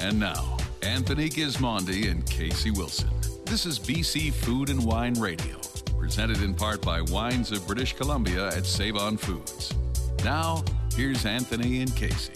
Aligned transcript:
And 0.00 0.18
now, 0.18 0.56
Anthony 0.80 1.28
Gismondi 1.28 2.10
and 2.10 2.24
Casey 2.24 2.70
Wilson. 2.70 3.10
This 3.44 3.66
is 3.66 3.78
BC 3.78 4.32
Food 4.32 4.70
and 4.70 4.82
Wine 4.82 5.12
Radio, 5.12 5.56
presented 5.98 6.42
in 6.42 6.54
part 6.54 6.80
by 6.80 7.02
Wines 7.02 7.52
of 7.52 7.66
British 7.66 7.94
Columbia 7.94 8.48
at 8.48 8.64
Save 8.64 8.96
On 8.96 9.18
Foods. 9.18 9.74
Now, 10.24 10.64
here's 10.96 11.26
Anthony 11.26 11.82
and 11.82 11.94
Casey. 11.94 12.32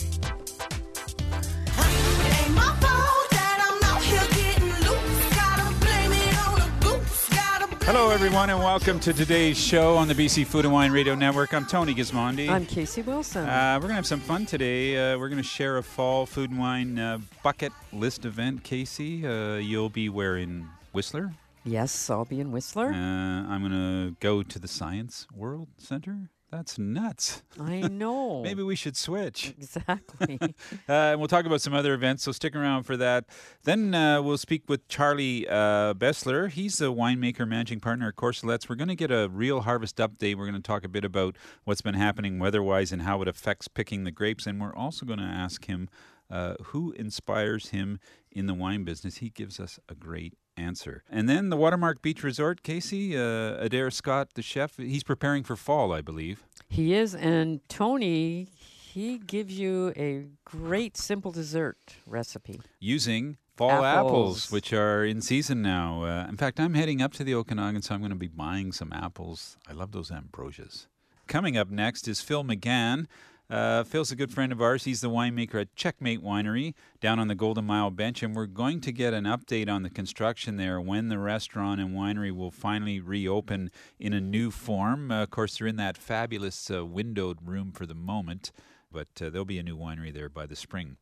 Hello, 7.86 8.08
everyone, 8.10 8.48
and 8.48 8.58
welcome 8.58 8.98
to 9.00 9.12
today's 9.12 9.58
show 9.62 9.96
on 9.96 10.08
the 10.08 10.14
BC 10.14 10.46
Food 10.46 10.64
and 10.64 10.72
Wine 10.72 10.90
Radio 10.90 11.14
Network. 11.14 11.52
I'm 11.52 11.66
Tony 11.66 11.94
Gismondi. 11.94 12.48
I'm 12.48 12.64
Casey 12.64 13.02
Wilson. 13.02 13.46
Uh, 13.46 13.74
we're 13.76 13.80
going 13.82 13.90
to 13.90 13.94
have 13.96 14.06
some 14.06 14.20
fun 14.20 14.46
today. 14.46 14.96
Uh, 15.12 15.18
we're 15.18 15.28
going 15.28 15.42
to 15.42 15.46
share 15.46 15.76
a 15.76 15.82
fall 15.82 16.24
food 16.24 16.50
and 16.50 16.58
wine 16.58 16.98
uh, 16.98 17.18
bucket 17.42 17.72
list 17.92 18.24
event. 18.24 18.64
Casey, 18.64 19.26
uh, 19.26 19.56
you'll 19.56 19.90
be 19.90 20.08
wearing 20.08 20.66
Whistler. 20.92 21.32
yes, 21.64 22.08
I'll 22.08 22.24
be 22.24 22.40
in 22.40 22.52
Whistler. 22.52 22.86
Uh, 22.86 22.96
I'm 22.96 23.60
going 23.60 23.72
to 23.72 24.16
go 24.18 24.42
to 24.42 24.58
the 24.58 24.68
Science 24.68 25.26
World 25.34 25.68
Center. 25.76 26.30
That's 26.54 26.78
nuts. 26.78 27.42
I 27.58 27.80
know. 27.90 28.40
Maybe 28.44 28.62
we 28.62 28.76
should 28.76 28.96
switch. 28.96 29.54
Exactly. 29.58 30.38
Uh, 30.88 31.12
and 31.12 31.18
we'll 31.18 31.28
talk 31.28 31.46
about 31.46 31.60
some 31.60 31.72
other 31.72 31.94
events, 31.94 32.24
so 32.24 32.32
stick 32.32 32.54
around 32.54 32.82
for 32.82 32.96
that. 32.96 33.24
Then 33.62 33.94
uh, 33.94 34.20
we'll 34.20 34.38
speak 34.38 34.68
with 34.68 34.86
Charlie 34.88 35.48
uh, 35.48 35.94
Baessler. 35.94 36.50
He's 36.50 36.78
the 36.78 36.92
winemaker, 36.92 37.48
managing 37.48 37.80
partner 37.80 38.08
at 38.08 38.16
Corcelettes. 38.16 38.68
We're 38.68 38.74
going 38.76 38.88
to 38.88 38.94
get 38.94 39.10
a 39.10 39.28
real 39.28 39.62
harvest 39.62 39.96
update. 39.96 40.36
We're 40.36 40.46
going 40.46 40.60
to 40.60 40.66
talk 40.66 40.84
a 40.84 40.88
bit 40.88 41.04
about 41.04 41.36
what's 41.64 41.80
been 41.80 41.94
happening 41.94 42.38
weather-wise 42.38 42.92
and 42.92 43.02
how 43.02 43.22
it 43.22 43.28
affects 43.28 43.66
picking 43.66 44.04
the 44.04 44.10
grapes. 44.10 44.46
And 44.46 44.60
we're 44.60 44.74
also 44.74 45.06
going 45.06 45.20
to 45.20 45.24
ask 45.24 45.64
him 45.64 45.88
uh, 46.30 46.54
who 46.64 46.92
inspires 46.92 47.70
him 47.70 47.98
in 48.30 48.46
the 48.46 48.54
wine 48.54 48.84
business. 48.84 49.16
He 49.16 49.30
gives 49.30 49.58
us 49.58 49.78
a 49.88 49.94
great 49.94 50.34
answer. 50.56 51.02
And 51.10 51.28
then 51.28 51.48
the 51.50 51.56
Watermark 51.56 52.02
Beach 52.02 52.22
Resort, 52.22 52.62
Casey, 52.62 53.16
uh, 53.16 53.56
Adair 53.58 53.90
Scott, 53.90 54.34
the 54.34 54.42
chef, 54.42 54.76
he's 54.76 55.02
preparing 55.04 55.42
for 55.44 55.56
fall, 55.56 55.92
I 55.92 56.00
believe. 56.00 56.44
he 56.68 56.94
is, 56.94 57.14
and 57.14 57.60
Tony, 57.68 58.48
he 58.56 59.18
gives 59.18 59.58
you 59.58 59.92
a 59.96 60.26
great 60.44 60.96
simple 60.96 61.32
dessert 61.32 61.78
recipe. 62.06 62.60
using 62.80 63.36
fall 63.56 63.84
apples, 63.84 64.08
Apples. 64.10 64.50
which 64.52 64.72
are 64.72 65.04
in 65.04 65.20
season 65.20 65.62
now. 65.62 66.02
Uh, 66.04 66.26
in 66.28 66.36
fact, 66.36 66.58
I'm 66.58 66.74
heading 66.74 67.00
up 67.02 67.12
to 67.14 67.24
the 67.24 67.34
Okanagan, 67.34 67.82
so 67.82 67.94
I'm 67.94 68.00
going 68.00 68.10
to 68.10 68.16
be 68.16 68.28
buying 68.28 68.72
some 68.72 68.92
apples. 68.92 69.56
I 69.68 69.72
love 69.72 69.92
those 69.92 70.10
ambrosias. 70.10 70.88
Coming 71.26 71.56
up 71.56 71.70
next 71.70 72.06
is 72.08 72.20
Phil 72.20 72.44
McGahan. 72.44 73.06
Uh, 73.54 73.84
Phil's 73.84 74.10
a 74.10 74.16
good 74.16 74.32
friend 74.32 74.50
of 74.50 74.60
ours. 74.60 74.82
He's 74.82 75.00
the 75.00 75.08
winemaker 75.08 75.60
at 75.60 75.76
Checkmate 75.76 76.20
Winery 76.20 76.74
down 77.00 77.20
on 77.20 77.28
the 77.28 77.36
Golden 77.36 77.64
Mile 77.64 77.92
Bench, 77.92 78.20
and 78.20 78.34
we're 78.34 78.46
going 78.46 78.80
to 78.80 78.90
get 78.90 79.14
an 79.14 79.26
update 79.26 79.68
on 79.68 79.84
the 79.84 79.90
construction 79.90 80.56
there 80.56 80.80
when 80.80 81.08
the 81.08 81.20
restaurant 81.20 81.80
and 81.80 81.94
winery 81.94 82.34
will 82.34 82.50
finally 82.50 82.98
reopen 82.98 83.70
in 83.96 84.12
a 84.12 84.20
new 84.20 84.50
form. 84.50 85.12
Uh, 85.12 85.22
of 85.22 85.30
course, 85.30 85.56
they're 85.56 85.68
in 85.68 85.76
that 85.76 85.96
fabulous 85.96 86.68
uh, 86.68 86.84
windowed 86.84 87.38
room 87.44 87.70
for 87.70 87.86
the 87.86 87.94
moment, 87.94 88.50
but 88.90 89.06
uh, 89.22 89.30
there'll 89.30 89.44
be 89.44 89.60
a 89.60 89.62
new 89.62 89.76
winery 89.76 90.12
there 90.12 90.28
by 90.28 90.46
the 90.46 90.56
spring. 90.56 90.96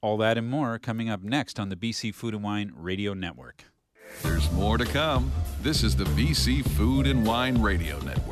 All 0.00 0.16
that 0.16 0.36
and 0.36 0.50
more 0.50 0.80
coming 0.80 1.08
up 1.08 1.22
next 1.22 1.60
on 1.60 1.68
the 1.68 1.76
BC 1.76 2.12
Food 2.12 2.34
and 2.34 2.42
Wine 2.42 2.72
Radio 2.74 3.14
Network. 3.14 3.62
There's 4.24 4.50
more 4.50 4.78
to 4.78 4.84
come. 4.84 5.30
This 5.62 5.84
is 5.84 5.94
the 5.94 6.04
BC 6.04 6.68
Food 6.70 7.06
and 7.06 7.24
Wine 7.24 7.62
Radio 7.62 8.00
Network, 8.00 8.27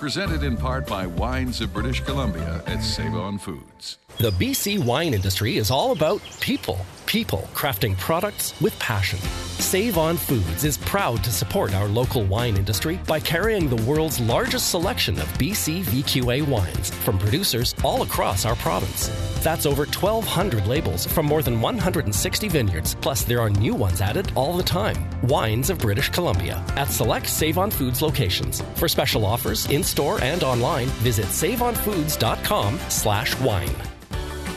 presented 0.00 0.42
in 0.42 0.56
part 0.56 0.86
by 0.86 1.06
Wines 1.06 1.60
of 1.60 1.74
British 1.74 2.00
Columbia 2.00 2.62
at 2.66 2.82
Save 2.82 3.14
On 3.14 3.36
Foods. 3.36 3.98
The 4.16 4.30
BC 4.32 4.82
wine 4.82 5.12
industry 5.12 5.58
is 5.58 5.70
all 5.70 5.92
about 5.92 6.22
people. 6.40 6.78
People 7.04 7.48
crafting 7.54 7.96
products 7.98 8.58
with 8.62 8.78
passion. 8.78 9.18
Save 9.58 9.98
On 9.98 10.16
Foods 10.16 10.64
is 10.64 10.78
proud 10.78 11.22
to 11.24 11.30
support 11.30 11.74
our 11.74 11.86
local 11.86 12.24
wine 12.24 12.56
industry 12.56 12.98
by 13.06 13.20
carrying 13.20 13.68
the 13.68 13.82
world's 13.82 14.20
largest 14.20 14.70
selection 14.70 15.18
of 15.18 15.26
BC 15.38 15.82
VQA 15.82 16.46
wines 16.48 16.90
from 16.90 17.18
producers 17.18 17.74
all 17.84 18.02
across 18.02 18.44
our 18.44 18.56
province. 18.56 19.08
That's 19.42 19.64
over 19.64 19.84
1,200 19.84 20.66
labels 20.66 21.06
from 21.06 21.26
more 21.26 21.42
than 21.42 21.60
160 21.60 22.48
vineyards, 22.48 22.94
plus 22.96 23.22
there 23.22 23.40
are 23.40 23.48
new 23.48 23.74
ones 23.74 24.00
added 24.00 24.30
all 24.34 24.54
the 24.54 24.62
time. 24.62 24.96
Wines 25.22 25.70
of 25.70 25.78
British 25.78 26.10
Columbia 26.10 26.62
at 26.76 26.88
select 26.88 27.26
Save 27.26 27.56
On 27.56 27.70
Foods 27.70 28.02
locations. 28.02 28.62
For 28.74 28.86
special 28.86 29.24
offers 29.24 29.66
in 29.70 29.82
store 29.90 30.22
and 30.22 30.44
online, 30.44 30.86
visit 31.02 31.26
saveonfoods.com 31.26 32.78
slash 32.88 33.38
wine. 33.40 33.74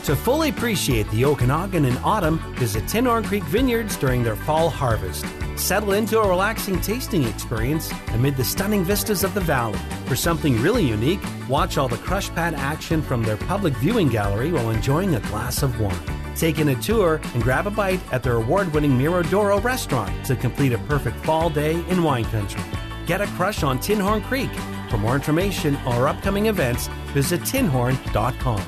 To 0.04 0.14
fully 0.14 0.50
appreciate 0.50 1.10
the 1.10 1.24
Okanagan 1.24 1.86
in 1.86 1.96
autumn, 1.98 2.38
visit 2.56 2.84
Tinhorn 2.84 3.24
Creek 3.24 3.42
Vineyards 3.44 3.96
during 3.96 4.22
their 4.22 4.36
fall 4.36 4.68
harvest. 4.68 5.24
Settle 5.56 5.92
into 5.92 6.20
a 6.20 6.28
relaxing 6.28 6.80
tasting 6.80 7.24
experience 7.24 7.90
amid 8.08 8.36
the 8.36 8.44
stunning 8.44 8.84
vistas 8.84 9.24
of 9.24 9.32
the 9.32 9.40
valley. 9.40 9.78
For 10.06 10.14
something 10.14 10.60
really 10.60 10.86
unique, 10.86 11.20
watch 11.48 11.78
all 11.78 11.88
the 11.88 11.96
crush 11.96 12.28
pad 12.30 12.52
action 12.54 13.00
from 13.00 13.22
their 13.22 13.38
public 13.38 13.74
viewing 13.78 14.08
gallery 14.08 14.52
while 14.52 14.70
enjoying 14.70 15.14
a 15.14 15.20
glass 15.20 15.62
of 15.62 15.80
wine. 15.80 15.96
Take 16.36 16.58
in 16.58 16.68
a 16.68 16.82
tour 16.82 17.20
and 17.32 17.42
grab 17.42 17.66
a 17.66 17.70
bite 17.70 18.00
at 18.12 18.22
their 18.22 18.36
award 18.36 18.74
winning 18.74 18.98
Miradoro 18.98 19.62
restaurant 19.62 20.26
to 20.26 20.36
complete 20.36 20.72
a 20.72 20.78
perfect 20.78 21.16
fall 21.24 21.48
day 21.48 21.82
in 21.88 22.02
wine 22.02 22.24
country. 22.26 22.62
Get 23.06 23.20
a 23.20 23.26
crush 23.28 23.62
on 23.62 23.78
Tinhorn 23.78 24.22
Creek. 24.24 24.50
For 24.90 24.96
more 24.96 25.14
information 25.14 25.76
or 25.86 26.08
upcoming 26.08 26.46
events, 26.46 26.88
visit 27.12 27.40
tinhorn.com. 27.42 28.62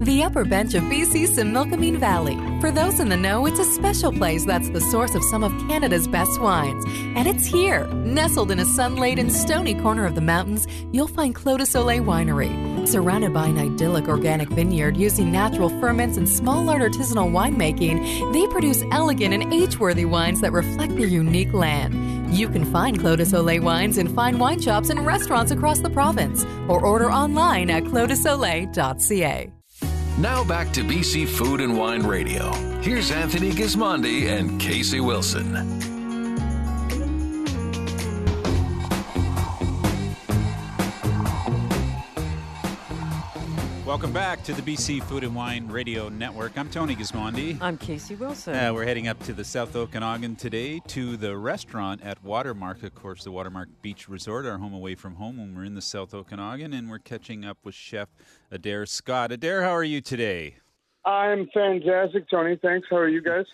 The 0.00 0.22
upper 0.22 0.44
bench 0.44 0.74
of 0.74 0.82
BC's 0.84 1.36
Similkameen 1.36 1.98
Valley. 1.98 2.36
For 2.60 2.70
those 2.70 3.00
in 3.00 3.08
the 3.08 3.16
know, 3.16 3.46
it's 3.46 3.58
a 3.58 3.64
special 3.64 4.12
place 4.12 4.44
that's 4.44 4.68
the 4.68 4.80
source 4.80 5.14
of 5.14 5.24
some 5.24 5.42
of 5.42 5.52
Canada's 5.68 6.06
best 6.06 6.38
wines. 6.38 6.84
And 7.16 7.26
it's 7.26 7.46
here, 7.46 7.86
nestled 7.94 8.50
in 8.50 8.60
a 8.60 8.64
sun-laden, 8.66 9.30
stony 9.30 9.74
corner 9.74 10.04
of 10.04 10.14
the 10.14 10.20
mountains, 10.20 10.66
you'll 10.92 11.08
find 11.08 11.34
Clos 11.34 11.58
de 11.58 11.66
Soleil 11.66 12.04
Winery. 12.04 12.75
Surrounded 12.86 13.34
by 13.34 13.48
an 13.48 13.58
idyllic 13.58 14.06
organic 14.06 14.48
vineyard 14.48 14.96
using 14.96 15.32
natural 15.32 15.68
ferments 15.80 16.16
and 16.16 16.28
small 16.28 16.68
art 16.68 16.80
artisanal 16.80 17.32
winemaking, 17.32 18.32
they 18.32 18.46
produce 18.46 18.84
elegant 18.92 19.34
and 19.34 19.52
age-worthy 19.52 20.04
wines 20.04 20.40
that 20.40 20.52
reflect 20.52 20.94
their 20.96 21.08
unique 21.08 21.52
land. 21.52 22.32
You 22.32 22.48
can 22.48 22.64
find 22.64 22.98
Clos 22.98 23.32
de 23.32 23.58
wines 23.58 23.98
in 23.98 24.14
fine 24.14 24.38
wine 24.38 24.60
shops 24.60 24.90
and 24.90 25.04
restaurants 25.04 25.50
across 25.50 25.80
the 25.80 25.90
province, 25.90 26.44
or 26.68 26.84
order 26.84 27.10
online 27.10 27.70
at 27.70 27.82
closdesoleil.ca. 27.84 29.52
Now 30.18 30.44
back 30.44 30.72
to 30.74 30.82
BC 30.82 31.26
Food 31.26 31.60
and 31.60 31.76
Wine 31.76 32.04
Radio. 32.04 32.52
Here's 32.82 33.10
Anthony 33.10 33.50
Gismondi 33.50 34.28
and 34.28 34.60
Casey 34.60 35.00
Wilson. 35.00 35.95
Welcome 43.96 44.12
back 44.12 44.44
to 44.44 44.52
the 44.52 44.60
BC 44.60 45.02
Food 45.04 45.24
and 45.24 45.34
Wine 45.34 45.68
Radio 45.68 46.10
Network. 46.10 46.58
I'm 46.58 46.68
Tony 46.68 46.94
Gismondi. 46.94 47.56
I'm 47.62 47.78
Casey 47.78 48.14
Wilson. 48.14 48.54
Uh, 48.54 48.70
we're 48.74 48.84
heading 48.84 49.08
up 49.08 49.18
to 49.20 49.32
the 49.32 49.42
South 49.42 49.74
Okanagan 49.74 50.36
today 50.36 50.82
to 50.88 51.16
the 51.16 51.34
restaurant 51.34 52.02
at 52.02 52.22
Watermark, 52.22 52.82
of 52.82 52.94
course, 52.94 53.24
the 53.24 53.30
Watermark 53.30 53.70
Beach 53.80 54.06
Resort, 54.06 54.44
our 54.44 54.58
home 54.58 54.74
away 54.74 54.96
from 54.96 55.14
home 55.14 55.38
when 55.38 55.54
we're 55.54 55.64
in 55.64 55.74
the 55.74 55.80
South 55.80 56.12
Okanagan, 56.12 56.74
and 56.74 56.90
we're 56.90 56.98
catching 56.98 57.46
up 57.46 57.56
with 57.64 57.74
Chef 57.74 58.10
Adair 58.50 58.84
Scott. 58.84 59.32
Adair, 59.32 59.62
how 59.62 59.74
are 59.74 59.82
you 59.82 60.02
today? 60.02 60.56
I'm 61.06 61.48
fantastic, 61.54 62.28
Tony. 62.28 62.58
Thanks. 62.60 62.86
How 62.90 62.98
are 62.98 63.08
you 63.08 63.22
guys? 63.22 63.46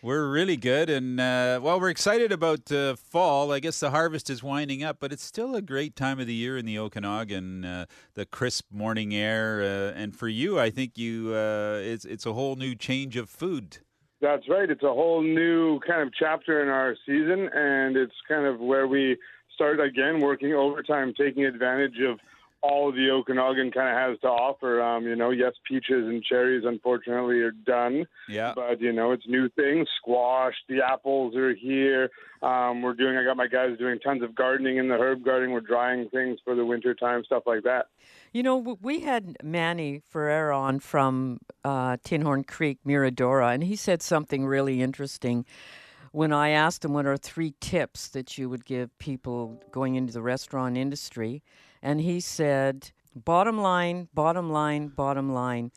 We're 0.00 0.30
really 0.30 0.56
good, 0.56 0.90
and 0.90 1.18
uh, 1.18 1.58
well, 1.60 1.80
we're 1.80 1.90
excited 1.90 2.30
about 2.30 2.70
uh, 2.70 2.94
fall. 2.94 3.50
I 3.50 3.58
guess 3.58 3.80
the 3.80 3.90
harvest 3.90 4.30
is 4.30 4.44
winding 4.44 4.84
up, 4.84 4.98
but 5.00 5.12
it's 5.12 5.24
still 5.24 5.56
a 5.56 5.60
great 5.60 5.96
time 5.96 6.20
of 6.20 6.28
the 6.28 6.34
year 6.34 6.56
in 6.56 6.66
the 6.66 6.78
Okanagan. 6.78 7.64
Uh, 7.64 7.86
the 8.14 8.24
crisp 8.24 8.66
morning 8.70 9.12
air, 9.12 9.60
uh, 9.60 9.98
and 10.00 10.14
for 10.14 10.28
you, 10.28 10.56
I 10.60 10.70
think 10.70 10.96
you 10.96 11.34
uh, 11.34 11.80
it's 11.82 12.04
it's 12.04 12.26
a 12.26 12.32
whole 12.32 12.54
new 12.54 12.76
change 12.76 13.16
of 13.16 13.28
food. 13.28 13.78
That's 14.20 14.48
right. 14.48 14.70
It's 14.70 14.84
a 14.84 14.94
whole 14.94 15.20
new 15.20 15.80
kind 15.80 16.02
of 16.02 16.14
chapter 16.16 16.62
in 16.62 16.68
our 16.68 16.94
season, 17.04 17.50
and 17.52 17.96
it's 17.96 18.14
kind 18.28 18.46
of 18.46 18.60
where 18.60 18.86
we 18.86 19.16
start 19.52 19.80
again 19.80 20.20
working 20.20 20.54
overtime, 20.54 21.12
taking 21.18 21.44
advantage 21.44 21.98
of 22.08 22.20
all 22.60 22.90
the 22.90 23.10
Okanagan 23.10 23.70
kind 23.70 23.88
of 23.88 24.10
has 24.10 24.20
to 24.20 24.28
offer. 24.28 24.82
Um, 24.82 25.04
you 25.04 25.14
know, 25.14 25.30
yes, 25.30 25.52
peaches 25.66 26.06
and 26.08 26.22
cherries 26.22 26.64
unfortunately 26.66 27.38
are 27.40 27.52
done, 27.52 28.06
Yeah. 28.28 28.52
but 28.54 28.80
you 28.80 28.92
know, 28.92 29.12
it's 29.12 29.26
new 29.28 29.48
things. 29.50 29.88
Squash, 29.98 30.54
the 30.68 30.80
apples 30.82 31.36
are 31.36 31.54
here. 31.54 32.10
Um, 32.42 32.82
we're 32.82 32.94
doing. 32.94 33.16
I 33.16 33.24
got 33.24 33.36
my 33.36 33.46
guys 33.46 33.78
doing 33.78 33.98
tons 34.00 34.22
of 34.22 34.34
gardening 34.34 34.76
in 34.76 34.88
the 34.88 34.94
herb 34.96 35.24
garden. 35.24 35.50
We're 35.52 35.60
drying 35.60 36.08
things 36.10 36.38
for 36.44 36.54
the 36.54 36.64
winter 36.64 36.94
time, 36.94 37.24
stuff 37.24 37.44
like 37.46 37.62
that. 37.64 37.86
You 38.32 38.42
know, 38.42 38.56
we 38.80 39.00
had 39.00 39.36
Manny 39.42 40.02
Ferrer 40.08 40.52
on 40.52 40.80
from 40.80 41.38
uh, 41.64 41.96
Tinhorn 42.04 42.46
Creek, 42.46 42.78
Miradoro, 42.86 43.52
and 43.54 43.64
he 43.64 43.74
said 43.76 44.02
something 44.02 44.44
really 44.46 44.82
interesting. 44.82 45.44
When 46.12 46.32
I 46.32 46.50
asked 46.50 46.84
him 46.84 46.94
what 46.94 47.06
are 47.06 47.16
three 47.16 47.54
tips 47.60 48.08
that 48.08 48.38
you 48.38 48.48
would 48.48 48.64
give 48.64 48.96
people 48.98 49.62
going 49.70 49.94
into 49.94 50.12
the 50.12 50.22
restaurant 50.22 50.76
industry, 50.76 51.42
and 51.82 52.00
he 52.00 52.20
said, 52.20 52.90
bottom 53.14 53.58
line, 53.58 54.08
bottom 54.14 54.50
line, 54.50 54.88
bottom 54.88 55.32
line, 55.32 55.70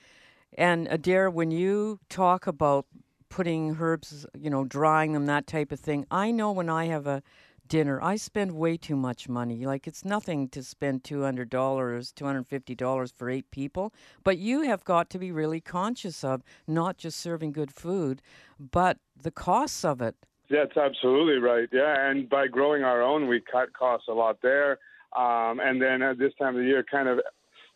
And 0.57 0.87
Adair, 0.89 1.29
when 1.29 1.51
you 1.51 1.99
talk 2.09 2.47
about 2.47 2.85
putting 3.29 3.77
herbs, 3.79 4.25
you 4.37 4.49
know, 4.49 4.65
drying 4.65 5.13
them, 5.13 5.25
that 5.27 5.47
type 5.47 5.71
of 5.71 5.79
thing, 5.79 6.05
I 6.11 6.31
know 6.31 6.51
when 6.51 6.69
I 6.69 6.85
have 6.85 7.07
a 7.07 7.23
dinner, 7.67 8.01
I 8.03 8.17
spend 8.17 8.51
way 8.51 8.75
too 8.75 8.97
much 8.97 9.29
money. 9.29 9.65
Like 9.65 9.87
it's 9.87 10.03
nothing 10.03 10.49
to 10.49 10.61
spend 10.61 11.05
two 11.05 11.21
hundred 11.21 11.49
dollars, 11.49 12.11
two 12.11 12.25
hundred 12.25 12.47
fifty 12.47 12.75
dollars 12.75 13.13
for 13.15 13.29
eight 13.29 13.49
people. 13.51 13.93
But 14.23 14.37
you 14.37 14.63
have 14.63 14.83
got 14.83 15.09
to 15.11 15.19
be 15.19 15.31
really 15.31 15.61
conscious 15.61 16.23
of 16.23 16.43
not 16.67 16.97
just 16.97 17.19
serving 17.19 17.53
good 17.53 17.71
food, 17.71 18.21
but 18.59 18.97
the 19.19 19.31
costs 19.31 19.85
of 19.85 20.01
it. 20.01 20.15
That's 20.49 20.75
absolutely 20.75 21.37
right. 21.37 21.69
Yeah, 21.71 22.09
and 22.09 22.29
by 22.29 22.47
growing 22.47 22.83
our 22.83 23.01
own, 23.01 23.29
we 23.29 23.39
cut 23.39 23.71
costs 23.71 24.09
a 24.09 24.13
lot 24.13 24.39
there. 24.43 24.79
Um, 25.17 25.59
and 25.59 25.81
then 25.81 26.01
at 26.01 26.17
this 26.17 26.33
time 26.39 26.55
of 26.55 26.61
the 26.61 26.67
year, 26.67 26.85
kind 26.89 27.07
of 27.07 27.19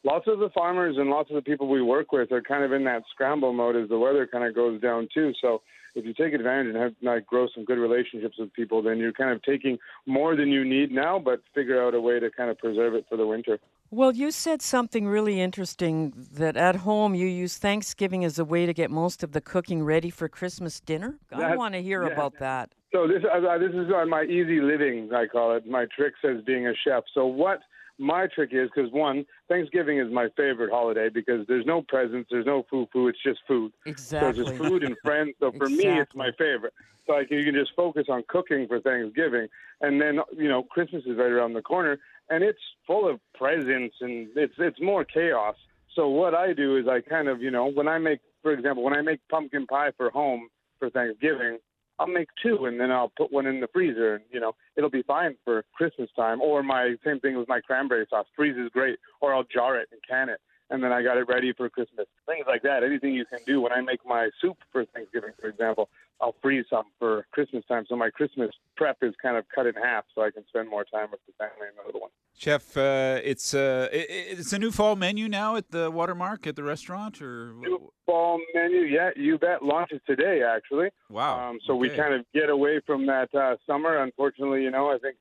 lots 0.03 0.25
of 0.27 0.39
the 0.39 0.49
farmers 0.49 0.95
and 0.97 1.09
lots 1.09 1.29
of 1.29 1.35
the 1.35 1.41
people 1.41 1.67
we 1.67 1.81
work 1.81 2.11
with 2.11 2.31
are 2.31 2.41
kind 2.41 2.63
of 2.63 2.71
in 2.71 2.83
that 2.85 3.03
scramble 3.11 3.53
mode 3.53 3.75
as 3.75 3.89
the 3.89 3.97
weather 3.97 4.27
kind 4.27 4.45
of 4.45 4.55
goes 4.55 4.79
down 4.81 5.07
too. 5.13 5.33
So 5.41 5.61
if 5.95 6.05
you 6.05 6.13
take 6.13 6.33
advantage 6.33 6.73
and 6.73 6.83
have 6.83 6.93
like 7.01 7.25
grow 7.25 7.47
some 7.53 7.65
good 7.65 7.77
relationships 7.77 8.35
with 8.37 8.53
people, 8.53 8.81
then 8.81 8.97
you're 8.97 9.13
kind 9.13 9.31
of 9.31 9.41
taking 9.43 9.77
more 10.05 10.35
than 10.35 10.49
you 10.49 10.63
need 10.63 10.91
now, 10.91 11.19
but 11.19 11.41
figure 11.53 11.85
out 11.85 11.95
a 11.95 12.01
way 12.01 12.19
to 12.19 12.29
kind 12.29 12.49
of 12.49 12.57
preserve 12.57 12.93
it 12.93 13.05
for 13.09 13.17
the 13.17 13.25
winter. 13.25 13.59
Well, 13.95 14.11
you 14.11 14.31
said 14.31 14.61
something 14.61 15.07
really 15.07 15.39
interesting 15.39 16.27
that 16.33 16.57
at 16.57 16.75
home 16.75 17.15
you 17.15 17.27
use 17.27 17.57
Thanksgiving 17.57 18.25
as 18.25 18.37
a 18.37 18.43
way 18.43 18.65
to 18.65 18.73
get 18.73 18.91
most 18.91 19.23
of 19.23 19.31
the 19.31 19.39
cooking 19.39 19.85
ready 19.85 20.09
for 20.09 20.27
Christmas 20.27 20.81
dinner. 20.81 21.17
I 21.31 21.55
want 21.55 21.75
to 21.75 21.81
hear 21.81 22.05
yeah. 22.05 22.11
about 22.11 22.37
that. 22.39 22.73
So 22.91 23.07
this 23.07 23.23
uh, 23.23 23.57
this 23.57 23.71
is 23.71 23.89
on 23.95 24.09
my 24.09 24.23
easy 24.23 24.59
living, 24.59 25.13
I 25.13 25.27
call 25.27 25.55
it, 25.55 25.65
my 25.65 25.85
tricks 25.95 26.19
as 26.25 26.43
being 26.43 26.67
a 26.67 26.73
chef. 26.75 27.05
So 27.13 27.25
what 27.25 27.61
my 27.97 28.27
trick 28.27 28.49
is 28.51 28.69
because 28.73 28.91
one, 28.91 29.25
Thanksgiving 29.47 29.99
is 29.99 30.11
my 30.11 30.27
favorite 30.35 30.71
holiday 30.71 31.09
because 31.09 31.45
there's 31.47 31.65
no 31.65 31.81
presents, 31.81 32.29
there's 32.29 32.45
no 32.45 32.65
foo 32.69 32.87
foo, 32.91 33.07
it's 33.07 33.21
just 33.23 33.39
food. 33.47 33.71
Exactly. 33.85 34.19
So 34.19 34.41
it's 34.41 34.49
just 34.49 34.61
food 34.61 34.83
and 34.83 34.95
friends. 35.03 35.33
So 35.39 35.51
for 35.51 35.65
exactly. 35.65 35.87
me, 35.91 35.99
it's 35.99 36.15
my 36.15 36.31
favorite. 36.37 36.73
So 37.07 37.13
like 37.13 37.29
you 37.31 37.43
can 37.43 37.53
just 37.53 37.71
focus 37.75 38.05
on 38.09 38.23
cooking 38.27 38.67
for 38.67 38.79
Thanksgiving, 38.79 39.47
and 39.81 40.01
then 40.01 40.19
you 40.35 40.49
know 40.49 40.63
Christmas 40.63 41.03
is 41.05 41.17
right 41.17 41.31
around 41.31 41.53
the 41.53 41.61
corner, 41.61 41.99
and 42.29 42.43
it's 42.43 42.59
full 42.87 43.07
of 43.07 43.19
presents 43.33 43.95
and 44.01 44.27
it's 44.35 44.55
it's 44.57 44.81
more 44.81 45.05
chaos. 45.05 45.55
So 45.95 46.09
what 46.09 46.33
I 46.33 46.53
do 46.53 46.77
is 46.77 46.87
I 46.87 47.01
kind 47.01 47.27
of 47.27 47.41
you 47.41 47.51
know 47.51 47.67
when 47.67 47.87
I 47.87 47.99
make, 47.99 48.19
for 48.41 48.51
example, 48.51 48.83
when 48.83 48.93
I 48.93 49.01
make 49.01 49.19
pumpkin 49.29 49.67
pie 49.67 49.91
for 49.97 50.09
home 50.09 50.49
for 50.79 50.89
Thanksgiving, 50.89 51.59
I'll 51.99 52.07
make 52.07 52.27
two 52.41 52.65
and 52.65 52.79
then 52.79 52.91
I'll 52.91 53.11
put 53.15 53.31
one 53.31 53.45
in 53.45 53.59
the 53.59 53.67
freezer 53.71 54.15
and 54.15 54.23
you 54.31 54.39
know 54.39 54.53
it'll 54.75 54.89
be 54.89 55.03
fine 55.03 55.35
for 55.43 55.63
Christmas 55.73 56.09
time. 56.15 56.41
Or 56.41 56.63
my 56.63 56.95
same 57.05 57.19
thing 57.19 57.37
with 57.37 57.47
my 57.47 57.61
cranberry 57.61 58.05
sauce, 58.09 58.25
freezes 58.35 58.69
great. 58.73 58.99
Or 59.21 59.33
I'll 59.33 59.45
jar 59.45 59.79
it 59.79 59.89
and 59.91 60.01
can 60.07 60.29
it 60.29 60.39
and 60.69 60.83
then 60.83 60.91
I 60.91 61.03
got 61.03 61.17
it 61.17 61.27
ready 61.27 61.53
for 61.53 61.69
Christmas. 61.69 62.07
Things 62.25 62.45
like 62.47 62.63
that. 62.63 62.83
Anything 62.83 63.13
you 63.13 63.25
can 63.25 63.39
do 63.45 63.61
when 63.61 63.71
I 63.71 63.81
make 63.81 64.05
my 64.05 64.29
soup 64.41 64.57
for 64.71 64.85
Thanksgiving, 64.85 65.31
for 65.39 65.47
example, 65.47 65.89
I'll 66.21 66.35
freeze 66.41 66.65
some 66.69 66.85
for 66.97 67.25
Christmas 67.31 67.63
time. 67.67 67.85
So 67.87 67.95
my 67.95 68.09
Christmas 68.09 68.51
prep 68.77 68.97
is 69.01 69.13
kind 69.21 69.37
of 69.37 69.45
cut 69.53 69.67
in 69.67 69.75
half, 69.75 70.05
so 70.13 70.21
I 70.23 70.31
can 70.31 70.45
spend 70.47 70.69
more 70.69 70.85
time 70.85 71.11
with 71.11 71.19
the 71.27 71.33
family 71.37 71.67
and 71.67 71.77
the 71.77 71.85
little 71.85 72.01
one. 72.01 72.09
Chef, 72.37 72.75
uh, 72.75 73.19
it's 73.23 73.53
uh, 73.53 73.87
it, 73.91 74.39
it's 74.39 74.53
a 74.53 74.59
new 74.59 74.71
fall 74.71 74.95
menu 74.95 75.29
now 75.29 75.55
at 75.55 75.71
the 75.71 75.89
Watermark 75.89 76.47
at 76.47 76.55
the 76.55 76.63
restaurant, 76.63 77.21
or 77.21 77.53
new 77.59 77.91
fall 78.05 78.39
menu. 78.53 78.81
Yeah, 78.81 79.11
you 79.15 79.37
bet. 79.37 79.63
Launches 79.63 80.01
today, 80.05 80.41
actually. 80.43 80.89
Wow. 81.09 81.49
Um, 81.49 81.59
so 81.65 81.73
okay. 81.73 81.79
we 81.79 81.89
kind 81.89 82.13
of 82.13 82.25
get 82.33 82.49
away 82.49 82.81
from 82.85 83.05
that 83.05 83.33
uh, 83.33 83.55
summer. 83.65 84.03
Unfortunately, 84.03 84.63
you 84.63 84.71
know, 84.71 84.89
I 84.89 84.97
think 84.97 85.15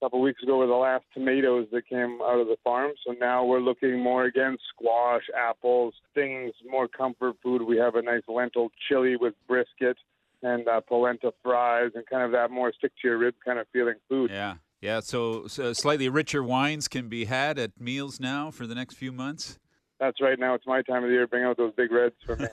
couple 0.00 0.18
of 0.18 0.22
weeks 0.22 0.42
ago 0.42 0.56
were 0.56 0.66
the 0.66 0.72
last 0.72 1.04
tomatoes 1.12 1.66
that 1.72 1.86
came 1.88 2.20
out 2.22 2.40
of 2.40 2.46
the 2.46 2.56
farm. 2.64 2.92
So 3.06 3.14
now 3.20 3.44
we're 3.44 3.60
looking 3.60 4.02
more 4.02 4.24
again 4.24 4.56
squash, 4.72 5.22
apples, 5.38 5.94
things 6.14 6.54
more 6.68 6.88
comfort 6.88 7.36
food. 7.42 7.62
We 7.62 7.76
have 7.76 7.94
a 7.94 8.02
nice 8.02 8.22
lentil 8.26 8.70
chili 8.88 9.16
with 9.16 9.34
brisket 9.46 9.96
and 10.42 10.66
uh, 10.66 10.80
polenta 10.80 11.32
fries 11.42 11.90
and 11.94 12.06
kind 12.06 12.22
of 12.22 12.32
that 12.32 12.50
more 12.50 12.72
stick 12.72 12.92
to 13.02 13.08
your 13.08 13.18
rib 13.18 13.34
kind 13.44 13.58
of 13.58 13.66
feeling 13.72 13.96
food. 14.08 14.30
Yeah. 14.30 14.54
Yeah, 14.80 15.00
so, 15.00 15.46
so 15.46 15.74
slightly 15.74 16.08
richer 16.08 16.42
wines 16.42 16.88
can 16.88 17.10
be 17.10 17.26
had 17.26 17.58
at 17.58 17.78
meals 17.78 18.18
now 18.18 18.50
for 18.50 18.66
the 18.66 18.74
next 18.74 18.94
few 18.94 19.12
months. 19.12 19.58
That's 19.98 20.22
right. 20.22 20.38
Now 20.38 20.54
it's 20.54 20.66
my 20.66 20.80
time 20.80 21.04
of 21.04 21.10
the 21.10 21.14
year. 21.14 21.26
Bring 21.26 21.44
out 21.44 21.58
those 21.58 21.74
big 21.76 21.92
reds 21.92 22.14
for 22.24 22.36
me. 22.36 22.46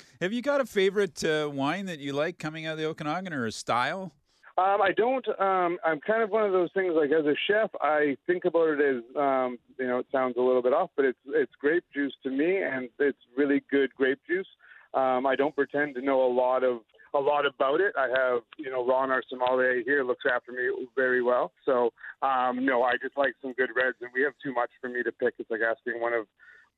Have 0.20 0.32
you 0.32 0.42
got 0.42 0.60
a 0.60 0.66
favorite 0.66 1.22
uh, 1.22 1.48
wine 1.48 1.86
that 1.86 2.00
you 2.00 2.12
like 2.12 2.40
coming 2.40 2.66
out 2.66 2.72
of 2.72 2.78
the 2.78 2.86
Okanagan 2.86 3.32
or 3.32 3.46
a 3.46 3.52
style? 3.52 4.12
Um, 4.58 4.80
I 4.80 4.92
don't. 4.96 5.26
Um, 5.38 5.76
I'm 5.84 6.00
kind 6.00 6.22
of 6.22 6.30
one 6.30 6.44
of 6.44 6.52
those 6.52 6.70
things. 6.72 6.94
Like 6.96 7.10
as 7.10 7.26
a 7.26 7.34
chef, 7.46 7.70
I 7.82 8.16
think 8.26 8.46
about 8.46 8.68
it 8.68 8.80
as 8.80 9.02
um, 9.14 9.58
you 9.78 9.86
know. 9.86 9.98
It 9.98 10.06
sounds 10.10 10.36
a 10.38 10.40
little 10.40 10.62
bit 10.62 10.72
off, 10.72 10.90
but 10.96 11.04
it's 11.04 11.18
it's 11.28 11.52
grape 11.60 11.84
juice 11.92 12.14
to 12.22 12.30
me, 12.30 12.62
and 12.62 12.88
it's 12.98 13.18
really 13.36 13.62
good 13.70 13.94
grape 13.94 14.20
juice. 14.26 14.46
Um, 14.94 15.26
I 15.26 15.36
don't 15.36 15.54
pretend 15.54 15.94
to 15.96 16.00
know 16.00 16.24
a 16.24 16.32
lot 16.32 16.64
of 16.64 16.78
a 17.14 17.18
lot 17.18 17.44
about 17.44 17.82
it. 17.82 17.92
I 17.98 18.08
have 18.08 18.42
you 18.56 18.70
know 18.70 18.86
Ron, 18.86 19.10
our 19.10 19.22
sommelier 19.28 19.82
here, 19.84 20.02
looks 20.04 20.24
after 20.24 20.52
me 20.52 20.70
very 20.94 21.22
well. 21.22 21.52
So 21.66 21.90
um, 22.22 22.64
no, 22.64 22.82
I 22.82 22.92
just 22.92 23.18
like 23.18 23.34
some 23.42 23.52
good 23.52 23.70
reds, 23.76 23.98
and 24.00 24.10
we 24.14 24.22
have 24.22 24.32
too 24.42 24.54
much 24.54 24.70
for 24.80 24.88
me 24.88 25.02
to 25.02 25.12
pick. 25.12 25.34
It's 25.38 25.50
like 25.50 25.60
asking 25.60 26.00
one 26.00 26.14
of 26.14 26.26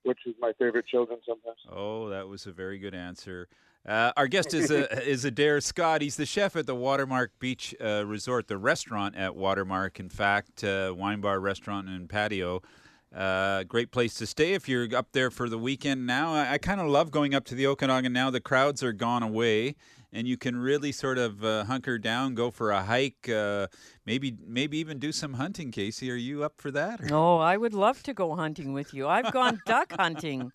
which 0.08 0.20
is 0.26 0.34
my 0.40 0.52
favorite 0.58 0.87
children 0.87 1.19
sometimes. 1.26 1.58
Oh, 1.70 2.08
that 2.08 2.26
was 2.26 2.46
a 2.46 2.52
very 2.52 2.78
good 2.78 2.94
answer. 2.94 3.46
Uh, 3.87 4.10
our 4.16 4.26
guest 4.26 4.55
is 4.55 4.70
a, 4.70 4.90
is 5.08 5.26
Adair 5.26 5.60
Scott. 5.60 6.00
He's 6.00 6.16
the 6.16 6.25
chef 6.25 6.56
at 6.56 6.66
the 6.66 6.75
Watermark 6.75 7.32
Beach 7.38 7.75
uh, 7.78 8.06
Resort, 8.06 8.49
the 8.49 8.56
restaurant 8.56 9.16
at 9.16 9.37
Watermark. 9.37 10.00
In 10.00 10.08
fact, 10.08 10.64
uh, 10.64 10.94
wine 10.96 11.20
bar, 11.20 11.38
restaurant, 11.40 11.88
and 11.88 12.08
patio. 12.08 12.62
Uh, 13.14 13.64
great 13.64 13.90
place 13.90 14.14
to 14.14 14.26
stay 14.26 14.55
if 14.55 14.66
you're 14.66 14.94
up 14.96 15.12
there 15.12 15.31
for 15.31 15.49
the 15.49 15.58
weekend. 15.58 16.06
Now, 16.06 16.34
I, 16.34 16.52
I 16.52 16.58
kind 16.58 16.81
of 16.81 16.88
love 16.88 17.10
going 17.10 17.34
up 17.34 17.44
to 17.46 17.55
the 17.55 17.66
Okanagan. 17.66 18.12
Now 18.12 18.31
the 18.31 18.40
crowds 18.40 18.82
are 18.82 18.93
gone 18.93 19.22
away, 19.22 19.76
and 20.12 20.26
you 20.26 20.37
can 20.37 20.56
really 20.56 20.93
sort 20.93 21.19
of 21.19 21.44
uh, 21.44 21.64
hunker 21.64 21.99
down, 21.99 22.34
go 22.34 22.50
for 22.50 22.70
a 22.70 22.82
hike, 22.82 23.28
uh, 23.28 23.66
maybe 24.06 24.37
maybe 24.46 24.78
even 24.78 24.99
do 24.99 25.12
some 25.12 25.34
hunting. 25.34 25.70
Casey, 25.70 26.10
are 26.10 26.14
you 26.16 26.44
up 26.44 26.55
for 26.60 26.70
that? 26.70 27.00
or- 27.02 27.08
Oh, 27.14 27.38
I 27.38 27.56
would 27.56 27.75
love 27.75 28.02
to 28.05 28.14
go 28.14 28.34
hunting 28.34 28.72
with 28.72 28.94
you. 28.94 29.06
I've 29.06 29.32
gone 29.32 29.60
duck 29.66 29.93
hunting. 29.93 30.52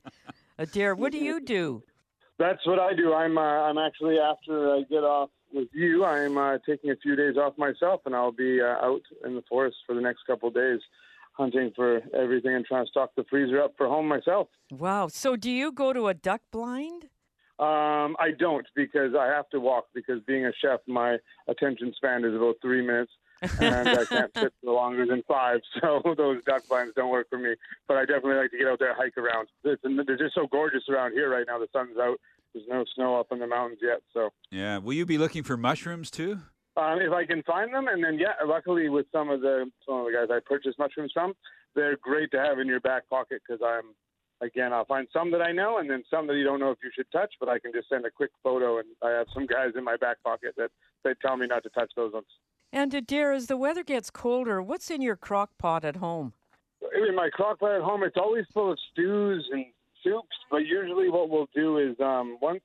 Adair, 0.57 0.95
what 0.95 1.11
do 1.11 1.17
you 1.19 1.39
do? 1.39 1.83
That's 2.39 2.65
what 2.65 2.79
I 2.79 2.93
do. 2.93 3.13
I'm 3.13 3.37
uh, 3.37 3.41
I'm 3.41 3.77
actually 3.77 4.17
after 4.19 4.75
I 4.75 4.81
get 4.89 5.03
off 5.03 5.29
with 5.53 5.67
you, 5.71 6.03
I'm 6.03 6.35
uh, 6.37 6.57
taking 6.67 6.89
a 6.89 6.95
few 6.95 7.15
days 7.15 7.37
off 7.37 7.55
myself, 7.57 8.01
and 8.05 8.15
I'll 8.15 8.31
be 8.31 8.59
uh, 8.59 8.65
out 8.85 9.01
in 9.23 9.35
the 9.35 9.43
forest 9.47 9.77
for 9.85 9.93
the 9.93 10.01
next 10.01 10.21
couple 10.25 10.49
of 10.49 10.55
days, 10.55 10.79
hunting 11.33 11.71
for 11.75 12.01
everything 12.13 12.55
and 12.55 12.65
trying 12.65 12.85
to 12.85 12.89
stock 12.89 13.11
the 13.15 13.23
freezer 13.29 13.61
up 13.61 13.75
for 13.77 13.87
home 13.87 14.07
myself. 14.07 14.47
Wow. 14.71 15.09
So 15.09 15.35
do 15.35 15.51
you 15.51 15.71
go 15.71 15.93
to 15.93 16.07
a 16.07 16.15
duck 16.15 16.41
blind? 16.51 17.09
Um, 17.63 18.15
I 18.19 18.31
don't 18.37 18.65
because 18.75 19.13
I 19.17 19.27
have 19.27 19.49
to 19.51 19.59
walk 19.59 19.85
because 19.93 20.21
being 20.27 20.45
a 20.45 20.51
chef, 20.61 20.79
my 20.87 21.17
attention 21.47 21.93
span 21.95 22.25
is 22.25 22.35
about 22.35 22.55
three 22.61 22.85
minutes. 22.85 23.11
and 23.59 23.89
I 23.89 24.05
can't 24.05 24.31
sit 24.37 24.53
for 24.63 24.73
longer 24.73 25.05
than 25.05 25.21
five, 25.27 25.59
so 25.81 26.01
those 26.17 26.43
duck 26.45 26.67
blinds 26.67 26.93
don't 26.95 27.09
work 27.09 27.27
for 27.29 27.37
me. 27.37 27.55
But 27.87 27.97
I 27.97 28.01
definitely 28.05 28.35
like 28.35 28.51
to 28.51 28.57
get 28.57 28.67
out 28.67 28.79
there, 28.79 28.93
hike 28.95 29.17
around. 29.17 29.47
It's, 29.63 29.81
they're 29.83 30.17
just 30.17 30.35
so 30.35 30.47
gorgeous 30.51 30.83
around 30.89 31.11
here 31.13 31.29
right 31.29 31.45
now. 31.47 31.59
The 31.59 31.67
sun's 31.73 31.97
out. 31.97 32.17
There's 32.53 32.65
no 32.69 32.85
snow 32.95 33.19
up 33.19 33.27
in 33.31 33.39
the 33.39 33.47
mountains 33.47 33.79
yet, 33.81 33.99
so 34.13 34.29
Yeah. 34.51 34.77
Will 34.77 34.93
you 34.93 35.05
be 35.05 35.17
looking 35.17 35.43
for 35.43 35.57
mushrooms 35.57 36.11
too? 36.11 36.39
um, 36.77 36.99
if 37.01 37.11
I 37.11 37.25
can 37.25 37.43
find 37.43 37.73
them, 37.73 37.87
and 37.87 38.03
then 38.03 38.17
yeah, 38.19 38.33
luckily 38.45 38.89
with 38.89 39.05
some 39.11 39.29
of 39.29 39.41
the 39.41 39.69
some 39.85 39.95
of 39.99 40.05
the 40.05 40.11
guys 40.11 40.27
I 40.31 40.39
purchased 40.45 40.79
mushrooms 40.79 41.11
from, 41.13 41.33
they're 41.75 41.97
great 41.97 42.31
to 42.31 42.39
have 42.39 42.59
in 42.59 42.67
your 42.67 42.79
back 42.79 43.07
pocket 43.09 43.41
because 43.47 43.61
I'm 43.65 43.93
again 44.43 44.73
I'll 44.73 44.85
find 44.85 45.07
some 45.11 45.31
that 45.31 45.41
I 45.41 45.51
know 45.51 45.79
and 45.79 45.89
then 45.89 46.03
some 46.09 46.27
that 46.27 46.35
you 46.35 46.43
don't 46.43 46.59
know 46.59 46.71
if 46.71 46.77
you 46.83 46.91
should 46.95 47.11
touch, 47.11 47.33
but 47.39 47.49
I 47.49 47.59
can 47.59 47.71
just 47.73 47.89
send 47.89 48.05
a 48.05 48.11
quick 48.11 48.31
photo, 48.43 48.79
and 48.79 48.87
I 49.01 49.09
have 49.11 49.27
some 49.33 49.45
guys 49.45 49.71
in 49.75 49.83
my 49.83 49.97
back 49.97 50.17
pocket 50.23 50.53
that 50.57 50.69
they 51.03 51.13
tell 51.21 51.37
me 51.37 51.47
not 51.47 51.63
to 51.63 51.69
touch 51.69 51.91
those 51.95 52.13
ones. 52.13 52.27
And 52.71 52.93
Adair, 52.93 53.33
as 53.33 53.47
the 53.47 53.57
weather 53.57 53.83
gets 53.83 54.09
colder, 54.09 54.61
what's 54.61 54.89
in 54.89 55.01
your 55.01 55.15
crock 55.15 55.51
pot 55.57 55.85
at 55.85 55.97
home? 55.97 56.33
in 57.07 57.15
my 57.15 57.29
crock 57.29 57.59
pot 57.59 57.75
at 57.75 57.81
home, 57.81 58.03
it's 58.03 58.17
always 58.17 58.45
full 58.53 58.71
of 58.71 58.77
stews 58.91 59.47
and 59.51 59.65
soups. 60.03 60.35
But 60.51 60.65
usually, 60.65 61.09
what 61.09 61.29
we'll 61.29 61.49
do 61.55 61.77
is 61.77 61.95
um, 61.99 62.37
once 62.41 62.61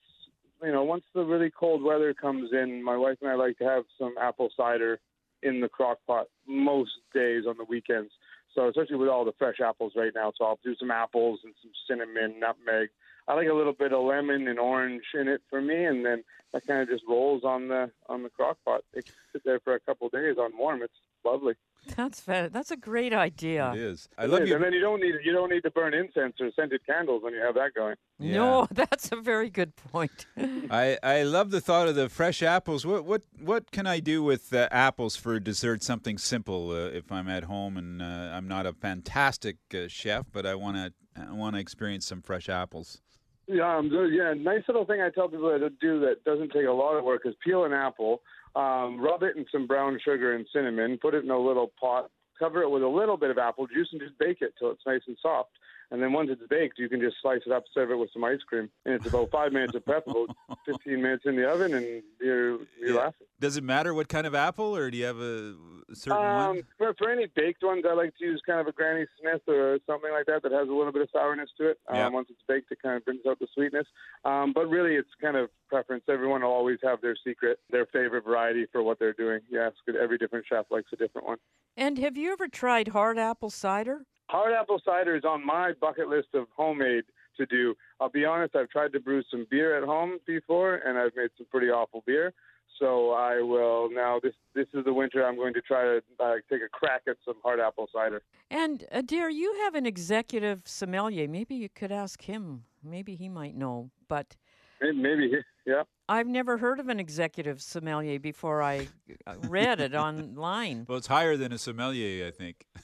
you 0.63 0.73
know, 0.73 0.83
once 0.83 1.05
the 1.15 1.25
really 1.25 1.51
cold 1.51 1.83
weather 1.83 2.13
comes 2.15 2.51
in, 2.53 2.83
my 2.83 2.97
wife 2.97 3.19
and 3.23 3.31
I 3.31 3.35
like 3.35 3.59
to 3.59 3.65
have 3.65 3.85
some 3.99 4.15
apple 4.21 4.49
cider 4.57 4.99
in 5.43 5.61
the 5.61 5.69
crock 5.69 5.99
pot 6.07 6.27
most 6.47 6.91
days 7.15 7.45
on 7.49 7.57
the 7.57 7.65
weekends. 7.65 8.11
So 8.55 8.69
especially 8.69 8.97
with 8.97 9.09
all 9.09 9.25
the 9.25 9.33
fresh 9.39 9.57
apples 9.65 9.93
right 9.97 10.13
now, 10.15 10.33
so 10.37 10.45
I'll 10.45 10.59
do 10.65 10.75
some 10.79 10.91
apples 10.91 11.41
and 11.45 11.55
some 11.63 11.71
cinnamon, 11.89 12.41
nutmeg. 12.41 12.89
I 13.29 13.35
like 13.35 13.49
a 13.49 13.55
little 13.55 13.75
bit 13.75 13.93
of 13.93 14.03
lemon 14.03 14.49
and 14.49 14.59
orange 14.59 15.05
in 15.15 15.29
it 15.29 15.43
for 15.51 15.61
me, 15.61 15.85
and 15.85 16.05
then 16.05 16.25
that 16.53 16.67
kind 16.67 16.81
of 16.81 16.89
just 16.89 17.05
rolls 17.09 17.45
on 17.45 17.69
the 17.69 17.91
on 18.09 18.23
the 18.23 18.31
crock 18.31 18.57
pot. 18.65 18.83
It 18.95 19.05
can 19.05 19.15
sit 19.33 19.43
there 19.45 19.61
for 19.61 19.75
a 19.75 19.81
couple 19.81 20.07
of 20.07 20.13
days 20.13 20.37
on 20.39 20.57
warm. 20.57 20.83
It's 20.83 20.95
lovely. 21.25 21.55
That's 21.97 22.21
fa- 22.21 22.51
that's 22.53 22.71
a 22.71 22.77
great 22.77 23.13
idea. 23.13 23.71
It 23.75 23.79
is. 23.81 24.09
I 24.19 24.25
It 24.25 24.31
love 24.31 24.43
is. 24.43 24.49
you. 24.49 24.55
And 24.57 24.65
then 24.65 24.73
you 24.73 24.81
don't 24.81 25.01
need 25.01 25.15
you 25.25 25.33
don't 25.33 25.51
need 25.51 25.63
to 25.63 25.71
burn 25.71 25.93
incense 25.95 26.37
or 26.41 26.51
scented 26.57 26.85
candles 26.87 27.23
when 27.23 27.35
you 27.35 27.41
have 27.41 27.55
that 27.55 27.73
going. 27.75 27.97
No, 28.19 28.67
that's 28.73 29.13
a 29.13 29.17
very 29.17 29.49
good 29.51 29.77
point. 29.77 30.27
I, 30.71 30.99
I 31.03 31.23
love 31.23 31.51
the 31.51 31.61
thought 31.61 31.87
of 31.87 31.95
the 31.95 32.09
fresh 32.09 32.43
apples. 32.43 32.85
What 32.87 33.05
what 33.05 33.23
what 33.41 33.71
can 33.71 33.87
I 33.87 34.01
do 34.01 34.23
with 34.23 34.53
uh, 34.55 34.69
apples 34.73 35.17
for 35.17 35.39
dessert? 35.39 35.83
Something 35.83 36.17
simple. 36.19 36.71
Uh, 36.71 36.97
if 36.97 37.13
I'm 37.13 37.29
at 37.29 37.45
home 37.45 37.77
and 37.77 38.01
uh, 38.03 38.05
I'm 38.05 38.49
not 38.49 38.65
a 38.67 38.73
fantastic 38.73 39.57
uh, 39.75 39.87
chef, 39.89 40.27
but 40.33 40.47
I 40.47 40.55
want 40.55 40.77
to 40.79 40.93
I 41.29 41.33
want 41.33 41.55
to 41.57 41.61
experience 41.61 42.07
some 42.07 42.23
fresh 42.23 42.49
apples. 42.49 43.01
Yeah, 43.49 43.77
um, 43.79 43.91
yeah. 44.13 44.35
Nice 44.35 44.63
little 44.69 44.85
thing 44.85 45.01
I 45.01 45.11
tell 45.11 45.29
people 45.29 45.49
to 45.59 45.71
do 45.71 46.01
that 46.01 46.23
doesn't 46.25 46.53
take 46.53 46.67
a 46.67 46.73
lot 46.73 46.97
of 46.97 47.05
work 47.05 47.23
is 47.25 47.35
peel 47.45 47.65
an 47.65 47.73
apple, 47.73 48.21
um, 48.55 49.01
rub 49.01 49.23
it 49.23 49.37
in 49.37 49.47
some 49.51 49.67
brown 49.67 49.99
sugar 50.05 50.35
and 50.35 50.47
cinnamon, 50.53 50.99
put 51.01 51.15
it 51.15 51.25
in 51.25 51.31
a 51.31 51.39
little 51.39 51.73
pot, 51.81 52.11
cover 52.39 52.63
it 52.63 52.71
with 52.71 52.83
a 52.83 52.89
little 52.89 53.17
bit 53.17 53.31
of 53.31 53.39
apple 53.39 53.67
juice, 53.67 53.89
and 53.93 54.01
just 54.01 54.19
bake 54.19 54.39
it 54.43 54.53
till 54.59 54.71
it's 54.71 54.83
nice 54.87 55.01
and 55.07 55.17
soft. 55.23 55.51
And 55.91 56.03
then 56.03 56.13
once 56.13 56.29
it's 56.31 56.43
baked, 56.51 56.79
you 56.79 56.87
can 56.91 57.01
just 57.01 57.17
slice 57.23 57.41
it 57.47 57.53
up, 57.53 57.65
serve 57.73 57.91
it 57.91 57.97
with 57.97 58.11
some 58.13 58.23
ice 58.23 58.41
cream, 58.47 58.69
and 58.85 58.95
it's 58.95 59.07
about 59.07 59.31
five 59.31 59.53
minutes 59.55 59.75
of 59.75 59.85
prep, 59.87 60.07
about 60.07 60.29
fifteen 60.67 61.01
minutes 61.01 61.23
in 61.25 61.35
the 61.35 61.49
oven, 61.49 61.73
and 61.73 62.03
you're 62.21 62.59
you're 62.79 62.95
Yeah. 62.95 62.95
laughing. 62.97 63.27
Does 63.41 63.57
it 63.57 63.65
matter 63.65 63.95
what 63.95 64.09
kind 64.09 64.27
of 64.27 64.35
apple, 64.35 64.77
or 64.77 64.91
do 64.91 64.99
you 64.99 65.07
have 65.07 65.19
a 65.19 65.55
certain 65.95 66.25
Um, 66.25 66.47
one? 66.57 66.63
for, 66.77 66.95
for 66.95 67.11
any 67.11 67.27
baked 67.35 67.63
ones, 67.63 67.85
I 67.89 67.95
like 67.95 68.17
to 68.19 68.25
use 68.25 68.41
kind 68.47 68.61
of 68.61 68.67
a 68.67 68.73
Granny 68.73 69.07
Smith 69.21 69.43
or 69.49 69.79
something 69.87 70.11
like 70.11 70.27
that 70.27 70.43
that 70.43 70.53
has 70.53 70.69
a 70.69 70.73
little 70.73 70.93
bit 70.93 71.03
of 71.03 71.09
sourness 71.13 71.51
to 71.59 71.71
it. 71.71 71.79
Um, 71.89 71.97
Yeah. 71.97 72.09
Once 72.09 72.29
it's 72.31 72.43
baked, 72.49 72.71
it 72.73 72.79
kind 72.83 72.97
of 72.97 73.05
brings 73.05 73.25
out 73.27 73.39
the 73.39 73.47
sweetness. 73.55 73.87
Um, 74.25 74.53
but 74.53 74.67
really, 74.69 74.97
it's 74.97 75.09
kind 75.21 75.37
of 75.37 75.51
preference. 75.69 76.05
Everyone 76.09 76.43
will 76.43 76.51
always 76.51 76.79
have 76.83 77.01
their 77.01 77.17
secret, 77.25 77.59
their 77.71 77.87
favorite 77.87 78.25
variety 78.25 78.67
for 78.73 78.83
what 78.83 78.99
they're 78.99 79.13
doing. 79.13 79.41
You 79.51 79.61
ask 79.61 79.77
every 80.01 80.19
different 80.19 80.47
chef 80.49 80.67
likes 80.71 80.89
a 80.93 80.97
different 80.97 81.27
one. 81.27 81.39
And 81.77 81.99
have 81.99 82.17
you 82.17 82.33
ever 82.33 82.49
tried 82.49 82.89
hard 82.89 83.19
apple 83.19 83.51
cider? 83.51 84.05
Hard 84.29 84.53
apple 84.53 84.81
cider 84.85 85.17
is 85.17 85.25
on 85.25 85.45
my 85.45 85.73
bucket 85.81 86.09
list 86.09 86.29
of 86.35 86.47
homemade 86.55 87.05
to 87.39 87.47
do. 87.47 87.75
I'll 88.01 88.11
be 88.11 88.25
honest, 88.25 88.57
I've 88.57 88.69
tried 88.69 88.93
to 88.93 89.01
brew 89.01 89.23
some 89.31 89.47
beer 89.51 89.77
at 89.79 89.85
home 89.85 90.19
before, 90.27 90.75
and 90.77 90.99
I've 90.99 91.15
made 91.17 91.31
some 91.39 91.47
pretty 91.51 91.71
awful 91.71 92.03
beer. 92.05 92.35
So 92.79 93.11
I 93.11 93.41
will 93.43 93.89
now. 93.91 94.21
This 94.23 94.35
this 94.55 94.67
is 94.75 94.85
the 94.85 94.93
winter. 94.93 95.27
I'm 95.27 95.37
going 95.37 95.55
to 95.55 95.61
try 95.61 95.83
to 95.83 96.03
uh, 96.21 96.35
take 96.51 96.63
a 96.63 96.69
crack 96.71 97.03
at 97.09 97.17
some 97.25 97.35
hard 97.43 97.61
apple 97.61 97.89
cider. 97.93 98.23
And 98.51 98.87
dear, 99.05 99.29
you 99.29 99.53
have 99.65 99.75
an 99.75 99.87
executive 99.87 100.63
sommelier. 100.65 101.27
Maybe 101.29 101.55
you 101.57 101.69
could 101.69 101.91
ask 101.93 102.23
him. 102.23 102.65
Maybe 102.85 103.17
he 103.17 103.29
might 103.29 103.57
know. 103.57 103.91
But 104.09 104.37
May- 104.81 104.93
Maybe, 104.93 105.33
yeah. 105.67 105.83
I've 106.09 106.29
never 106.29 106.59
heard 106.59 106.79
of 106.79 106.89
an 106.89 107.01
executive 107.01 107.61
sommelier 107.61 108.19
before 108.21 108.63
I 108.63 108.89
uh, 109.27 109.35
read 109.49 109.81
it 109.81 109.95
online. 109.95 110.87
Well, 110.89 110.99
it's 110.99 111.09
higher 111.09 111.37
than 111.37 111.53
a 111.53 111.59
sommelier, 111.59 112.27
I 112.27 112.31
think. 112.31 112.67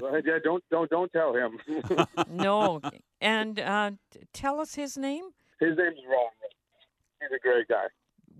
Well, 0.00 0.22
yeah, 0.24 0.38
don't 0.42 0.64
don't 0.70 0.88
don't 0.88 1.12
tell 1.12 1.34
him. 1.34 1.58
no. 2.30 2.80
And 3.20 3.60
uh, 3.60 3.90
t- 4.10 4.20
tell 4.32 4.58
us 4.58 4.74
his 4.74 4.96
name. 4.96 5.24
His 5.60 5.76
name's 5.76 5.98
Ron. 6.08 6.30
He's 7.20 7.30
a 7.36 7.40
great 7.42 7.68
guy. 7.68 7.84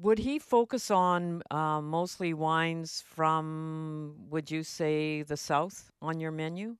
Would 0.01 0.21
he 0.21 0.39
focus 0.39 0.93
on 0.93 1.43
uh, 1.51 1.81
mostly 1.81 2.33
wines 2.33 3.03
from, 3.05 4.15
would 4.31 4.49
you 4.49 4.63
say, 4.63 5.23
the 5.23 5.37
South 5.37 5.91
on 6.01 6.21
your 6.21 6.31
menu? 6.31 6.77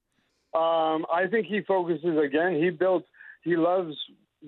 Um, 0.55 1.05
I 1.13 1.27
think 1.29 1.47
he 1.47 1.61
focuses 1.67 2.17
again. 2.17 2.55
He 2.63 2.71
builds. 2.71 3.07
He 3.43 3.57
loves 3.57 3.95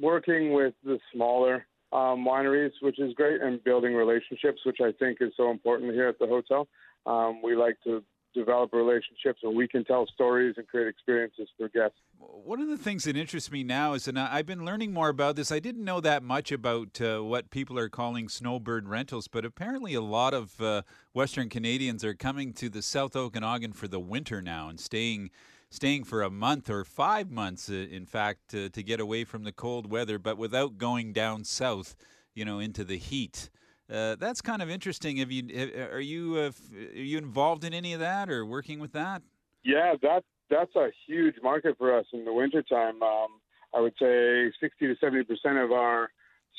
working 0.00 0.52
with 0.52 0.74
the 0.84 1.00
smaller 1.12 1.66
um, 1.92 2.24
wineries, 2.24 2.70
which 2.80 3.00
is 3.00 3.12
great, 3.14 3.40
and 3.42 3.62
building 3.64 3.94
relationships, 3.94 4.60
which 4.64 4.78
I 4.80 4.92
think 4.92 5.18
is 5.20 5.32
so 5.36 5.50
important 5.50 5.92
here 5.92 6.08
at 6.08 6.20
the 6.20 6.28
hotel. 6.28 6.68
Um, 7.06 7.42
we 7.42 7.56
like 7.56 7.76
to 7.84 8.04
develop 8.34 8.72
relationships, 8.72 9.40
and 9.42 9.54
we 9.54 9.66
can 9.66 9.84
tell 9.84 10.06
stories 10.06 10.54
and 10.56 10.66
create 10.68 10.88
experiences 10.88 11.48
for 11.56 11.68
guests. 11.68 11.98
One 12.18 12.60
of 12.60 12.68
the 12.68 12.76
things 12.76 13.04
that 13.04 13.16
interests 13.16 13.50
me 13.50 13.62
now 13.64 13.94
is, 13.94 14.06
and 14.06 14.18
I've 14.18 14.46
been 14.46 14.64
learning 14.64 14.92
more 14.92 15.08
about 15.08 15.36
this. 15.36 15.50
I 15.50 15.58
didn't 15.58 15.84
know 15.84 16.00
that 16.00 16.22
much 16.22 16.52
about 16.52 17.00
uh, 17.00 17.20
what 17.20 17.50
people 17.50 17.78
are 17.78 17.88
calling 17.88 18.28
snowbird 18.28 18.88
rentals, 18.88 19.28
but 19.28 19.44
apparently 19.44 19.94
a 19.94 20.00
lot 20.00 20.34
of 20.34 20.60
uh, 20.60 20.82
Western 21.12 21.48
Canadians 21.48 22.04
are 22.04 22.14
coming 22.14 22.52
to 22.54 22.68
the 22.68 22.82
South 22.82 23.16
Okanagan 23.16 23.72
for 23.72 23.88
the 23.88 24.00
winter 24.00 24.40
now 24.42 24.68
and 24.68 24.78
staying, 24.78 25.30
staying 25.70 26.04
for 26.04 26.22
a 26.22 26.30
month 26.30 26.68
or 26.68 26.84
five 26.84 27.30
months, 27.30 27.68
uh, 27.68 27.74
in 27.74 28.06
fact, 28.06 28.48
to 28.50 28.68
get 28.68 29.00
away 29.00 29.24
from 29.24 29.44
the 29.44 29.52
cold 29.52 29.90
weather, 29.90 30.18
but 30.18 30.38
without 30.38 30.78
going 30.78 31.12
down 31.12 31.44
south, 31.44 31.96
you 32.34 32.44
know, 32.44 32.58
into 32.58 32.84
the 32.84 32.98
heat. 32.98 33.50
Uh, 33.90 34.16
that's 34.16 34.40
kind 34.40 34.62
of 34.62 34.70
interesting. 34.70 35.16
Have 35.16 35.32
you 35.32 35.44
uh, 35.54 35.92
are 35.92 36.00
you 36.00 36.36
uh, 36.36 36.50
are 36.76 37.02
you 37.02 37.18
involved 37.18 37.64
in 37.64 37.74
any 37.74 37.92
of 37.92 38.00
that 38.00 38.30
or 38.30 38.46
working 38.46 38.78
with 38.78 38.92
that? 38.92 39.22
Yeah, 39.64 39.94
that 40.02 40.24
that's 40.48 40.74
a 40.76 40.90
huge 41.06 41.36
market 41.42 41.76
for 41.76 41.96
us 41.96 42.06
in 42.12 42.24
the 42.24 42.32
wintertime. 42.32 43.02
Um, 43.02 43.28
I 43.74 43.80
would 43.80 43.94
say 44.00 44.52
60 44.60 44.86
to 44.86 44.94
70 45.00 45.24
percent 45.24 45.58
of 45.58 45.72
our 45.72 46.10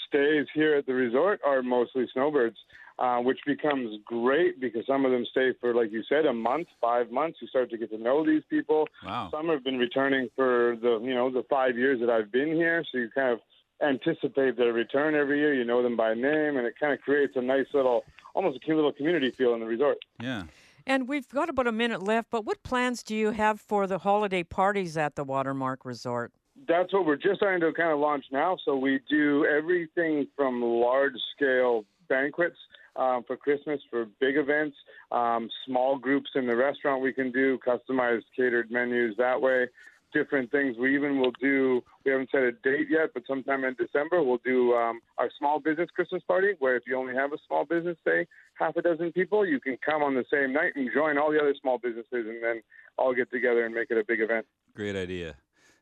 stays 0.07 0.47
here 0.53 0.75
at 0.75 0.85
the 0.85 0.93
resort 0.93 1.39
are 1.45 1.61
mostly 1.61 2.05
snowbirds, 2.13 2.57
uh, 2.99 3.17
which 3.17 3.39
becomes 3.45 3.97
great 4.05 4.59
because 4.59 4.85
some 4.85 5.05
of 5.05 5.11
them 5.11 5.25
stay 5.31 5.53
for, 5.59 5.73
like 5.73 5.91
you 5.91 6.03
said, 6.09 6.25
a 6.25 6.33
month, 6.33 6.67
five 6.81 7.11
months. 7.11 7.39
You 7.41 7.47
start 7.47 7.69
to 7.71 7.77
get 7.77 7.91
to 7.91 7.97
know 7.97 8.25
these 8.25 8.43
people. 8.49 8.87
Wow. 9.05 9.29
Some 9.31 9.47
have 9.47 9.63
been 9.63 9.77
returning 9.77 10.29
for 10.35 10.75
the 10.81 10.99
you 11.01 11.13
know 11.13 11.31
the 11.31 11.43
five 11.49 11.77
years 11.77 11.99
that 12.01 12.09
I've 12.09 12.31
been 12.31 12.53
here, 12.55 12.83
so 12.91 12.97
you 12.97 13.09
kind 13.15 13.31
of 13.31 13.39
anticipate 13.83 14.57
their 14.57 14.73
return 14.73 15.15
every 15.15 15.39
year. 15.39 15.53
You 15.53 15.63
know 15.63 15.83
them 15.83 15.95
by 15.95 16.13
name, 16.13 16.57
and 16.57 16.65
it 16.67 16.75
kind 16.79 16.93
of 16.93 17.01
creates 17.01 17.33
a 17.35 17.41
nice 17.41 17.67
little, 17.73 18.03
almost 18.33 18.57
a 18.57 18.59
cute 18.59 18.75
little 18.75 18.93
community 18.93 19.31
feel 19.31 19.53
in 19.53 19.59
the 19.59 19.65
resort. 19.65 19.97
Yeah. 20.19 20.43
And 20.87 21.07
we've 21.07 21.29
got 21.29 21.49
about 21.49 21.67
a 21.67 21.71
minute 21.71 22.01
left, 22.01 22.29
but 22.31 22.43
what 22.43 22.63
plans 22.63 23.03
do 23.03 23.15
you 23.15 23.31
have 23.31 23.61
for 23.61 23.85
the 23.85 23.99
holiday 23.99 24.43
parties 24.43 24.97
at 24.97 25.15
the 25.15 25.23
Watermark 25.23 25.85
Resort? 25.85 26.31
that's 26.67 26.93
what 26.93 27.05
we're 27.05 27.15
just 27.15 27.37
starting 27.37 27.61
to 27.61 27.73
kind 27.73 27.91
of 27.91 27.99
launch 27.99 28.25
now. 28.31 28.57
So 28.65 28.75
we 28.75 28.99
do 29.09 29.45
everything 29.45 30.27
from 30.35 30.61
large 30.61 31.15
scale 31.35 31.85
banquets 32.07 32.57
um, 32.95 33.23
for 33.25 33.37
Christmas, 33.37 33.79
for 33.89 34.05
big 34.19 34.37
events, 34.37 34.75
um, 35.11 35.49
small 35.65 35.97
groups 35.97 36.31
in 36.35 36.45
the 36.45 36.55
restaurant. 36.55 37.01
We 37.01 37.13
can 37.13 37.31
do 37.31 37.57
customized 37.65 38.23
catered 38.35 38.69
menus 38.71 39.15
that 39.17 39.41
way. 39.41 39.67
Different 40.13 40.51
things. 40.51 40.75
We 40.77 40.93
even 40.95 41.19
will 41.21 41.31
do. 41.39 41.81
We 42.03 42.11
haven't 42.11 42.29
set 42.31 42.41
a 42.41 42.51
date 42.51 42.87
yet, 42.89 43.11
but 43.13 43.23
sometime 43.27 43.63
in 43.63 43.75
December 43.75 44.21
we'll 44.21 44.41
do 44.43 44.73
um, 44.73 44.99
our 45.17 45.29
small 45.39 45.59
business 45.59 45.89
Christmas 45.95 46.21
party, 46.27 46.53
where 46.59 46.75
if 46.75 46.83
you 46.85 46.97
only 46.97 47.15
have 47.15 47.31
a 47.31 47.37
small 47.47 47.65
business, 47.65 47.97
say 48.05 48.27
half 48.55 48.75
a 48.75 48.81
dozen 48.81 49.11
people, 49.13 49.45
you 49.45 49.59
can 49.59 49.77
come 49.85 50.03
on 50.03 50.13
the 50.13 50.25
same 50.31 50.51
night 50.51 50.73
and 50.75 50.89
join 50.93 51.17
all 51.17 51.31
the 51.31 51.39
other 51.39 51.55
small 51.61 51.77
businesses, 51.77 52.05
and 52.11 52.43
then 52.43 52.61
all 52.97 53.13
get 53.13 53.31
together 53.31 53.65
and 53.65 53.73
make 53.73 53.89
it 53.89 53.97
a 53.97 54.03
big 54.05 54.19
event. 54.19 54.45
Great 54.75 54.95
idea. 54.95 55.35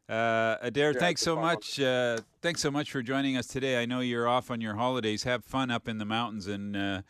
Uh, 0.08 0.58
Adair, 0.62 0.92
Yeah, 0.94 1.00
thanks 1.00 1.22
so 1.22 1.36
much. 1.36 1.80
Uh, 1.80 2.18
thanks 2.42 2.62
so 2.62 2.72
much 2.72 2.92
for 2.92 3.02
joining 3.02 3.38
us 3.38 3.46
today. 3.48 3.82
I 3.82 3.86
know 3.86 4.00
you're 4.00 4.28
off 4.28 4.50
on 4.52 4.60
your 4.62 4.76
holidays. 4.76 5.24
Have 5.24 5.44
fun 5.44 5.70
up 5.72 5.88
in 5.88 5.98
the 6.00 6.06
mountains 6.06 6.48
and 6.48 6.76
uh, 6.76 7.02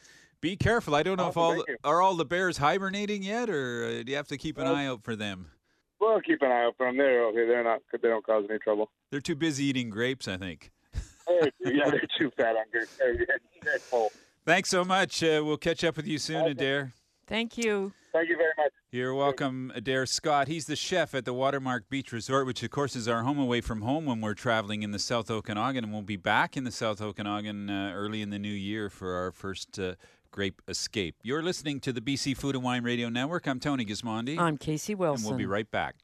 be 0.41 0.55
careful. 0.57 0.95
I 0.95 1.03
don't 1.03 1.17
know 1.17 1.27
Awesome, 1.27 1.31
if 1.31 1.37
all 1.37 1.55
the, 1.55 1.77
are 1.83 2.01
all 2.01 2.15
the 2.15 2.25
bears 2.25 2.57
hibernating 2.57 3.23
yet, 3.23 3.49
or 3.49 3.85
uh, 3.85 4.03
do 4.03 4.11
you 4.11 4.15
have 4.17 4.27
to 4.29 4.37
keep 4.37 4.57
an 4.57 4.65
Well- 4.65 4.75
eye 4.75 4.85
out 4.85 5.03
for 5.03 5.15
them? 5.15 5.51
We'll 5.99 6.21
keep 6.21 6.41
an 6.41 6.51
eye 6.51 6.65
out 6.65 6.75
for 6.77 6.85
them. 6.85 6.97
They're 6.97 7.25
okay. 7.27 7.45
They're 7.45 7.63
not. 7.63 7.81
They 7.91 8.07
don't 8.07 8.25
cause 8.25 8.45
any 8.49 8.59
trouble. 8.59 8.89
They're 9.11 9.21
too 9.21 9.35
busy 9.35 9.65
eating 9.65 9.89
grapes, 9.89 10.27
I 10.27 10.37
think. 10.37 10.71
They're, 11.27 11.51
yeah, 11.73 11.89
they're 11.89 12.01
too 12.17 12.31
fat 12.35 12.55
on 12.55 12.63
good. 12.73 12.87
They're, 12.97 13.15
they're 13.63 13.79
full. 13.79 14.11
Thanks 14.45 14.69
so 14.69 14.83
much. 14.83 15.21
Uh, 15.21 15.43
we'll 15.45 15.57
catch 15.57 15.83
up 15.83 15.95
with 15.95 16.07
you 16.07 16.17
soon, 16.17 16.37
Awesome. 16.37 16.51
Adair. 16.51 16.93
Thank 17.27 17.55
you. 17.55 17.93
Thank 18.11 18.29
you 18.29 18.37
very 18.37 18.51
much. 18.57 18.71
You're 18.91 19.13
welcome, 19.13 19.71
Adair 19.75 20.07
Scott. 20.07 20.47
He's 20.47 20.65
the 20.65 20.75
chef 20.75 21.13
at 21.13 21.25
the 21.25 21.33
Watermark 21.33 21.87
Beach 21.87 22.11
Resort, 22.11 22.47
which 22.47 22.63
of 22.63 22.71
course 22.71 22.95
is 22.95 23.07
our 23.07 23.21
home 23.21 23.37
away 23.37 23.61
from 23.61 23.81
home 23.81 24.07
when 24.07 24.19
we're 24.21 24.33
traveling 24.33 24.81
in 24.81 24.89
the 24.89 24.97
South 24.97 25.29
Okanagan, 25.29 25.83
and 25.83 25.93
we'll 25.93 26.01
be 26.01 26.15
back 26.15 26.57
in 26.57 26.63
the 26.63 26.71
South 26.71 26.99
Okanagan 26.99 27.69
uh, 27.69 27.91
early 27.93 28.23
in 28.23 28.31
the 28.31 28.39
new 28.39 28.49
year 28.49 28.89
for 28.89 29.13
our 29.13 29.31
first 29.31 29.77
uh, 29.77 29.93
grape 30.31 30.61
escape. 30.67 31.15
You're 31.23 31.41
listening 31.43 31.79
to 31.81 31.93
the 31.93 32.01
BC 32.01 32.37
Food 32.37 32.55
and 32.55 32.63
Wine 32.63 32.83
Radio 32.83 33.09
Network. 33.09 33.47
I'm 33.47 33.59
Tony 33.59 33.85
Gismondi, 33.85 34.37
I'm 34.37 34.57
Casey 34.57 34.95
Wilson. 34.95 35.25
and 35.25 35.29
we'll 35.31 35.37
be 35.37 35.45
right 35.45 35.69
back. 35.69 35.95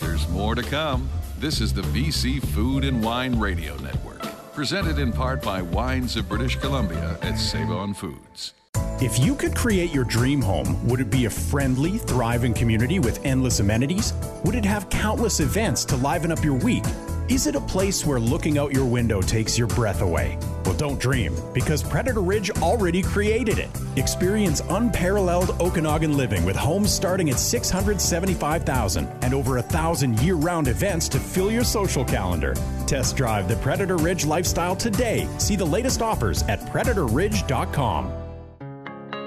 There's 0.00 0.28
more 0.28 0.54
to 0.54 0.62
come. 0.62 1.08
This 1.38 1.60
is 1.60 1.72
the 1.72 1.82
BC 1.82 2.40
Food 2.48 2.84
and 2.84 3.02
Wine 3.02 3.38
Radio 3.38 3.76
Network, 3.78 4.22
presented 4.54 4.98
in 4.98 5.12
part 5.12 5.42
by 5.42 5.60
Wines 5.62 6.16
of 6.16 6.28
British 6.28 6.56
Columbia 6.56 7.18
at 7.22 7.36
Save 7.36 7.70
On 7.70 7.92
Foods. 7.94 8.54
If 9.00 9.18
you 9.18 9.34
could 9.34 9.56
create 9.56 9.92
your 9.92 10.04
dream 10.04 10.40
home, 10.40 10.86
would 10.86 11.00
it 11.00 11.10
be 11.10 11.24
a 11.24 11.30
friendly, 11.30 11.98
thriving 11.98 12.54
community 12.54 13.00
with 13.00 13.24
endless 13.24 13.58
amenities? 13.58 14.12
Would 14.44 14.54
it 14.54 14.64
have 14.64 14.88
countless 14.90 15.40
events 15.40 15.84
to 15.86 15.96
liven 15.96 16.30
up 16.30 16.44
your 16.44 16.54
week? 16.54 16.84
Is 17.28 17.46
it 17.46 17.54
a 17.54 17.60
place 17.60 18.04
where 18.04 18.18
looking 18.18 18.58
out 18.58 18.72
your 18.72 18.84
window 18.84 19.20
takes 19.20 19.56
your 19.56 19.68
breath 19.68 20.02
away? 20.02 20.38
Well, 20.64 20.74
don't 20.74 20.98
dream, 20.98 21.34
because 21.54 21.82
Predator 21.82 22.20
Ridge 22.20 22.50
already 22.62 23.00
created 23.00 23.58
it. 23.58 23.70
Experience 23.96 24.60
unparalleled 24.68 25.50
Okanagan 25.60 26.16
living 26.16 26.44
with 26.44 26.56
homes 26.56 26.92
starting 26.92 27.30
at 27.30 27.38
675,000 27.38 29.08
and 29.22 29.34
over 29.34 29.58
a 29.58 29.62
thousand 29.62 30.20
year-round 30.20 30.66
events 30.68 31.08
to 31.10 31.20
fill 31.20 31.50
your 31.50 31.64
social 31.64 32.04
calendar. 32.04 32.54
Test 32.86 33.16
drive 33.16 33.48
the 33.48 33.56
Predator 33.56 33.96
Ridge 33.96 34.26
lifestyle 34.26 34.74
today. 34.74 35.28
See 35.38 35.56
the 35.56 35.64
latest 35.64 36.02
offers 36.02 36.42
at 36.44 36.60
predatorridge.com. 36.60 38.21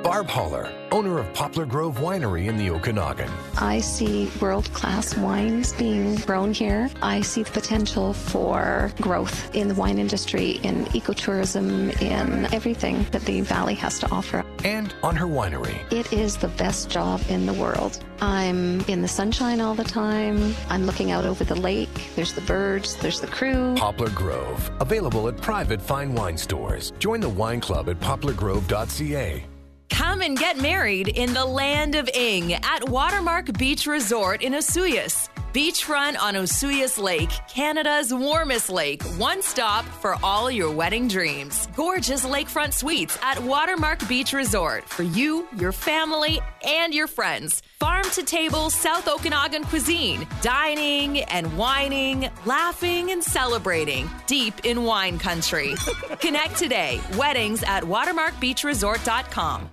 Barb 0.06 0.28
Holler, 0.28 0.72
owner 0.92 1.18
of 1.18 1.34
Poplar 1.34 1.66
Grove 1.66 1.98
Winery 1.98 2.46
in 2.46 2.58
the 2.58 2.70
Okanagan. 2.70 3.28
I 3.58 3.80
see 3.80 4.32
world 4.40 4.72
class 4.72 5.18
wines 5.18 5.74
being 5.74 6.14
grown 6.18 6.54
here. 6.54 6.92
I 7.02 7.22
see 7.22 7.42
the 7.42 7.50
potential 7.50 8.14
for 8.14 8.92
growth 9.02 9.54
in 9.56 9.68
the 9.68 9.74
wine 9.74 9.98
industry, 9.98 10.60
in 10.62 10.86
ecotourism, 10.94 12.00
in 12.04 12.46
everything 12.54 13.08
that 13.10 13.24
the 13.24 13.42
valley 13.42 13.74
has 13.74 13.98
to 13.98 14.12
offer. 14.12 14.46
and 14.64 14.94
on 15.02 15.16
her 15.16 15.26
winery. 15.26 15.76
It 15.92 16.14
is 16.14 16.38
the 16.38 16.50
best 16.50 16.88
job 16.92 17.20
in 17.28 17.48
the 17.48 17.54
world. 17.54 18.04
I'm 18.22 18.82
in 18.82 19.02
the 19.02 19.08
sunshine 19.08 19.60
all 19.60 19.74
the 19.74 19.84
time. 19.84 20.56
I'm 20.70 20.86
looking 20.86 21.10
out 21.10 21.26
over 21.26 21.44
the 21.44 21.56
lake. 21.56 22.12
There's 22.16 22.34
the 22.34 22.42
birds, 22.42 22.96
there's 22.98 23.22
the 23.22 23.28
crew. 23.28 23.74
Poplar 23.76 24.12
Grove, 24.12 24.70
available 24.80 25.28
at 25.30 25.38
private 25.38 25.82
fine 25.82 26.14
wine 26.14 26.38
stores. 26.38 26.94
Join 27.00 27.22
the 27.22 27.30
wine 27.30 27.60
club 27.60 27.90
at 27.90 28.00
poplargrove.ca. 28.00 29.46
Come 29.89 30.22
and 30.22 30.38
get 30.38 30.58
married 30.58 31.08
in 31.08 31.34
the 31.34 31.46
land 31.46 31.96
of 31.96 32.10
Ing 32.10 32.54
at 32.54 32.89
Watermark 32.89 33.58
Beach 33.58 33.86
Resort 33.88 34.42
in 34.42 34.54
Osoyoos. 34.54 35.30
Beachfront 35.56 36.20
on 36.20 36.34
Osoyoos 36.34 37.02
Lake, 37.02 37.30
Canada's 37.48 38.14
warmest 38.14 38.70
lake. 38.70 39.02
One 39.18 39.42
stop 39.42 39.86
for 39.86 40.18
all 40.22 40.52
your 40.52 40.70
wedding 40.70 41.08
dreams. 41.08 41.70
Gorgeous 41.78 42.26
lakefront 42.26 42.74
suites 42.74 43.18
at 43.22 43.42
Watermark 43.42 44.06
Beach 44.10 44.34
Resort 44.34 44.84
for 44.84 45.04
you, 45.04 45.48
your 45.56 45.72
family, 45.72 46.42
and 46.66 46.94
your 46.94 47.08
friends. 47.08 47.64
Farm 47.80 48.04
to 48.12 48.24
table 48.24 48.70
South 48.70 49.08
Okanagan 49.08 49.64
cuisine. 49.64 50.28
Dining 50.42 51.22
and 51.22 51.58
wining, 51.58 52.30
laughing 52.44 53.12
and 53.12 53.24
celebrating 53.24 54.10
deep 54.28 54.66
in 54.66 54.84
wine 54.84 55.18
country. 55.18 55.76
Connect 56.20 56.58
today. 56.58 57.00
Weddings 57.16 57.64
at 57.64 57.82
watermarkbeachresort.com. 57.84 59.70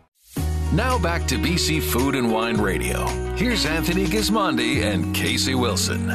Now 0.72 0.98
back 0.98 1.26
to 1.26 1.34
BC 1.34 1.82
Food 1.82 2.14
and 2.14 2.32
Wine 2.32 2.56
Radio. 2.56 3.06
Here's 3.36 3.66
Anthony 3.66 4.06
Gismondi 4.06 4.80
and 4.80 5.14
Casey 5.14 5.54
Wilson. 5.54 6.06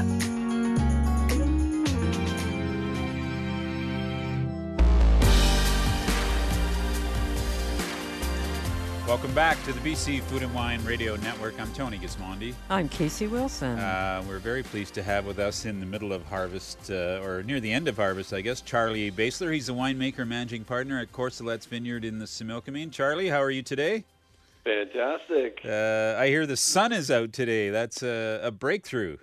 Welcome 9.06 9.32
back 9.36 9.64
to 9.66 9.74
the 9.74 9.80
BC 9.80 10.24
Food 10.24 10.42
and 10.42 10.52
Wine 10.56 10.84
Radio 10.84 11.16
Network. 11.18 11.60
I'm 11.62 11.72
Tony 11.74 12.00
Gismondi. 12.00 12.56
I'm 12.72 12.90
Casey 12.90 13.28
Wilson. 13.28 13.78
Uh, 13.78 14.24
we're 14.28 14.40
very 14.40 14.64
pleased 14.64 14.96
to 14.96 15.04
have 15.04 15.28
with 15.28 15.38
us 15.38 15.66
in 15.66 15.80
the 15.80 15.86
middle 15.86 16.12
of 16.12 16.26
harvest, 16.26 16.90
uh, 16.90 17.22
or 17.24 17.44
near 17.44 17.60
the 17.60 17.72
end 17.72 17.88
of 17.88 17.98
harvest, 17.98 18.34
I 18.34 18.42
guess, 18.42 18.62
Charlie 18.62 19.12
Baessler. 19.12 19.54
He's 19.54 19.68
the 19.68 19.76
winemaker, 19.76 20.28
managing 20.28 20.64
partner 20.64 21.00
at 21.00 21.12
Corcelettes 21.12 21.68
Vineyard 21.68 22.04
in 22.04 22.18
the 22.18 22.26
Similkameen. 22.26 22.92
Charlie, 22.92 23.30
how 23.30 23.44
are 23.44 23.52
you 23.52 23.62
today? 23.62 24.04
Fantastic. 24.68 25.62
Uh, 25.64 26.20
I 26.20 26.28
hear 26.28 26.46
the 26.46 26.58
sun 26.58 26.92
is 26.92 27.10
out 27.10 27.32
today. 27.32 27.70
That's 27.70 28.04
a, 28.04 28.42
a, 28.44 28.52
breakthrough. 28.52 29.16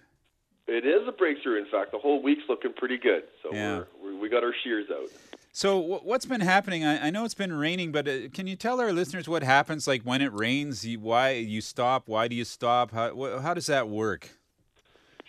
It 0.67 0.87
is 0.87 1.07
a 1.07 1.13
breakthrough. 1.13 1.59
In 1.59 1.67
fact, 1.71 1.93
the 1.93 1.99
whole 1.99 2.23
week's 2.23 2.45
looking 2.49 2.73
pretty 2.73 2.97
good. 2.97 3.25
So 3.43 3.51
yeah. 3.53 3.77
we're, 3.77 3.87
we're, 4.03 4.21
we 4.21 4.29
got 4.31 4.43
our 4.43 4.55
shears 4.65 4.87
out. 4.91 5.11
So 5.53 5.79
what's 5.79 6.25
been 6.25 6.41
happening? 6.41 6.87
I, 6.87 7.09
I 7.09 7.11
know 7.11 7.27
it's 7.27 7.35
been 7.35 7.53
raining, 7.53 7.93
but 7.93 8.09
uh, 8.09 8.29
can 8.33 8.47
you 8.47 8.57
tell 8.57 8.81
our 8.81 8.91
listeners 8.91 9.29
what 9.29 9.43
happens? 9.43 9.87
Like 9.87 10.03
when 10.03 10.23
it 10.23 10.33
rains, 10.33 10.87
you, 10.87 10.99
why 10.99 11.33
you 11.33 11.61
stop? 11.61 12.09
Why 12.09 12.27
do 12.27 12.35
you 12.35 12.45
stop? 12.47 12.93
How, 12.93 13.11
wh- 13.15 13.43
how 13.43 13.53
does 13.53 13.67
that 13.67 13.91
work? 13.91 14.31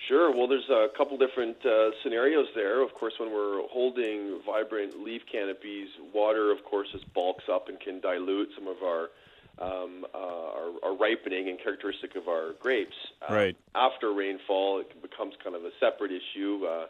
Sure. 0.07 0.33
Well, 0.33 0.47
there's 0.47 0.69
a 0.69 0.87
couple 0.97 1.17
different 1.17 1.57
uh, 1.65 1.89
scenarios 2.03 2.47
there. 2.55 2.81
Of 2.81 2.93
course, 2.93 3.15
when 3.19 3.33
we're 3.33 3.67
holding 3.67 4.39
vibrant 4.45 5.03
leaf 5.03 5.23
canopies, 5.29 5.89
water, 6.13 6.53
of 6.53 6.63
course, 6.63 6.87
just 6.93 7.11
bulks 7.13 7.43
up 7.51 7.67
and 7.67 7.77
can 7.81 7.99
dilute 7.99 8.49
some 8.55 8.67
of 8.67 8.77
our 8.81 9.09
um, 9.59 10.05
uh, 10.13 10.17
are, 10.17 10.71
are, 10.83 10.95
ripening 10.97 11.49
and 11.49 11.59
characteristic 11.61 12.15
of 12.15 12.27
our 12.27 12.53
grapes. 12.59 12.95
Uh, 13.21 13.33
right. 13.33 13.57
After 13.73 14.13
rainfall, 14.13 14.79
it 14.79 15.01
becomes 15.01 15.33
kind 15.43 15.55
of 15.55 15.63
a 15.63 15.71
separate 15.79 16.11
issue. 16.11 16.65
Uh, 16.65 16.85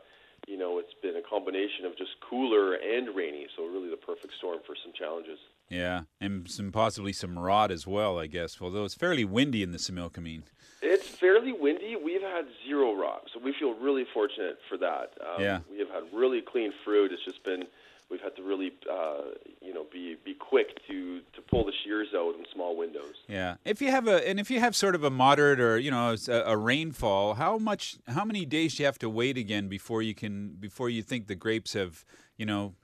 you 0.47 0.57
know, 0.57 0.79
it's 0.79 0.93
been 1.01 1.15
a 1.15 1.21
combination 1.21 1.85
of 1.85 1.97
just 1.97 2.11
cooler 2.27 2.73
and 2.73 3.15
rainy, 3.15 3.47
so 3.55 3.65
really 3.65 3.89
the 3.89 3.97
perfect 3.97 4.33
storm 4.37 4.59
for 4.65 4.75
some 4.83 4.93
challenges. 4.97 5.39
Yeah, 5.69 6.01
and 6.21 6.49
some 6.49 6.71
possibly 6.71 7.13
some 7.13 7.37
rot 7.37 7.71
as 7.71 7.87
well, 7.87 8.19
I 8.19 8.27
guess. 8.27 8.57
Although 8.61 8.85
it's 8.85 8.93
fairly 8.93 9.25
windy 9.25 9.63
in 9.63 9.71
the 9.71 9.79
Similkameen. 9.79 10.43
It's 10.81 11.07
fairly 11.07 11.51
windy. 11.51 11.95
We've 11.95 12.21
had 12.21 12.45
zero 12.67 12.93
rot, 12.93 13.27
so 13.33 13.39
we 13.43 13.53
feel 13.59 13.73
really 13.73 14.05
fortunate 14.13 14.59
for 14.69 14.77
that. 14.77 15.13
Um, 15.21 15.41
yeah. 15.41 15.59
We 15.71 15.79
have 15.79 15.89
had 15.89 16.03
really 16.13 16.41
clean 16.41 16.71
fruit. 16.83 17.11
It's 17.11 17.25
just 17.25 17.43
been 17.43 17.63
we've 18.09 18.21
had 18.21 18.35
to 18.35 18.43
really, 18.43 18.71
uh, 18.91 19.21
you 19.61 19.73
know, 19.73 19.85
be 19.91 20.15
be 20.23 20.33
quick 20.33 20.85
to 20.87 21.19
to 21.33 21.41
pull 21.49 21.65
the 21.65 21.73
shears 21.83 22.09
out 22.15 22.35
in 22.35 22.45
small 22.53 22.77
windows. 22.77 23.15
Yeah, 23.27 23.55
if 23.65 23.81
you 23.81 23.91
have 23.91 24.07
a 24.07 24.27
and 24.27 24.39
if 24.39 24.51
you 24.51 24.59
have 24.59 24.75
sort 24.75 24.95
of 24.95 25.03
a 25.03 25.09
moderate 25.09 25.59
or 25.59 25.77
you 25.77 25.91
know 25.91 26.15
a, 26.27 26.31
a, 26.31 26.57
rainfall, 26.57 27.35
how 27.35 27.57
much, 27.57 27.97
how 28.07 28.25
many 28.25 28.45
days 28.45 28.75
do 28.75 28.83
you 28.83 28.87
have 28.87 28.99
to 28.99 29.09
wait 29.09 29.37
again 29.37 29.67
before 29.67 30.01
you 30.01 30.13
can 30.13 30.55
before 30.59 30.89
you 30.89 31.01
think 31.01 31.27
the 31.27 31.35
grapes 31.35 31.73
have 31.73 32.05
you 32.37 32.45
know 32.45 32.75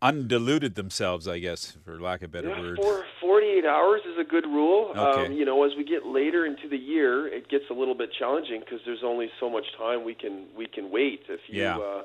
undiluted 0.00 0.74
themselves? 0.74 1.26
I 1.26 1.38
guess, 1.38 1.76
for 1.84 2.00
lack 2.00 2.22
of 2.22 2.30
a 2.30 2.32
better 2.32 2.48
yeah, 2.48 2.60
word. 2.60 2.78
For 2.80 3.04
48 3.20 3.64
hours 3.66 4.00
is 4.06 4.18
a 4.18 4.24
good 4.24 4.46
rule. 4.46 4.92
Okay. 4.96 5.26
Um, 5.26 5.32
you 5.32 5.44
know, 5.44 5.64
as 5.64 5.72
we 5.76 5.84
get 5.84 6.06
later 6.06 6.46
into 6.46 6.68
the 6.68 6.78
year, 6.78 7.26
it 7.26 7.48
gets 7.48 7.64
a 7.70 7.74
little 7.74 7.94
bit 7.94 8.10
challenging 8.18 8.60
because 8.60 8.80
there's 8.86 9.04
only 9.04 9.30
so 9.40 9.50
much 9.50 9.66
time 9.76 10.04
we 10.04 10.14
can 10.14 10.46
we 10.56 10.66
can 10.66 10.90
wait. 10.90 11.22
If 11.28 11.40
you 11.48 11.62
yeah. 11.62 11.78
uh, 11.78 12.02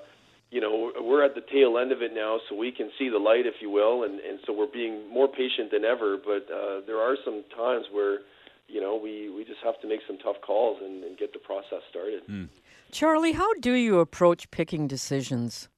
you 0.54 0.62
know, 0.62 0.92
we're 1.02 1.26
at 1.26 1.34
the 1.34 1.42
tail 1.42 1.80
end 1.80 1.92
of 1.92 2.04
it 2.04 2.12
now, 2.14 2.38
so 2.48 2.56
we 2.56 2.72
can 2.72 2.92
see 3.00 3.10
the 3.10 3.18
light, 3.18 3.48
if 3.48 3.56
you 3.60 3.72
will, 3.72 4.04
and, 4.04 4.20
and 4.20 4.38
so 4.46 4.54
we're 4.54 4.72
being 4.72 5.10
more 5.12 5.28
patient 5.28 5.72
than 5.72 5.84
ever. 5.84 6.16
But 6.24 6.46
uh, 6.54 6.82
there 6.86 7.00
are 7.00 7.16
some 7.26 7.44
times 7.58 7.86
where, 7.92 8.20
you 8.68 8.80
know, 8.80 8.96
we, 8.96 9.32
we 9.36 9.44
just 9.46 9.62
have 9.64 9.82
to 9.82 9.88
make 9.88 10.02
some 10.06 10.20
tough 10.20 10.36
calls 10.46 10.78
and, 10.80 11.04
and 11.04 11.18
get 11.18 11.34
the 11.34 11.40
process 11.40 11.82
started. 11.90 12.22
Mm. 12.30 12.50
Charlie, 12.92 13.32
how 13.32 13.52
do 13.56 13.74
you 13.74 13.98
approach 13.98 14.52
picking 14.52 14.88
decisions? 14.88 15.70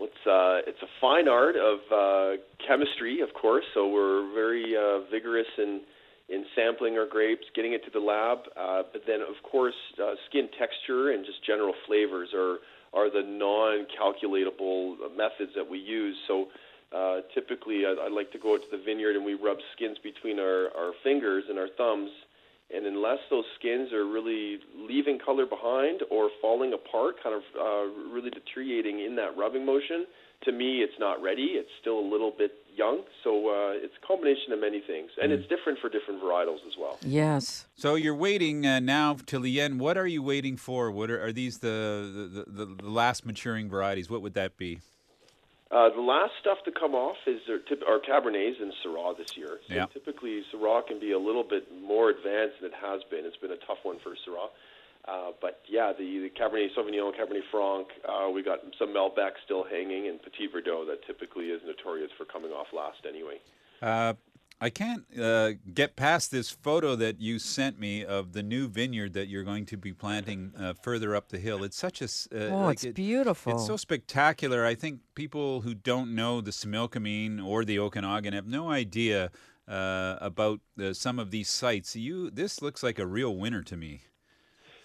Well, 0.00 0.08
it's, 0.08 0.26
uh, 0.26 0.68
it's 0.68 0.82
a 0.82 0.90
fine 1.00 1.28
art 1.28 1.54
of 1.54 1.78
uh, 1.94 2.42
chemistry, 2.66 3.20
of 3.20 3.34
course, 3.40 3.64
so 3.72 3.86
we're 3.86 4.34
very 4.34 4.74
uh, 4.76 5.08
vigorous 5.12 5.46
in 5.58 5.82
in 6.26 6.46
sampling 6.56 6.96
our 6.96 7.06
grapes, 7.06 7.44
getting 7.54 7.74
it 7.74 7.84
to 7.84 7.90
the 7.90 8.00
lab, 8.00 8.38
uh, 8.56 8.82
but 8.94 9.02
then 9.06 9.20
of 9.20 9.36
course 9.42 9.74
uh, 10.02 10.14
skin 10.26 10.48
texture 10.58 11.10
and 11.10 11.22
just 11.22 11.44
general 11.44 11.74
flavors 11.86 12.30
are 12.34 12.60
are 12.94 13.10
the 13.10 13.22
non-calculatable 13.26 15.16
methods 15.16 15.52
that 15.56 15.68
we 15.68 15.78
use. 15.78 16.16
So 16.28 16.46
uh, 16.94 17.20
typically, 17.34 17.84
I, 17.86 18.06
I 18.06 18.08
like 18.08 18.30
to 18.32 18.38
go 18.38 18.54
out 18.54 18.60
to 18.62 18.76
the 18.76 18.82
vineyard 18.82 19.16
and 19.16 19.24
we 19.24 19.34
rub 19.34 19.58
skins 19.74 19.98
between 20.02 20.38
our, 20.38 20.68
our 20.76 20.92
fingers 21.02 21.44
and 21.48 21.58
our 21.58 21.68
thumbs. 21.76 22.10
And 22.74 22.86
unless 22.86 23.18
those 23.30 23.44
skins 23.58 23.92
are 23.92 24.06
really 24.06 24.58
leaving 24.76 25.18
color 25.18 25.46
behind 25.46 26.00
or 26.10 26.30
falling 26.40 26.72
apart, 26.72 27.16
kind 27.22 27.36
of 27.36 27.42
uh, 27.54 28.10
really 28.10 28.30
deteriorating 28.30 29.00
in 29.04 29.16
that 29.16 29.36
rubbing 29.36 29.66
motion, 29.66 30.06
to 30.44 30.52
me, 30.52 30.78
it's 30.78 30.98
not 30.98 31.22
ready. 31.22 31.58
It's 31.60 31.68
still 31.80 31.98
a 31.98 32.08
little 32.08 32.32
bit 32.36 32.52
young, 32.76 33.02
so 33.22 33.48
uh, 33.48 33.72
it's 33.74 33.94
a 34.02 34.06
combination 34.06 34.52
of 34.52 34.60
many 34.60 34.80
things, 34.80 35.10
and 35.20 35.30
mm. 35.30 35.36
it's 35.36 35.48
different 35.48 35.78
for 35.80 35.88
different 35.88 36.22
varietals 36.22 36.64
as 36.66 36.74
well. 36.78 36.98
Yes. 37.02 37.66
So 37.76 37.94
you're 37.94 38.14
waiting 38.14 38.66
uh, 38.66 38.80
now 38.80 39.16
till 39.26 39.40
the 39.40 39.60
end. 39.60 39.80
What 39.80 39.96
are 39.96 40.06
you 40.06 40.22
waiting 40.22 40.56
for? 40.56 40.90
What 40.90 41.10
are, 41.10 41.24
are 41.24 41.32
these 41.32 41.58
the 41.58 42.44
the, 42.46 42.64
the 42.64 42.74
the, 42.82 42.90
last 42.90 43.24
maturing 43.26 43.68
varieties? 43.68 44.10
What 44.10 44.22
would 44.22 44.34
that 44.34 44.56
be? 44.56 44.80
Uh, 45.70 45.90
the 45.90 46.00
last 46.00 46.32
stuff 46.40 46.58
to 46.64 46.70
come 46.70 46.94
off 46.94 47.16
is 47.26 47.40
our, 47.50 47.58
tip, 47.58 47.82
our 47.88 47.98
Cabernets 47.98 48.62
and 48.62 48.72
Syrah 48.84 49.16
this 49.16 49.36
year. 49.36 49.58
So 49.66 49.74
yeah. 49.74 49.86
typically 49.86 50.42
Syrah 50.52 50.86
can 50.86 51.00
be 51.00 51.12
a 51.12 51.18
little 51.18 51.42
bit 51.42 51.66
more 51.82 52.10
advanced 52.10 52.60
than 52.60 52.70
it 52.70 52.76
has 52.80 53.00
been. 53.10 53.24
It's 53.24 53.36
been 53.38 53.50
a 53.50 53.66
tough 53.66 53.78
one 53.82 53.98
for 53.98 54.10
Syrah. 54.10 54.50
Uh, 55.06 55.32
but 55.40 55.60
yeah, 55.68 55.92
the, 55.92 56.04
the 56.04 56.30
Cabernet 56.30 56.68
Sauvignon, 56.76 57.12
Cabernet 57.12 57.42
Franc, 57.50 57.88
uh, 58.08 58.30
we 58.30 58.42
got 58.42 58.60
some 58.78 58.88
Malbec 58.88 59.32
still 59.44 59.64
hanging, 59.64 60.08
and 60.08 60.18
Petit 60.22 60.48
Verdot 60.48 60.86
that 60.86 61.06
typically 61.06 61.46
is 61.46 61.60
notorious 61.66 62.10
for 62.16 62.24
coming 62.24 62.52
off 62.52 62.68
last 62.74 62.98
anyway. 63.06 63.38
Uh, 63.82 64.14
I 64.62 64.70
can't 64.70 65.04
uh, 65.20 65.52
get 65.74 65.94
past 65.94 66.30
this 66.30 66.48
photo 66.50 66.96
that 66.96 67.20
you 67.20 67.38
sent 67.38 67.78
me 67.78 68.02
of 68.02 68.32
the 68.32 68.42
new 68.42 68.66
vineyard 68.66 69.12
that 69.12 69.28
you're 69.28 69.44
going 69.44 69.66
to 69.66 69.76
be 69.76 69.92
planting 69.92 70.54
uh, 70.58 70.72
further 70.72 71.14
up 71.14 71.28
the 71.28 71.38
hill. 71.38 71.64
It's 71.64 71.76
such 71.76 72.00
a 72.00 72.04
uh, 72.04 72.54
oh, 72.54 72.64
like 72.64 72.76
it's 72.76 72.84
it, 72.84 72.94
beautiful. 72.94 73.52
It's 73.52 73.66
so 73.66 73.76
spectacular. 73.76 74.64
I 74.64 74.74
think 74.74 75.00
people 75.14 75.60
who 75.62 75.74
don't 75.74 76.14
know 76.14 76.40
the 76.40 76.50
Similkameen 76.50 77.44
or 77.44 77.66
the 77.66 77.78
Okanagan 77.78 78.32
have 78.32 78.46
no 78.46 78.70
idea 78.70 79.30
about 79.66 80.60
some 80.92 81.18
of 81.18 81.30
these 81.30 81.50
sites. 81.50 81.94
You, 81.94 82.30
this 82.30 82.62
looks 82.62 82.82
like 82.82 82.98
a 82.98 83.06
real 83.06 83.36
winner 83.36 83.62
to 83.64 83.76
me. 83.76 84.02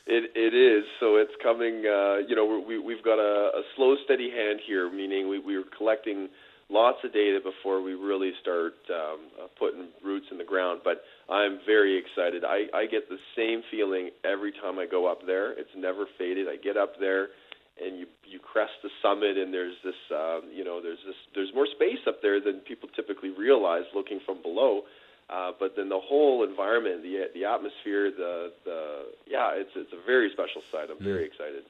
It 0.09 0.31
it 0.33 0.53
is. 0.57 0.83
So 0.99 1.17
it's 1.17 1.33
coming. 1.41 1.85
Uh, 1.85 2.25
you 2.27 2.35
know, 2.35 2.63
we 2.67 2.79
we've 2.79 3.03
got 3.03 3.19
a, 3.19 3.61
a 3.61 3.63
slow, 3.75 3.95
steady 4.05 4.31
hand 4.31 4.59
here, 4.65 4.91
meaning 4.91 5.29
we 5.29 5.37
we're 5.37 5.69
collecting 5.77 6.29
lots 6.69 6.97
of 7.03 7.13
data 7.13 7.39
before 7.43 7.81
we 7.81 7.93
really 7.93 8.31
start 8.41 8.73
um, 8.89 9.19
uh, 9.37 9.47
putting 9.57 9.89
roots 10.03 10.25
in 10.31 10.37
the 10.37 10.43
ground. 10.43 10.81
But 10.83 11.01
I'm 11.31 11.59
very 11.65 11.97
excited. 11.97 12.43
I, 12.43 12.65
I 12.73 12.85
get 12.85 13.09
the 13.09 13.17
same 13.35 13.61
feeling 13.69 14.09
every 14.25 14.51
time 14.51 14.77
I 14.79 14.85
go 14.85 15.09
up 15.09 15.25
there. 15.25 15.53
It's 15.53 15.73
never 15.77 16.05
faded. 16.17 16.47
I 16.47 16.57
get 16.57 16.77
up 16.77 16.93
there, 16.99 17.29
and 17.77 17.99
you 17.99 18.07
you 18.25 18.39
crest 18.39 18.73
the 18.81 18.89
summit, 19.03 19.37
and 19.37 19.53
there's 19.53 19.77
this 19.83 20.01
um, 20.09 20.49
you 20.51 20.63
know 20.63 20.81
there's 20.81 21.01
this 21.05 21.19
there's 21.35 21.53
more 21.53 21.67
space 21.75 22.01
up 22.07 22.17
there 22.23 22.41
than 22.41 22.61
people 22.65 22.89
typically 22.95 23.29
realize 23.29 23.85
looking 23.93 24.19
from 24.25 24.41
below. 24.41 24.81
Uh, 25.29 25.51
but 25.59 25.75
then 25.75 25.89
the 25.89 25.99
whole 25.99 26.43
environment, 26.43 27.03
the 27.03 27.25
the 27.35 27.45
atmosphere, 27.45 28.09
the 28.09 28.51
the 28.65 29.05
yeah, 29.27 29.51
it's 29.53 29.69
it's 29.75 29.93
a 29.93 30.05
very 30.05 30.31
special 30.33 30.61
site. 30.71 30.89
I'm 30.89 30.97
mm. 30.97 31.03
very 31.03 31.25
excited. 31.25 31.63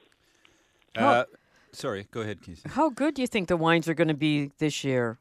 Uh, 0.96 1.24
sorry, 1.72 2.06
go 2.10 2.22
ahead, 2.22 2.40
Casey. 2.42 2.62
How 2.66 2.88
good 2.88 3.14
do 3.14 3.22
you 3.22 3.28
think 3.28 3.48
the 3.48 3.58
wines 3.58 3.86
are 3.86 3.94
going 3.94 4.08
to 4.08 4.14
be 4.14 4.50
this 4.58 4.82
year? 4.82 5.18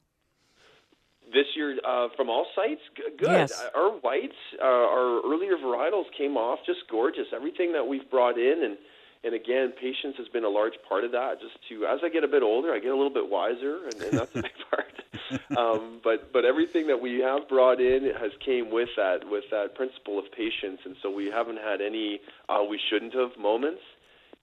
This 1.31 1.45
year, 1.55 1.77
uh, 1.85 2.07
from 2.15 2.29
all 2.29 2.47
sites, 2.55 2.81
G- 2.95 3.03
good. 3.17 3.29
Yes. 3.29 3.63
Our 3.75 3.91
whites, 3.99 4.33
uh, 4.59 4.65
our 4.65 5.21
earlier 5.25 5.57
varietals 5.57 6.05
came 6.17 6.37
off 6.37 6.59
just 6.65 6.79
gorgeous. 6.89 7.27
Everything 7.35 7.73
that 7.73 7.85
we've 7.85 8.09
brought 8.09 8.37
in, 8.39 8.63
and 8.63 8.77
and 9.23 9.33
again, 9.33 9.73
patience 9.79 10.15
has 10.17 10.27
been 10.29 10.45
a 10.45 10.49
large 10.49 10.75
part 10.87 11.03
of 11.03 11.11
that. 11.11 11.41
Just 11.41 11.55
to, 11.69 11.85
as 11.85 11.99
I 12.03 12.09
get 12.09 12.23
a 12.23 12.27
bit 12.27 12.41
older, 12.41 12.71
I 12.71 12.79
get 12.79 12.91
a 12.91 12.95
little 12.95 13.13
bit 13.13 13.29
wiser, 13.29 13.85
and, 13.85 14.01
and 14.01 14.17
that's 14.17 14.35
a 14.35 14.41
big 14.41 14.51
part. 14.69 15.57
um, 15.57 15.99
but 16.03 16.31
but 16.31 16.45
everything 16.45 16.87
that 16.87 17.01
we 17.01 17.19
have 17.19 17.47
brought 17.49 17.81
in 17.81 18.05
has 18.19 18.31
came 18.43 18.71
with 18.71 18.89
that 18.95 19.29
with 19.29 19.43
that 19.51 19.75
principle 19.75 20.17
of 20.17 20.25
patience, 20.31 20.79
and 20.85 20.95
so 21.01 21.11
we 21.11 21.25
haven't 21.25 21.59
had 21.59 21.81
any 21.81 22.21
uh, 22.47 22.63
we 22.67 22.79
shouldn't 22.89 23.13
have 23.13 23.37
moments. 23.37 23.81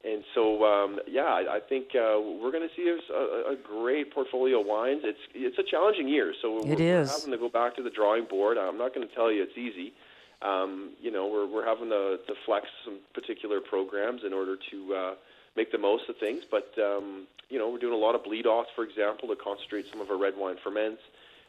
And 0.05 0.23
so, 0.35 0.65
um, 0.65 1.01
yeah, 1.09 1.25
I, 1.25 1.57
I 1.57 1.61
think 1.69 1.89
uh, 1.97 2.21
we're 2.21 2.53
going 2.53 2.69
to 2.69 2.75
see 2.77 2.87
a, 2.87 3.53
a 3.53 3.57
great 3.57 4.15
portfolio 4.15 4.61
of 4.61 4.67
wines. 4.67 5.01
It's 5.03 5.19
it's 5.35 5.59
a 5.59 5.65
challenging 5.69 6.07
year, 6.07 6.33
so 6.41 6.53
we're, 6.53 6.77
we're 6.77 7.07
having 7.07 7.33
to 7.33 7.39
go 7.39 7.49
back 7.49 7.75
to 7.77 7.83
the 7.83 7.91
drawing 7.91 8.27
board. 8.27 8.57
I'm 8.59 8.79
not 8.79 8.95
going 8.95 9.09
to 9.09 9.13
tell 9.15 9.33
you 9.33 9.43
it's 9.43 9.59
easy. 9.59 9.95
Um, 10.43 10.91
you 11.01 11.11
know, 11.11 11.27
we're 11.27 11.47
we're 11.47 11.67
having 11.67 11.89
to, 11.91 12.19
to 12.27 12.35
flex 12.45 12.67
some 12.85 12.99
particular 13.15 13.61
programs 13.61 14.23
in 14.25 14.33
order 14.33 14.57
to 14.71 14.95
uh, 14.95 15.15
make 15.57 15.73
the 15.73 15.79
most 15.79 16.09
of 16.09 16.17
things. 16.19 16.43
But 16.51 16.73
um, 16.79 17.27
you 17.49 17.59
know, 17.59 17.71
we're 17.71 17.79
doing 17.79 17.95
a 17.95 17.97
lot 17.97 18.15
of 18.15 18.25
bleed 18.25 18.47
offs, 18.47 18.71
for 18.75 18.85
example, 18.85 19.29
to 19.29 19.37
concentrate 19.37 19.87
some 19.91 20.01
of 20.01 20.11
our 20.11 20.19
red 20.19 20.35
wine 20.37 20.57
ferments. 20.63 21.03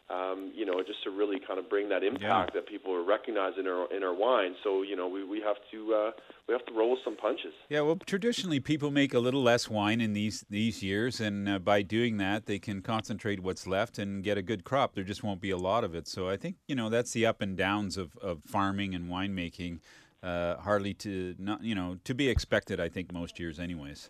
Um, 0.09 0.53
you 0.55 0.65
know, 0.65 0.81
just 0.87 1.03
to 1.03 1.09
really 1.09 1.37
kind 1.45 1.59
of 1.59 1.69
bring 1.69 1.89
that 1.89 2.01
impact 2.01 2.53
that 2.53 2.65
people 2.65 2.93
are 2.93 3.03
recognizing 3.03 3.65
in 3.65 3.67
our 3.67 3.93
in 3.93 4.03
our 4.03 4.13
wine. 4.13 4.55
So 4.63 4.81
you 4.81 4.95
know, 4.95 5.09
we, 5.09 5.25
we 5.25 5.41
have 5.41 5.57
to 5.71 5.93
uh, 5.93 6.11
we 6.47 6.53
have 6.53 6.65
to 6.67 6.73
roll 6.73 6.97
some 7.03 7.17
punches. 7.17 7.53
Yeah, 7.67 7.81
well, 7.81 7.97
traditionally 8.05 8.61
people 8.61 8.89
make 8.89 9.13
a 9.13 9.19
little 9.19 9.43
less 9.43 9.69
wine 9.69 9.99
in 9.99 10.13
these 10.13 10.45
these 10.49 10.81
years, 10.81 11.19
and 11.19 11.49
uh, 11.49 11.59
by 11.59 11.81
doing 11.81 12.17
that, 12.17 12.45
they 12.45 12.57
can 12.57 12.81
concentrate 12.81 13.41
what's 13.41 13.67
left 13.67 13.99
and 13.99 14.23
get 14.23 14.37
a 14.37 14.41
good 14.41 14.63
crop. 14.63 14.95
There 14.95 15.03
just 15.03 15.23
won't 15.23 15.41
be 15.41 15.51
a 15.51 15.57
lot 15.57 15.83
of 15.83 15.93
it. 15.93 16.07
So 16.07 16.29
I 16.29 16.37
think 16.37 16.55
you 16.69 16.75
know 16.75 16.89
that's 16.89 17.11
the 17.11 17.25
up 17.25 17.41
and 17.41 17.57
downs 17.57 17.97
of, 17.97 18.15
of 18.21 18.41
farming 18.45 18.95
and 18.95 19.09
winemaking. 19.09 19.79
Uh, 20.23 20.55
hardly 20.57 20.93
to 20.93 21.35
not 21.37 21.63
you 21.63 21.75
know 21.75 21.97
to 22.05 22.15
be 22.15 22.29
expected. 22.29 22.79
I 22.79 22.87
think 22.87 23.11
most 23.11 23.39
years, 23.39 23.59
anyways. 23.59 24.09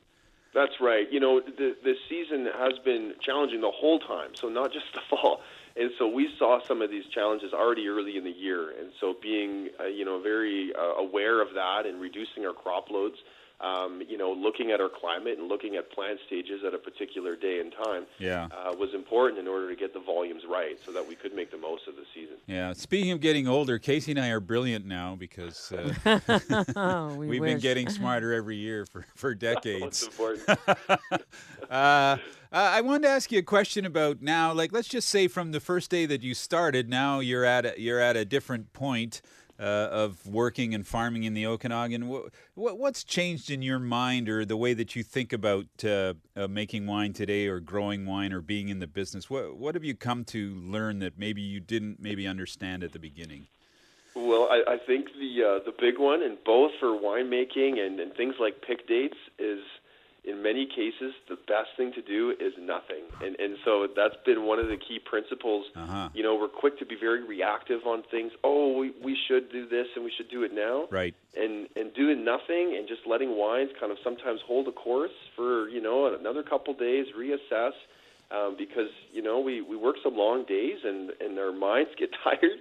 That's 0.54 0.80
right. 0.80 1.12
You 1.12 1.20
know, 1.20 1.40
the 1.40 1.76
the 1.84 1.94
season 2.10 2.48
has 2.58 2.74
been 2.84 3.14
challenging 3.22 3.62
the 3.62 3.72
whole 3.72 4.00
time. 4.00 4.32
So 4.36 4.48
not 4.50 4.72
just 4.72 4.86
the 4.94 5.02
fall. 5.10 5.42
And 5.80 5.92
so 6.00 6.08
we 6.08 6.30
saw 6.40 6.60
some 6.66 6.82
of 6.82 6.90
these 6.90 7.06
challenges 7.14 7.54
already 7.54 7.88
early 7.88 8.18
in 8.18 8.24
the 8.24 8.32
year. 8.32 8.72
And 8.80 8.92
so 9.00 9.16
being, 9.22 9.70
uh, 9.80 9.86
you 9.86 10.06
know, 10.06 10.20
very 10.22 10.72
uh, 10.74 10.96
aware 11.02 11.42
of 11.42 11.54
that 11.54 11.86
and 11.86 12.02
reducing 12.02 12.46
our 12.46 12.54
crop 12.54 12.90
loads, 12.90 13.18
um, 13.60 14.02
you 14.08 14.18
know, 14.18 14.32
looking 14.32 14.70
at 14.72 14.80
our 14.80 14.90
climate 14.90 15.38
and 15.40 15.48
looking 15.48 15.76
at 15.78 15.92
plant 15.92 16.20
stages 16.28 16.62
at 16.66 16.74
a 16.76 16.78
particular 16.78 17.36
day 17.36 17.60
and 17.60 17.72
time 17.84 18.06
Yeah. 18.20 18.46
uh, 18.52 18.76
was 18.78 18.94
important 18.94 19.40
in 19.40 19.48
order 19.48 19.68
to 19.70 19.76
get 19.76 19.94
the 19.94 20.00
volumes 20.00 20.44
right 20.48 20.78
so 20.86 20.92
that 20.92 21.08
we 21.08 21.16
could 21.16 21.34
make 21.34 21.50
the 21.50 21.58
most 21.58 21.88
of 21.88 21.96
the 21.96 22.04
season. 22.14 22.36
Yeah. 22.46 22.74
Speaking 22.74 23.12
of 23.12 23.20
getting 23.20 23.48
older, 23.48 23.80
Casey 23.80 24.12
and 24.12 24.20
I 24.20 24.30
are 24.30 24.40
brilliant 24.40 24.86
now 24.86 25.16
because 25.16 25.72
uh, 25.72 27.14
we 27.18 27.28
we've 27.28 27.42
been 27.42 27.60
getting 27.60 27.90
smarter 27.90 28.32
every 28.34 28.58
year 28.58 28.86
for, 28.86 29.06
for 29.16 29.34
decades. 29.50 30.02
That's 30.02 30.18
important. 30.18 30.60
uh, 31.70 32.18
I 32.52 32.82
wanted 32.82 33.04
to 33.04 33.10
ask 33.10 33.32
you 33.32 33.40
a 33.40 33.44
question 33.44 33.86
about 33.86 34.22
now. 34.22 34.54
Like, 34.54 34.72
let's 34.72 34.88
just 34.88 35.10
say 35.10 35.28
from 35.28 35.52
the 35.52 35.60
first 35.60 35.92
day 35.92 36.06
that 36.06 36.24
you 36.24 36.34
started, 36.34 36.90
now 36.90 37.20
you're 37.20 37.46
at 37.46 37.66
a, 37.66 37.74
you're 37.78 38.00
at 38.00 38.16
a 38.16 38.24
different 38.24 38.72
point 38.74 39.22
uh, 39.60 39.64
of 39.64 40.26
working 40.26 40.74
and 40.74 40.86
farming 40.86 41.24
in 41.24 41.34
the 41.34 41.46
Okanagan. 41.46 42.08
What 42.08 42.32
what's 42.54 43.04
changed 43.04 43.50
in 43.50 43.62
your 43.62 43.80
mind 43.80 44.30
or 44.30 44.46
the 44.46 44.58
way 44.58 44.74
that 44.74 44.96
you 44.96 45.04
think 45.04 45.34
about 45.34 45.66
uh, 45.84 46.14
uh, 46.36 46.48
making 46.48 46.88
wine 46.88 47.14
today, 47.14 47.48
or 47.48 47.60
growing 47.60 48.06
wine, 48.06 48.32
or 48.32 48.42
being 48.42 48.70
in 48.70 48.80
the 48.80 48.88
business? 48.88 49.30
What 49.30 49.58
what 49.58 49.76
have 49.76 49.84
you 49.84 49.96
come 49.96 50.24
to 50.26 50.56
learn 50.56 51.00
that 51.00 51.18
maybe 51.18 51.42
you 51.42 51.60
didn't 51.60 52.00
maybe 52.00 52.28
understand 52.28 52.84
at 52.84 52.94
the 52.94 53.00
beginning? 53.00 53.48
Well, 54.16 54.48
I, 54.50 54.64
I 54.74 54.78
think 54.78 55.08
the 55.20 55.44
uh, 55.44 55.66
the 55.66 55.74
big 55.78 56.00
one, 56.00 56.24
and 56.24 56.38
both 56.46 56.72
for 56.80 56.88
winemaking 56.88 57.80
and, 57.80 58.00
and 58.00 58.14
things 58.14 58.36
like 58.40 58.62
pick 58.62 58.88
dates, 58.88 59.18
is 59.38 59.60
in 60.28 60.44
many 60.44 60.66
cases 60.66 61.14
the 61.30 61.38
best 61.48 61.70
thing 61.78 61.94
to 61.94 62.02
do 62.02 62.36
is 62.40 62.54
nothing. 62.60 63.04
And 63.24 63.40
and 63.40 63.58
so 63.64 63.88
that's 63.96 64.18
been 64.26 64.44
one 64.44 64.60
of 64.60 64.68
the 64.68 64.78
key 64.78 65.00
principles. 65.00 65.66
Uh-huh. 65.76 66.10
You 66.14 66.24
know, 66.24 66.36
we're 66.36 66.50
quick 66.50 66.78
to 66.80 66.86
be 66.86 66.96
very 66.96 67.24
reactive 67.24 67.82
on 67.86 68.04
things. 68.12 68.34
Oh, 68.44 68.78
we, 68.78 68.92
we 69.02 69.18
should 69.28 69.52
do 69.52 69.68
this 69.68 69.88
and 69.96 70.04
we 70.04 70.12
should 70.16 70.30
do 70.30 70.44
it 70.44 70.54
now. 70.54 70.88
Right. 70.92 71.16
And 71.36 71.68
and 71.76 71.94
doing 71.94 72.26
nothing 72.26 72.76
and 72.78 72.88
just 72.88 73.02
letting 73.08 73.38
wines 73.38 73.72
kind 73.80 73.92
of 73.92 73.98
sometimes 74.04 74.42
hold 74.46 74.68
a 74.68 74.72
course 74.72 75.16
for 75.36 75.70
you 75.70 75.82
know 75.82 76.14
another 76.14 76.44
couple 76.44 76.74
days, 76.74 77.08
reassess. 77.18 77.74
Um, 78.30 78.56
because 78.58 78.90
you 79.14 79.22
know 79.22 79.40
we, 79.40 79.62
we 79.62 79.78
work 79.78 79.96
some 80.04 80.18
long 80.18 80.44
days 80.44 80.80
and, 80.84 81.12
and 81.22 81.40
our 81.40 81.54
minds 81.54 81.92
get 81.98 82.10
tired, 82.26 82.60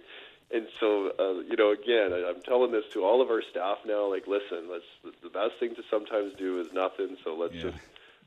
and 0.52 0.68
so 0.78 1.10
uh, 1.18 1.40
you 1.40 1.56
know 1.56 1.72
again 1.72 2.12
I, 2.12 2.30
I'm 2.30 2.40
telling 2.42 2.70
this 2.70 2.84
to 2.92 3.02
all 3.04 3.20
of 3.20 3.30
our 3.30 3.42
staff 3.50 3.78
now. 3.84 4.08
Like, 4.08 4.28
listen, 4.28 4.70
let's 4.70 4.84
best 5.36 5.60
thing 5.60 5.74
to 5.74 5.82
sometimes 5.90 6.32
do 6.38 6.60
is 6.60 6.68
nothing. 6.72 7.16
So 7.24 7.34
let's 7.34 7.54
just 7.54 7.76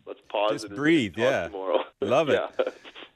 let's 0.06 0.20
pause 0.30 0.52
Just 0.54 0.66
and 0.66 0.76
breathe. 0.76 1.14
talk 1.16 1.24
Yeah. 1.24 1.44
tomorrow. 1.48 1.80
Love 2.02 2.30
it. 2.30 2.40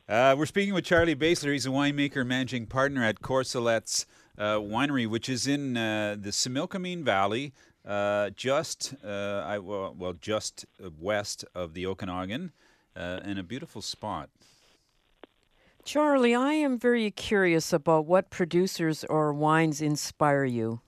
Yeah. 0.08 0.32
Uh, 0.32 0.36
we're 0.38 0.46
speaking 0.46 0.74
with 0.74 0.84
Charlie 0.86 1.16
Baessler. 1.16 1.54
He's 1.54 1.66
a 1.66 1.70
winemaker, 1.70 2.26
managing 2.26 2.66
partner 2.66 3.04
at 3.04 3.22
Corcelettes 3.22 4.06
uh, 4.38 4.56
Winery, 4.56 5.08
which 5.08 5.30
is 5.30 5.48
in 5.48 5.78
uh, 5.78 6.16
the 6.20 6.32
Similkameen 6.32 7.04
Valley, 7.04 7.54
uh, 7.88 8.32
just 8.32 8.96
uh, 9.04 9.44
I, 9.46 9.60
well, 9.60 9.96
well, 9.98 10.14
just 10.14 10.66
west 11.00 11.46
of 11.56 11.74
the 11.74 11.86
Okanagan, 11.86 12.52
uh, 12.98 13.20
in 13.24 13.38
a 13.38 13.44
beautiful 13.44 13.82
spot. 13.82 14.30
Charlie, 15.86 16.34
I 16.36 16.54
am 16.54 16.78
very 16.80 17.12
curious 17.12 17.74
about 17.74 18.06
what 18.06 18.30
producers 18.30 19.04
or 19.06 19.34
wines 19.34 19.82
inspire 19.82 20.46
you. 20.46 20.80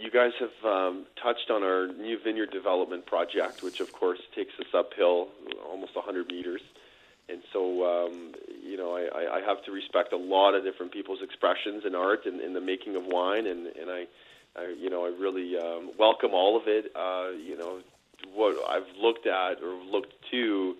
You 0.00 0.10
guys 0.10 0.32
have 0.40 0.70
um, 0.70 1.06
touched 1.22 1.50
on 1.50 1.62
our 1.62 1.88
new 1.88 2.18
vineyard 2.22 2.50
development 2.50 3.06
project, 3.06 3.62
which 3.62 3.80
of 3.80 3.92
course 3.92 4.20
takes 4.34 4.52
us 4.58 4.66
uphill 4.74 5.28
almost 5.68 5.94
100 5.94 6.28
meters. 6.28 6.62
And 7.28 7.42
so, 7.52 8.06
um, 8.06 8.34
you 8.62 8.76
know, 8.76 8.96
I, 8.96 9.38
I- 9.38 9.40
have 9.40 9.64
to 9.64 9.72
respect 9.72 10.12
a 10.12 10.16
lot 10.16 10.54
of 10.54 10.64
different 10.64 10.92
people's 10.92 11.22
expressions 11.22 11.84
in 11.86 11.94
art 11.94 12.26
and 12.26 12.54
the 12.54 12.60
making 12.60 12.96
of 12.96 13.04
wine, 13.06 13.46
and, 13.46 13.66
and 13.66 13.90
I, 13.90 14.06
I, 14.56 14.74
you 14.78 14.90
know, 14.90 15.04
I 15.04 15.08
really 15.08 15.56
um, 15.56 15.90
welcome 15.98 16.32
all 16.32 16.56
of 16.56 16.62
it. 16.66 16.92
Uh, 16.96 17.30
you 17.36 17.56
know, 17.56 17.80
what 18.34 18.56
I've 18.68 18.88
looked 19.00 19.26
at 19.26 19.62
or 19.62 19.74
looked 19.84 20.14
to 20.30 20.76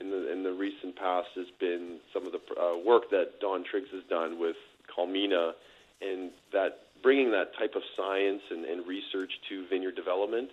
in 0.00 0.10
the 0.10 0.32
in 0.32 0.42
the 0.42 0.52
recent 0.52 0.96
past 0.96 1.28
has 1.36 1.46
been 1.58 1.98
some 2.12 2.26
of 2.26 2.32
the 2.32 2.40
uh, 2.60 2.76
work 2.84 3.10
that 3.10 3.40
Don 3.40 3.64
Triggs 3.64 3.88
has 3.92 4.02
done 4.10 4.38
with 4.40 4.56
Culmina, 4.94 5.52
and 6.02 6.30
that 6.52 6.87
bringing 7.02 7.30
that 7.32 7.56
type 7.58 7.74
of 7.74 7.82
science 7.96 8.42
and, 8.50 8.64
and 8.64 8.86
research 8.86 9.32
to 9.48 9.66
vineyard 9.68 9.96
development. 9.96 10.50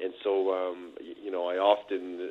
And 0.00 0.12
so, 0.22 0.52
um, 0.52 0.92
you 1.22 1.30
know, 1.30 1.48
I 1.48 1.56
often 1.56 2.30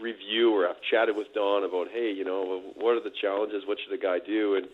review 0.00 0.54
or 0.54 0.68
I've 0.68 0.80
chatted 0.90 1.16
with 1.16 1.32
Don 1.34 1.64
about, 1.64 1.88
hey, 1.92 2.12
you 2.12 2.24
know, 2.24 2.62
what 2.76 2.96
are 2.96 3.02
the 3.02 3.12
challenges? 3.20 3.64
What 3.66 3.78
should 3.80 3.92
a 3.92 4.02
guy 4.02 4.18
do? 4.24 4.56
And 4.56 4.66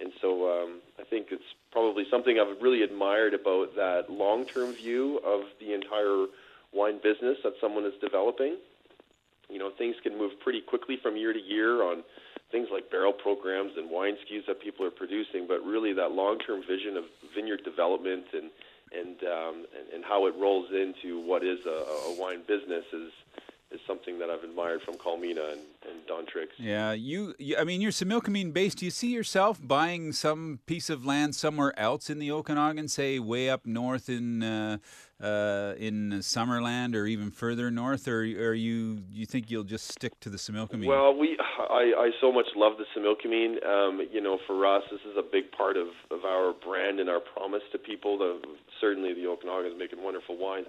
and 0.00 0.12
so 0.20 0.50
um, 0.50 0.80
I 0.98 1.04
think 1.04 1.28
it's 1.30 1.54
probably 1.70 2.04
something 2.10 2.38
I've 2.38 2.60
really 2.60 2.82
admired 2.82 3.32
about 3.32 3.76
that 3.76 4.10
long-term 4.10 4.72
view 4.72 5.20
of 5.24 5.42
the 5.60 5.72
entire 5.72 6.26
wine 6.72 6.98
business 7.02 7.38
that 7.44 7.54
someone 7.60 7.84
is 7.84 7.94
developing. 8.00 8.56
You 9.48 9.58
know, 9.58 9.70
things 9.70 9.94
can 10.02 10.18
move 10.18 10.32
pretty 10.42 10.60
quickly 10.60 10.98
from 11.00 11.16
year 11.16 11.32
to 11.32 11.38
year 11.38 11.82
on 11.84 12.02
things 12.54 12.68
like 12.70 12.88
barrel 12.88 13.12
programs 13.12 13.72
and 13.76 13.90
wine 13.90 14.14
SKUs 14.22 14.46
that 14.46 14.62
people 14.62 14.86
are 14.86 14.94
producing, 14.94 15.48
but 15.48 15.58
really 15.66 15.92
that 15.92 16.12
long-term 16.12 16.62
vision 16.62 16.96
of 16.96 17.02
vineyard 17.34 17.64
development 17.64 18.26
and 18.32 18.48
and 18.94 19.18
um, 19.26 19.66
and, 19.74 19.86
and 19.92 20.04
how 20.04 20.26
it 20.26 20.34
rolls 20.38 20.70
into 20.70 21.18
what 21.26 21.42
is 21.42 21.58
a, 21.66 21.78
a 22.10 22.16
wine 22.16 22.42
business 22.46 22.84
is 22.92 23.10
is 23.74 23.80
something 23.86 24.18
that 24.20 24.30
I've 24.30 24.44
admired 24.44 24.80
from 24.82 24.94
Culmina 24.94 25.52
and, 25.52 25.60
and 25.88 26.06
Don. 26.06 26.24
Yeah, 26.58 26.92
you, 26.92 27.34
you. 27.38 27.56
I 27.56 27.64
mean, 27.64 27.80
you're 27.80 27.90
Similkameen 27.90 28.52
based. 28.52 28.78
Do 28.78 28.84
you 28.86 28.90
see 28.90 29.12
yourself 29.12 29.60
buying 29.62 30.12
some 30.12 30.60
piece 30.66 30.88
of 30.88 31.04
land 31.04 31.34
somewhere 31.34 31.78
else 31.78 32.08
in 32.08 32.18
the 32.18 32.30
Okanagan, 32.30 32.88
say 32.88 33.18
way 33.18 33.50
up 33.50 33.66
north 33.66 34.08
in 34.08 34.42
uh, 34.42 34.78
uh, 35.22 35.74
in 35.78 36.10
Summerland, 36.20 36.94
or 36.94 37.06
even 37.06 37.30
further 37.30 37.70
north, 37.70 38.08
or, 38.08 38.20
or 38.20 38.54
you 38.54 39.02
you 39.12 39.26
think 39.26 39.50
you'll 39.50 39.64
just 39.64 39.88
stick 39.88 40.18
to 40.20 40.30
the 40.30 40.38
Similkameen? 40.38 40.86
Well, 40.86 41.16
we 41.16 41.36
I, 41.58 41.92
I 41.96 42.10
so 42.20 42.32
much 42.32 42.46
love 42.56 42.74
the 42.78 42.86
Similkameen. 42.96 43.64
Um, 43.66 44.00
you 44.12 44.20
know, 44.20 44.38
for 44.46 44.66
us, 44.66 44.82
this 44.90 45.00
is 45.10 45.16
a 45.16 45.22
big 45.22 45.52
part 45.52 45.76
of, 45.76 45.88
of 46.10 46.24
our 46.24 46.52
brand 46.52 47.00
and 47.00 47.08
our 47.08 47.20
promise 47.20 47.62
to 47.72 47.78
people. 47.78 48.18
The, 48.18 48.40
certainly, 48.80 49.14
the 49.14 49.26
Okanagan 49.26 49.72
is 49.72 49.78
making 49.78 50.02
wonderful 50.02 50.38
wines. 50.38 50.66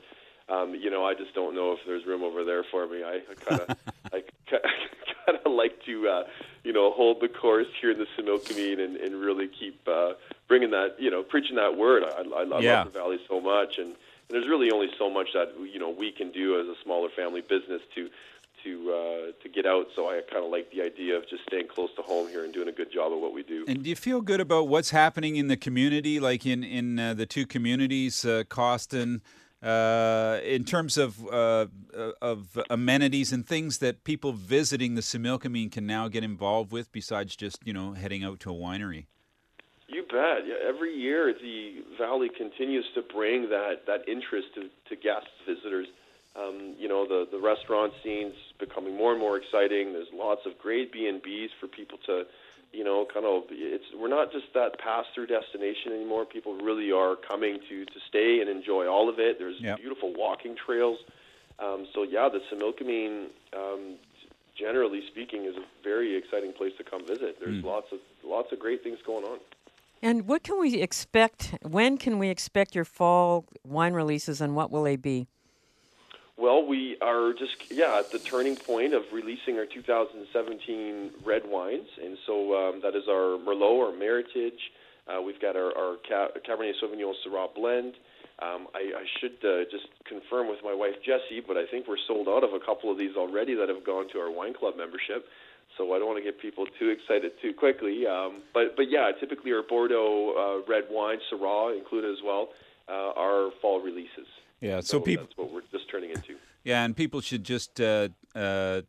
Um, 0.47 0.75
you 0.75 0.89
know, 0.91 1.05
I 1.05 1.13
just 1.13 1.33
don't 1.33 1.55
know 1.55 1.71
if 1.73 1.79
there's 1.87 2.05
room 2.05 2.23
over 2.23 2.43
there 2.43 2.63
for 2.69 2.87
me. 2.87 3.03
I 3.03 3.21
kind 3.43 3.61
of 3.61 3.69
I 4.13 4.23
kind 4.49 5.39
of 5.45 5.51
like 5.51 5.83
to 5.85 6.07
uh, 6.07 6.23
you 6.63 6.73
know 6.73 6.91
hold 6.91 7.21
the 7.21 7.27
course 7.27 7.67
here 7.81 7.91
in 7.91 7.97
the 7.97 8.07
Similkameen 8.17 8.79
and, 8.79 8.95
and 8.97 9.15
really 9.19 9.47
keep 9.47 9.79
uh, 9.87 10.13
bringing 10.47 10.71
that 10.71 10.95
you 10.99 11.09
know 11.09 11.23
preaching 11.23 11.55
that 11.55 11.77
word. 11.77 12.03
I, 12.03 12.21
I, 12.21 12.43
I 12.43 12.59
Yeah. 12.59 12.83
love 12.83 12.93
the 12.93 12.99
valley 12.99 13.17
so 13.27 13.39
much 13.41 13.77
and. 13.77 13.95
And 14.27 14.35
there's 14.35 14.49
really 14.49 14.71
only 14.71 14.87
so 14.97 15.07
much 15.07 15.33
that 15.35 15.53
you 15.71 15.77
know 15.77 15.91
we 15.91 16.11
can 16.11 16.31
do 16.31 16.59
as 16.59 16.65
a 16.65 16.73
smaller 16.83 17.09
family 17.15 17.41
business 17.41 17.83
to 17.93 18.09
to 18.63 18.91
uh, 18.91 19.43
to 19.43 19.49
get 19.49 19.67
out. 19.67 19.85
So 19.95 20.09
I 20.09 20.21
kind 20.27 20.43
of 20.43 20.49
like 20.49 20.71
the 20.71 20.81
idea 20.81 21.15
of 21.15 21.29
just 21.29 21.43
staying 21.43 21.67
close 21.67 21.89
to 21.95 22.01
home 22.01 22.27
here 22.29 22.43
and 22.43 22.51
doing 22.51 22.67
a 22.67 22.71
good 22.71 22.91
job 22.91 23.13
of 23.13 23.19
what 23.19 23.35
we 23.35 23.43
do. 23.43 23.65
And 23.67 23.83
do 23.83 23.89
you 23.91 23.95
feel 23.95 24.21
good 24.21 24.39
about 24.41 24.67
what's 24.67 24.89
happening 24.89 25.35
in 25.35 25.47
the 25.47 25.55
community, 25.57 26.19
like 26.19 26.43
in 26.43 26.63
in 26.63 26.97
uh, 26.97 27.13
the 27.13 27.27
two 27.27 27.45
communities, 27.45 28.25
uh, 28.25 28.45
Cawston? 28.49 29.21
Uh, 29.63 30.39
in 30.43 30.63
terms 30.63 30.97
of 30.97 31.25
uh, 31.31 31.65
of 32.21 32.59
amenities 32.69 33.31
and 33.31 33.47
things 33.47 33.79
that 33.79 34.03
people 34.03 34.31
visiting 34.31 34.95
the 34.95 35.01
Similkameen 35.01 35.71
can 35.71 35.87
now 35.87 36.07
get 36.07 36.23
involved 36.23 36.71
with, 36.71 36.91
besides 36.91 37.35
just 37.35 37.65
you 37.65 37.73
know 37.73 37.93
heading 37.93 38.23
out 38.23 38.39
to 38.41 38.51
a 38.51 38.53
winery. 38.53 39.05
You 39.87 40.03
bet. 40.03 40.45
Yeah, 40.45 40.55
every 40.67 40.93
year 40.93 41.33
the 41.33 41.83
valley 41.97 42.29
continues 42.29 42.85
to 42.95 43.01
bring 43.01 43.49
that 43.49 43.85
that 43.87 44.07
interest 44.07 44.49
to, 44.55 44.69
to 44.89 44.95
guests, 44.95 45.29
visitors. 45.47 45.87
Um, 46.35 46.75
you 46.77 46.87
know, 46.87 47.07
the 47.07 47.27
the 47.31 47.39
restaurant 47.39 47.93
scene's 48.03 48.35
becoming 48.59 48.95
more 48.95 49.11
and 49.11 49.19
more 49.19 49.37
exciting. 49.37 49.93
There's 49.93 50.11
lots 50.13 50.45
of 50.45 50.59
great 50.59 50.91
B 50.91 51.07
and 51.07 51.21
B's 51.21 51.49
for 51.59 51.67
people 51.67 51.97
to 52.07 52.25
you 52.75 52.83
know, 52.83 53.07
kind 53.11 53.25
of 53.25 53.43
it's 53.49 53.85
we're 53.97 54.09
not 54.09 54.31
just 54.31 54.45
that 54.53 54.77
pass 54.79 55.05
through 55.13 55.27
destination 55.27 55.93
anymore. 55.93 56.25
People 56.25 56.55
really 56.57 56.91
are 56.91 57.15
coming 57.15 57.59
to 57.69 57.85
to 57.85 57.99
stay 58.09 58.39
and 58.41 58.49
enjoy 58.49 58.87
all 58.87 59.09
of 59.09 59.19
it. 59.19 59.39
There's 59.39 59.55
yep. 59.59 59.77
beautiful 59.77 60.13
walking 60.15 60.55
trails. 60.55 60.99
Um, 61.59 61.87
so 61.93 62.03
yeah, 62.03 62.27
the 62.27 62.41
Similkameen, 62.51 63.27
um, 63.55 63.95
generally 64.57 65.01
speaking, 65.07 65.45
is 65.45 65.55
a 65.55 65.63
very 65.83 66.17
exciting 66.17 66.51
place 66.51 66.73
to 66.77 66.83
come 66.83 67.07
visit. 67.07 67.37
There's 67.39 67.63
mm. 67.63 67.65
lots 67.65 67.87
of 67.91 67.99
lots 68.23 68.51
of 68.51 68.59
great 68.59 68.83
things 68.83 68.99
going 69.05 69.23
on. 69.23 69.39
And 70.01 70.27
what 70.27 70.43
can 70.43 70.59
we 70.59 70.81
expect? 70.81 71.55
When 71.61 71.97
can 71.97 72.19
we 72.19 72.29
expect 72.29 72.75
your 72.75 72.85
fall 72.85 73.45
wine 73.63 73.93
releases, 73.93 74.41
and 74.41 74.55
what 74.55 74.69
will 74.69 74.83
they 74.83 74.97
be? 74.97 75.27
Well, 76.37 76.67
we 76.67 76.97
are 77.01 77.31
just 77.31 77.55
yeah 77.71 77.97
at 77.99 78.11
the 78.11 78.19
turning 78.19 78.57
point 78.57 78.93
of 78.93 79.03
releasing 79.13 79.57
our 79.57 79.65
2017 79.65 81.11
red 81.25 81.43
wines, 81.45 81.87
and 82.03 82.17
so 82.27 82.53
um, 82.55 82.81
that 82.83 82.93
is 82.93 83.03
our 83.07 83.39
Merlot 83.39 83.79
or 83.79 83.91
Meritage. 83.93 84.59
Uh, 85.07 85.21
we've 85.21 85.39
got 85.39 85.55
our, 85.55 85.71
our 85.77 85.95
Cabernet 86.03 86.73
Sauvignon 86.83 87.13
Syrah 87.25 87.53
blend. 87.55 87.93
Um, 88.41 88.67
I, 88.75 88.91
I 88.99 89.05
should 89.21 89.39
uh, 89.47 89.63
just 89.71 89.87
confirm 90.03 90.49
with 90.49 90.59
my 90.61 90.73
wife 90.73 90.95
Jessie, 91.05 91.39
but 91.39 91.55
I 91.55 91.65
think 91.71 91.87
we're 91.87 92.01
sold 92.05 92.27
out 92.27 92.43
of 92.43 92.51
a 92.51 92.59
couple 92.59 92.91
of 92.91 92.97
these 92.97 93.15
already 93.15 93.55
that 93.55 93.69
have 93.69 93.85
gone 93.85 94.09
to 94.11 94.19
our 94.19 94.29
wine 94.29 94.53
club 94.53 94.73
membership. 94.75 95.25
So 95.77 95.93
I 95.93 95.99
don't 95.99 96.07
want 96.07 96.19
to 96.19 96.23
get 96.23 96.41
people 96.41 96.65
too 96.77 96.89
excited 96.89 97.31
too 97.41 97.53
quickly. 97.53 98.05
Um, 98.07 98.43
but 98.53 98.75
but 98.75 98.89
yeah, 98.89 99.11
typically 99.19 99.53
our 99.53 99.63
Bordeaux 99.63 100.35
uh, 100.35 100.69
red 100.69 100.83
wine, 100.91 101.19
Syrah 101.31 101.77
included 101.77 102.11
as 102.11 102.19
well, 102.25 102.49
uh, 102.89 103.15
are 103.15 103.51
fall 103.61 103.79
releases. 103.79 104.27
Yeah, 104.65 104.79
so, 104.79 104.97
so 104.97 104.99
people 105.01 105.25
that's 105.25 105.37
what 105.37 105.51
we're 105.53 105.61
just 105.71 105.89
turning 105.89 106.09
into. 106.09 106.35
Yeah, 106.63 106.83
and 106.83 106.95
people 106.95 107.21
should 107.21 107.43
just 107.43 107.79
uh, 107.79 108.09
uh, 108.33 108.81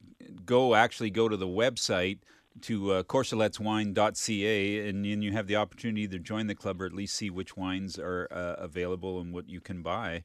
go 0.47 0.75
actually 0.75 1.11
go 1.11 1.29
to 1.29 1.37
the 1.37 1.47
website 1.47 2.21
to 2.62 2.93
uh, 2.93 3.03
corselettswine.ca 3.03 4.89
and 4.89 5.05
then 5.05 5.21
you 5.21 5.33
have 5.33 5.47
the 5.47 5.57
opportunity 5.57 6.09
to 6.09 6.19
join 6.19 6.47
the 6.47 6.55
club 6.55 6.81
or 6.81 6.87
at 6.87 6.95
least 6.95 7.15
see 7.15 7.29
which 7.29 7.55
wines 7.55 7.99
are 7.99 8.27
uh, 8.31 8.55
available 8.59 9.21
and 9.21 9.35
what 9.35 9.51
you 9.51 9.61
can 9.61 9.83
buy. 9.83 10.25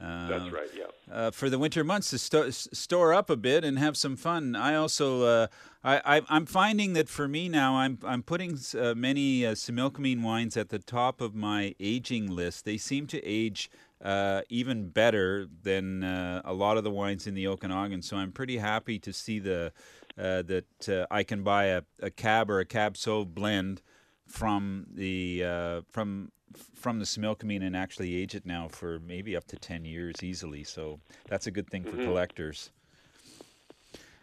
Uh, 0.00 0.28
That's 0.28 0.52
right. 0.52 0.68
Yeah. 0.76 0.84
Uh, 1.12 1.30
for 1.30 1.50
the 1.50 1.58
winter 1.58 1.84
months 1.84 2.10
to 2.10 2.18
sto- 2.18 2.50
store 2.50 3.12
up 3.12 3.28
a 3.28 3.36
bit 3.36 3.64
and 3.64 3.78
have 3.78 3.96
some 3.96 4.16
fun. 4.16 4.56
I 4.56 4.74
also 4.74 5.22
uh, 5.22 5.46
I, 5.84 6.20
I 6.28 6.36
am 6.36 6.46
finding 6.46 6.92
that 6.94 7.08
for 7.08 7.28
me 7.28 7.48
now 7.48 7.76
I'm 7.76 7.98
I'm 8.04 8.22
putting 8.22 8.58
uh, 8.78 8.94
many 8.94 9.44
uh, 9.44 9.52
Similkameen 9.52 10.22
wines 10.22 10.56
at 10.56 10.70
the 10.70 10.78
top 10.78 11.20
of 11.20 11.34
my 11.34 11.74
aging 11.78 12.30
list. 12.30 12.64
They 12.64 12.78
seem 12.78 13.06
to 13.08 13.22
age 13.24 13.70
uh, 14.02 14.42
even 14.48 14.88
better 14.88 15.46
than 15.62 16.02
uh, 16.02 16.42
a 16.44 16.52
lot 16.52 16.76
of 16.76 16.84
the 16.84 16.90
wines 16.90 17.26
in 17.26 17.34
the 17.34 17.46
Okanagan. 17.46 18.02
So 18.02 18.16
I'm 18.16 18.32
pretty 18.32 18.58
happy 18.58 18.98
to 18.98 19.12
see 19.12 19.38
the 19.38 19.72
uh, 20.18 20.42
that 20.42 20.88
uh, 20.88 21.06
I 21.10 21.22
can 21.22 21.42
buy 21.42 21.64
a, 21.66 21.82
a 22.00 22.10
cab 22.10 22.50
or 22.50 22.60
a 22.60 22.66
cab 22.66 22.94
sauv 22.94 23.34
blend 23.34 23.80
from 24.26 24.86
the 24.92 25.44
uh, 25.44 25.80
from 25.90 26.32
from 26.74 26.98
the 26.98 27.04
Similkameen 27.04 27.62
and 27.64 27.76
actually 27.76 28.14
age 28.14 28.34
it 28.34 28.44
now 28.44 28.68
for 28.68 28.98
maybe 29.00 29.36
up 29.36 29.46
to 29.46 29.56
ten 29.56 29.84
years 29.84 30.22
easily. 30.22 30.64
So 30.64 31.00
that's 31.28 31.46
a 31.46 31.50
good 31.50 31.68
thing 31.70 31.84
for 31.84 31.92
mm-hmm. 31.92 32.04
collectors. 32.04 32.70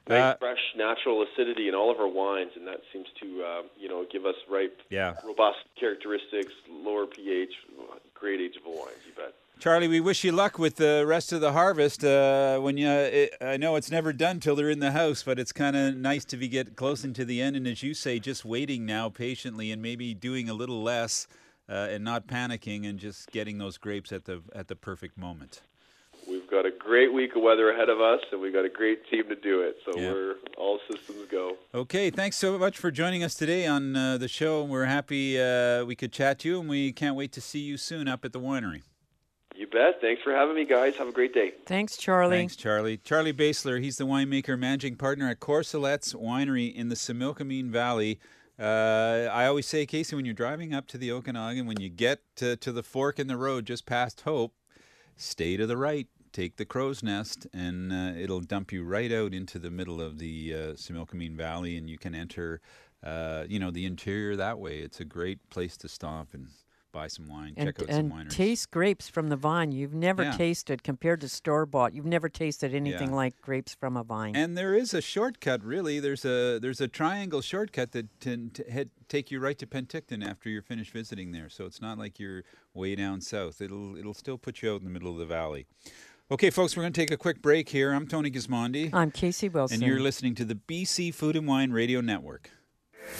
Nice, 0.07 0.21
uh, 0.21 0.37
fresh, 0.39 0.73
natural 0.75 1.23
acidity 1.23 1.67
in 1.67 1.75
all 1.75 1.91
of 1.91 1.99
our 1.99 2.07
wines, 2.07 2.51
and 2.55 2.65
that 2.65 2.81
seems 2.91 3.05
to, 3.21 3.43
uh, 3.43 3.61
you 3.77 3.87
know, 3.87 4.05
give 4.11 4.25
us 4.25 4.33
ripe, 4.49 4.81
yeah. 4.89 5.13
robust 5.23 5.59
characteristics, 5.79 6.51
lower 6.67 7.05
pH, 7.05 7.51
great 8.15 8.39
ageable 8.39 8.75
wines. 8.75 8.97
You 9.05 9.13
bet. 9.15 9.35
Charlie, 9.59 9.89
we 9.89 9.99
wish 9.99 10.23
you 10.23 10.31
luck 10.31 10.57
with 10.57 10.77
the 10.77 11.03
rest 11.05 11.33
of 11.33 11.41
the 11.41 11.51
harvest. 11.51 12.01
Uh, 12.01 12.59
when 12.59 12.77
you, 12.77 12.87
it, 12.87 13.35
I 13.41 13.57
know 13.57 13.75
it's 13.75 13.91
never 13.91 14.13
done 14.13 14.39
till 14.39 14.55
they're 14.55 14.69
in 14.69 14.79
the 14.79 14.93
house, 14.93 15.21
but 15.21 15.37
it's 15.37 15.51
kind 15.51 15.75
of 15.75 15.97
nice 15.97 16.23
to 16.25 16.37
be 16.37 16.47
get 16.47 16.77
close 16.77 17.03
into 17.03 17.25
the 17.25 17.41
end. 17.41 17.57
And 17.57 17.67
as 17.67 17.83
you 17.83 17.93
say, 17.93 18.19
just 18.19 18.45
waiting 18.45 18.85
now 18.85 19.09
patiently 19.09 19.73
and 19.73 19.81
maybe 19.81 20.13
doing 20.13 20.49
a 20.49 20.53
little 20.53 20.81
less 20.81 21.27
uh, 21.67 21.89
and 21.91 22.05
not 22.05 22.25
panicking 22.25 22.87
and 22.87 22.97
just 22.97 23.31
getting 23.31 23.57
those 23.57 23.77
grapes 23.77 24.13
at 24.13 24.23
the 24.23 24.41
at 24.55 24.69
the 24.69 24.77
perfect 24.77 25.17
moment. 25.17 25.61
We've 26.25 26.49
got 26.49 26.65
a 26.65 26.71
great 26.71 27.11
week 27.11 27.35
of 27.35 27.41
weather 27.41 27.69
ahead 27.69 27.89
of 27.89 27.99
us, 27.99 28.21
and 28.31 28.39
we've 28.39 28.53
got 28.53 28.63
a 28.63 28.69
great 28.69 29.09
team 29.09 29.27
to 29.27 29.35
do 29.35 29.59
it. 29.59 29.75
So 29.85 29.99
yeah. 29.99 30.13
we're 30.13 30.35
all 30.57 30.79
systems 30.89 31.27
go. 31.29 31.57
Okay, 31.75 32.09
thanks 32.09 32.37
so 32.37 32.57
much 32.57 32.77
for 32.77 32.91
joining 32.91 33.25
us 33.25 33.35
today 33.35 33.67
on 33.67 33.93
uh, 33.93 34.17
the 34.17 34.29
show. 34.29 34.63
We're 34.63 34.85
happy 34.85 35.37
uh, 35.37 35.83
we 35.83 35.97
could 35.97 36.13
chat 36.13 36.39
to 36.39 36.47
you, 36.47 36.59
and 36.61 36.69
we 36.69 36.93
can't 36.93 37.17
wait 37.17 37.33
to 37.33 37.41
see 37.41 37.59
you 37.59 37.75
soon 37.75 38.07
up 38.07 38.23
at 38.23 38.31
the 38.31 38.39
winery. 38.39 38.83
You 39.71 39.79
bet. 39.79 40.01
Thanks 40.01 40.21
for 40.23 40.33
having 40.33 40.55
me, 40.55 40.65
guys. 40.65 40.95
Have 40.95 41.07
a 41.07 41.11
great 41.11 41.33
day. 41.33 41.53
Thanks, 41.65 41.97
Charlie. 41.97 42.37
Thanks, 42.37 42.55
Charlie. 42.55 42.97
Charlie 42.97 43.33
Baessler, 43.33 43.81
he's 43.81 43.97
the 43.97 44.05
winemaker, 44.05 44.57
managing 44.57 44.95
partner 44.95 45.29
at 45.29 45.39
Corcelettes 45.39 46.15
Winery 46.15 46.73
in 46.73 46.89
the 46.89 46.95
Similkameen 46.95 47.69
Valley. 47.69 48.19
Uh, 48.59 49.29
I 49.31 49.45
always 49.45 49.67
say, 49.67 49.85
Casey, 49.85 50.15
when 50.15 50.25
you're 50.25 50.33
driving 50.33 50.73
up 50.73 50.87
to 50.87 50.97
the 50.97 51.11
Okanagan, 51.11 51.67
when 51.67 51.79
you 51.79 51.89
get 51.89 52.21
to, 52.37 52.55
to 52.57 52.71
the 52.71 52.83
fork 52.83 53.19
in 53.19 53.27
the 53.27 53.37
road 53.37 53.65
just 53.65 53.85
past 53.85 54.21
Hope, 54.21 54.53
stay 55.15 55.55
to 55.55 55.67
the 55.67 55.77
right, 55.77 56.07
take 56.33 56.57
the 56.57 56.65
crow's 56.65 57.03
nest, 57.03 57.45
and 57.53 57.93
uh, 57.93 58.19
it'll 58.19 58.41
dump 58.41 58.71
you 58.71 58.83
right 58.83 59.11
out 59.11 59.33
into 59.33 59.59
the 59.59 59.71
middle 59.71 60.01
of 60.01 60.17
the 60.17 60.53
uh, 60.53 60.57
Similkameen 60.73 61.35
Valley, 61.35 61.77
and 61.77 61.89
you 61.89 61.97
can 61.97 62.15
enter, 62.15 62.59
uh, 63.03 63.43
you 63.47 63.59
know, 63.59 63.71
the 63.71 63.85
interior 63.85 64.35
that 64.35 64.57
way. 64.57 64.79
It's 64.79 64.99
a 64.99 65.05
great 65.05 65.47
place 65.49 65.77
to 65.77 65.87
stop 65.87 66.29
and 66.33 66.47
buy 66.91 67.07
some 67.07 67.27
wine, 67.27 67.53
and, 67.57 67.67
check 67.67 67.81
out 67.81 67.89
and 67.89 68.11
some 68.11 68.19
wineries. 68.19 68.31
taste 68.31 68.71
grapes 68.71 69.09
from 69.09 69.29
the 69.29 69.35
vine. 69.35 69.71
You've 69.71 69.93
never 69.93 70.23
yeah. 70.23 70.31
tasted 70.31 70.83
compared 70.83 71.21
to 71.21 71.29
store 71.29 71.65
bought. 71.65 71.93
You've 71.93 72.05
never 72.05 72.29
tasted 72.29 72.73
anything 72.73 73.09
yeah. 73.09 73.15
like 73.15 73.41
grapes 73.41 73.73
from 73.73 73.97
a 73.97 74.03
vine. 74.03 74.35
And 74.35 74.57
there 74.57 74.73
is 74.73 74.93
a 74.93 75.01
shortcut, 75.01 75.63
really. 75.63 75.99
There's 75.99 76.25
a 76.25 76.59
there's 76.59 76.81
a 76.81 76.87
triangle 76.87 77.41
shortcut 77.41 77.91
that 77.93 78.07
can 78.19 78.51
head, 78.69 78.89
take 79.07 79.31
you 79.31 79.39
right 79.39 79.57
to 79.57 79.65
Penticton 79.65 80.25
after 80.25 80.49
you're 80.49 80.61
finished 80.61 80.91
visiting 80.91 81.31
there. 81.31 81.49
So 81.49 81.65
it's 81.65 81.81
not 81.81 81.97
like 81.97 82.19
you're 82.19 82.43
way 82.73 82.95
down 82.95 83.21
south. 83.21 83.61
It'll 83.61 83.95
it'll 83.95 84.13
still 84.13 84.37
put 84.37 84.61
you 84.61 84.73
out 84.73 84.79
in 84.79 84.85
the 84.85 84.91
middle 84.91 85.11
of 85.11 85.17
the 85.17 85.25
valley. 85.25 85.67
Okay, 86.31 86.51
folks, 86.51 86.77
we're 86.77 86.83
going 86.83 86.93
to 86.93 87.01
take 87.01 87.09
a 87.09 87.17
quick 87.17 87.41
break 87.41 87.69
here. 87.69 87.91
I'm 87.91 88.05
Tony 88.05 88.29
Gismondi. 88.29 88.93
I'm 88.93 89.09
Casey 89.09 89.49
Wilson. 89.49 89.81
And 89.81 89.83
you're 89.83 89.99
listening 89.99 90.35
to 90.35 90.45
the 90.45 90.53
BC 90.53 91.11
Food 91.11 91.35
and 91.35 91.47
Wine 91.47 91.71
Radio 91.71 92.01
Network. 92.01 92.51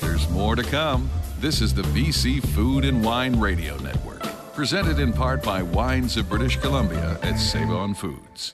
There's 0.02 0.30
more 0.30 0.56
to 0.56 0.64
come. 0.64 1.10
This 1.40 1.62
is 1.62 1.74
the 1.74 1.84
BC 1.84 2.46
Food 2.50 2.86
and 2.86 3.04
Wine 3.04 3.40
Radio 3.40 3.78
Network, 3.78 4.24
presented 4.54 5.00
in 5.00 5.14
part 5.14 5.44
by 5.44 5.62
Wines 5.62 6.18
of 6.18 6.30
British 6.30 6.58
Columbia 6.58 7.18
at 7.22 7.38
Save 7.38 7.70
On 7.70 7.94
Foods. 7.94 8.54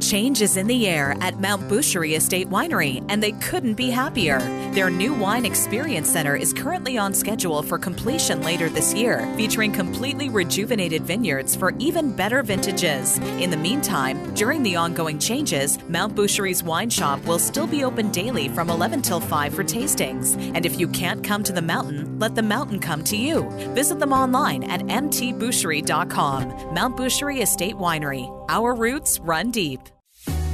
Change 0.00 0.40
is 0.40 0.56
in 0.56 0.66
the 0.66 0.88
air 0.88 1.14
at 1.20 1.40
Mount 1.40 1.68
Boucherie 1.68 2.16
Estate 2.16 2.48
Winery, 2.48 3.04
and 3.10 3.22
they 3.22 3.32
couldn't 3.32 3.74
be 3.74 3.90
happier. 3.90 4.38
Their 4.72 4.88
new 4.88 5.12
wine 5.12 5.44
experience 5.44 6.10
center 6.10 6.34
is 6.34 6.54
currently 6.54 6.96
on 6.96 7.12
schedule 7.12 7.62
for 7.62 7.78
completion 7.78 8.40
later 8.40 8.70
this 8.70 8.94
year, 8.94 9.30
featuring 9.36 9.72
completely 9.72 10.30
rejuvenated 10.30 11.02
vineyards 11.02 11.54
for 11.54 11.74
even 11.78 12.16
better 12.16 12.42
vintages. 12.42 13.18
In 13.18 13.50
the 13.50 13.58
meantime, 13.58 14.32
during 14.34 14.62
the 14.62 14.74
ongoing 14.74 15.18
changes, 15.18 15.78
Mount 15.88 16.14
Boucherie's 16.14 16.62
wine 16.62 16.88
shop 16.88 17.22
will 17.26 17.38
still 17.38 17.66
be 17.66 17.84
open 17.84 18.10
daily 18.10 18.48
from 18.48 18.70
11 18.70 19.02
till 19.02 19.20
5 19.20 19.54
for 19.54 19.64
tastings. 19.64 20.34
And 20.54 20.64
if 20.64 20.80
you 20.80 20.88
can't 20.88 21.22
come 21.22 21.44
to 21.44 21.52
the 21.52 21.60
mountain, 21.60 22.18
let 22.18 22.34
the 22.34 22.42
mountain 22.42 22.80
come 22.80 23.04
to 23.04 23.16
you. 23.16 23.50
Visit 23.74 23.98
them 23.98 24.14
online 24.14 24.64
at 24.64 24.80
mtboucherie.com. 24.80 26.74
Mount 26.74 26.96
Boucherie 26.96 27.42
Estate 27.42 27.74
Winery. 27.76 28.34
Our 28.48 28.74
roots 28.74 29.20
run 29.20 29.50
deep. 29.50 29.89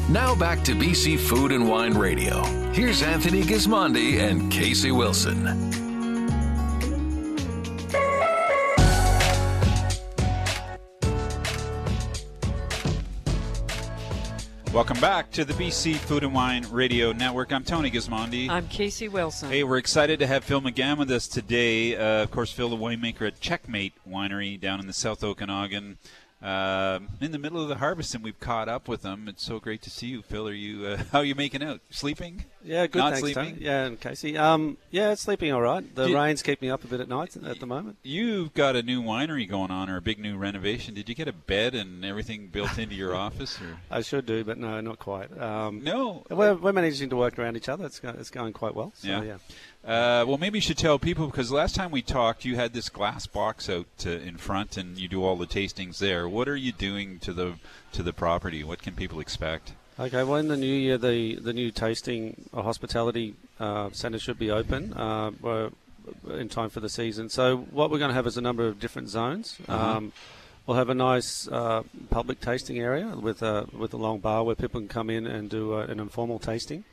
Now 0.08 0.36
back 0.36 0.62
to 0.62 0.72
BC 0.72 1.18
Food 1.18 1.50
and 1.50 1.68
Wine 1.68 1.94
Radio. 1.94 2.44
Here's 2.70 3.02
Anthony 3.02 3.42
Gismondi 3.42 4.20
and 4.20 4.52
Casey 4.52 4.92
Wilson. 4.92 5.42
Welcome 14.72 15.00
back 15.00 15.32
to 15.32 15.44
the 15.44 15.54
BC 15.54 15.96
Food 15.96 16.22
and 16.22 16.32
Wine 16.32 16.64
Radio 16.70 17.10
Network. 17.10 17.52
I'm 17.52 17.64
Tony 17.64 17.90
Gismondi. 17.90 18.48
I'm 18.48 18.68
Casey 18.68 19.08
Wilson. 19.08 19.50
Hey, 19.50 19.64
we're 19.64 19.78
excited 19.78 20.20
to 20.20 20.28
have 20.28 20.44
Phil 20.44 20.60
McGahan 20.60 20.98
with 20.98 21.10
us 21.10 21.26
today. 21.26 21.96
Uh, 21.96 22.22
of 22.22 22.30
course, 22.30 22.52
Phil, 22.52 22.68
the 22.68 22.76
winemaker 22.76 23.26
at 23.26 23.40
Checkmate 23.40 23.94
Winery 24.08 24.60
down 24.60 24.78
in 24.78 24.86
the 24.86 24.92
South 24.92 25.24
Okanagan. 25.24 25.98
Uh, 26.42 27.00
in 27.20 27.32
the 27.32 27.38
middle 27.38 27.62
of 27.62 27.68
the 27.68 27.76
harvest, 27.76 28.14
and 28.14 28.22
we've 28.22 28.38
caught 28.38 28.68
up 28.68 28.88
with 28.88 29.02
them. 29.02 29.26
It's 29.26 29.44
so 29.44 29.58
great 29.58 29.80
to 29.82 29.90
see 29.90 30.08
you, 30.08 30.22
Phil. 30.22 30.48
Are 30.48 30.52
you? 30.52 30.86
Uh, 30.86 30.96
how 31.12 31.20
are 31.20 31.24
you 31.24 31.34
making 31.34 31.62
out? 31.62 31.80
Sleeping? 31.90 32.44
Yeah, 32.66 32.86
good. 32.88 32.98
Not 32.98 33.12
thanks, 33.12 33.20
sleeping? 33.20 33.54
Tony. 33.54 33.64
Yeah, 33.64 33.84
and 33.84 34.00
Casey. 34.00 34.36
Um, 34.36 34.76
yeah, 34.90 35.12
it's 35.12 35.22
sleeping 35.22 35.52
all 35.52 35.62
right. 35.62 35.82
The 35.94 36.08
Did- 36.08 36.14
rains 36.16 36.42
keep 36.42 36.60
me 36.60 36.68
up 36.68 36.82
a 36.84 36.88
bit 36.88 37.00
at 37.00 37.08
night 37.08 37.36
at 37.36 37.60
the 37.60 37.66
moment. 37.66 37.96
You've 38.02 38.52
got 38.54 38.74
a 38.74 38.82
new 38.82 39.00
winery 39.02 39.48
going 39.48 39.70
on, 39.70 39.88
or 39.88 39.96
a 39.96 40.00
big 40.02 40.18
new 40.18 40.36
renovation. 40.36 40.92
Did 40.94 41.08
you 41.08 41.14
get 41.14 41.28
a 41.28 41.32
bed 41.32 41.74
and 41.74 42.04
everything 42.04 42.48
built 42.48 42.76
into 42.78 42.94
your 42.96 43.14
office? 43.26 43.60
Or 43.60 43.78
I 43.90 44.00
should 44.02 44.26
do, 44.26 44.42
but 44.42 44.58
no, 44.58 44.80
not 44.80 44.98
quite. 44.98 45.36
Um, 45.40 45.84
no, 45.84 46.24
we're, 46.28 46.54
we're 46.54 46.72
managing 46.72 47.08
to 47.10 47.16
work 47.16 47.38
around 47.38 47.56
each 47.56 47.68
other. 47.68 47.86
It's, 47.86 48.00
go, 48.00 48.08
it's 48.18 48.30
going 48.30 48.52
quite 48.52 48.74
well. 48.74 48.92
So, 48.96 49.08
Yeah. 49.08 49.22
yeah. 49.22 49.36
Uh, 49.84 50.24
well, 50.26 50.36
maybe 50.36 50.58
you 50.58 50.62
should 50.62 50.78
tell 50.78 50.98
people 50.98 51.26
because 51.26 51.52
last 51.52 51.76
time 51.76 51.92
we 51.92 52.02
talked, 52.02 52.44
you 52.44 52.56
had 52.56 52.72
this 52.72 52.88
glass 52.88 53.28
box 53.28 53.70
out 53.70 53.86
uh, 54.04 54.10
in 54.10 54.36
front, 54.36 54.76
and 54.76 54.98
you 54.98 55.06
do 55.06 55.22
all 55.22 55.36
the 55.36 55.46
tastings 55.46 55.98
there. 55.98 56.28
What 56.28 56.48
are 56.48 56.56
you 56.56 56.72
doing 56.72 57.20
to 57.20 57.32
the 57.32 57.54
to 57.92 58.02
the 58.02 58.12
property? 58.12 58.64
What 58.64 58.82
can 58.82 58.94
people 58.94 59.20
expect? 59.20 59.74
Okay, 59.98 60.24
well, 60.24 60.36
in 60.36 60.48
the 60.48 60.58
new 60.58 60.66
year, 60.66 60.98
the, 60.98 61.36
the 61.36 61.54
new 61.54 61.70
tasting 61.70 62.50
or 62.52 62.62
hospitality 62.62 63.34
uh, 63.58 63.88
centre 63.92 64.18
should 64.18 64.38
be 64.38 64.50
open 64.50 64.92
uh, 64.92 65.70
in 66.28 66.50
time 66.50 66.68
for 66.68 66.80
the 66.80 66.88
season. 66.90 67.30
So, 67.30 67.56
what 67.56 67.90
we're 67.90 67.98
going 67.98 68.10
to 68.10 68.14
have 68.14 68.26
is 68.26 68.36
a 68.36 68.42
number 68.42 68.66
of 68.66 68.78
different 68.78 69.08
zones. 69.08 69.56
Uh-huh. 69.66 69.96
Um, 69.96 70.12
we'll 70.66 70.76
have 70.76 70.90
a 70.90 70.94
nice 70.94 71.48
uh, 71.48 71.82
public 72.10 72.40
tasting 72.40 72.78
area 72.78 73.16
with 73.16 73.40
a, 73.40 73.68
with 73.72 73.94
a 73.94 73.96
long 73.96 74.18
bar 74.18 74.44
where 74.44 74.54
people 74.54 74.80
can 74.80 74.88
come 74.88 75.08
in 75.08 75.26
and 75.26 75.48
do 75.48 75.72
uh, 75.72 75.86
an 75.86 75.98
informal 75.98 76.38
tasting. 76.38 76.84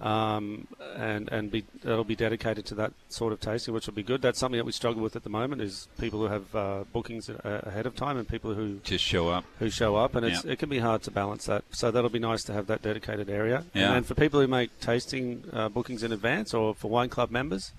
Um, 0.00 0.66
and 0.96 1.28
and 1.30 1.50
be 1.50 1.64
that'll 1.82 2.04
be 2.04 2.16
dedicated 2.16 2.66
to 2.66 2.74
that 2.74 2.92
sort 3.08 3.32
of 3.32 3.40
tasting, 3.40 3.72
which 3.72 3.86
will 3.86 3.94
be 3.94 4.02
good. 4.02 4.20
That's 4.22 4.38
something 4.38 4.58
that 4.58 4.64
we 4.64 4.72
struggle 4.72 5.02
with 5.02 5.14
at 5.16 5.22
the 5.22 5.30
moment 5.30 5.62
is 5.62 5.88
people 5.98 6.18
who 6.18 6.26
have 6.26 6.54
uh, 6.54 6.84
bookings 6.92 7.30
ahead 7.30 7.86
of 7.86 7.94
time 7.94 8.16
and 8.18 8.26
people 8.28 8.54
who 8.54 8.80
Just 8.82 9.04
show 9.04 9.28
up. 9.28 9.44
who 9.60 9.70
show 9.70 9.94
up, 9.96 10.14
and 10.16 10.26
it's, 10.26 10.44
Yeah. 10.44 10.52
it 10.52 10.58
can 10.58 10.68
be 10.68 10.80
hard 10.80 11.02
to 11.04 11.10
balance 11.10 11.46
that. 11.46 11.64
So 11.70 11.90
that'll 11.90 12.10
be 12.10 12.18
nice 12.18 12.42
to 12.44 12.52
have 12.52 12.66
that 12.66 12.82
dedicated 12.82 13.30
area. 13.30 13.64
Yeah. 13.72 13.94
And 13.94 14.04
for 14.04 14.14
people 14.14 14.40
who 14.40 14.48
make 14.48 14.78
tasting 14.80 15.44
uh, 15.52 15.68
bookings 15.68 16.02
in 16.02 16.12
advance, 16.12 16.52
or 16.52 16.74
for 16.74 16.88
wine 16.90 17.08
club 17.08 17.30
members, 17.30 17.72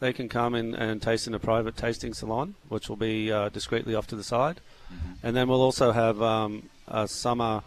they 0.00 0.12
can 0.12 0.28
come 0.28 0.54
in 0.54 0.74
and 0.74 1.00
taste 1.00 1.26
in 1.28 1.34
a 1.34 1.38
private 1.38 1.76
tasting 1.76 2.14
salon, 2.14 2.56
which 2.68 2.88
will 2.88 2.96
be 2.96 3.30
uh, 3.30 3.48
discreetly 3.48 3.94
off 3.94 4.06
to 4.08 4.16
the 4.16 4.24
side. 4.24 4.60
Mm-hmm. 4.92 5.12
And 5.26 5.36
then 5.36 5.46
we'll 5.48 5.62
also 5.62 5.92
have 5.92 6.20
um, 6.20 6.68
a 6.88 7.06
summer. 7.06 7.62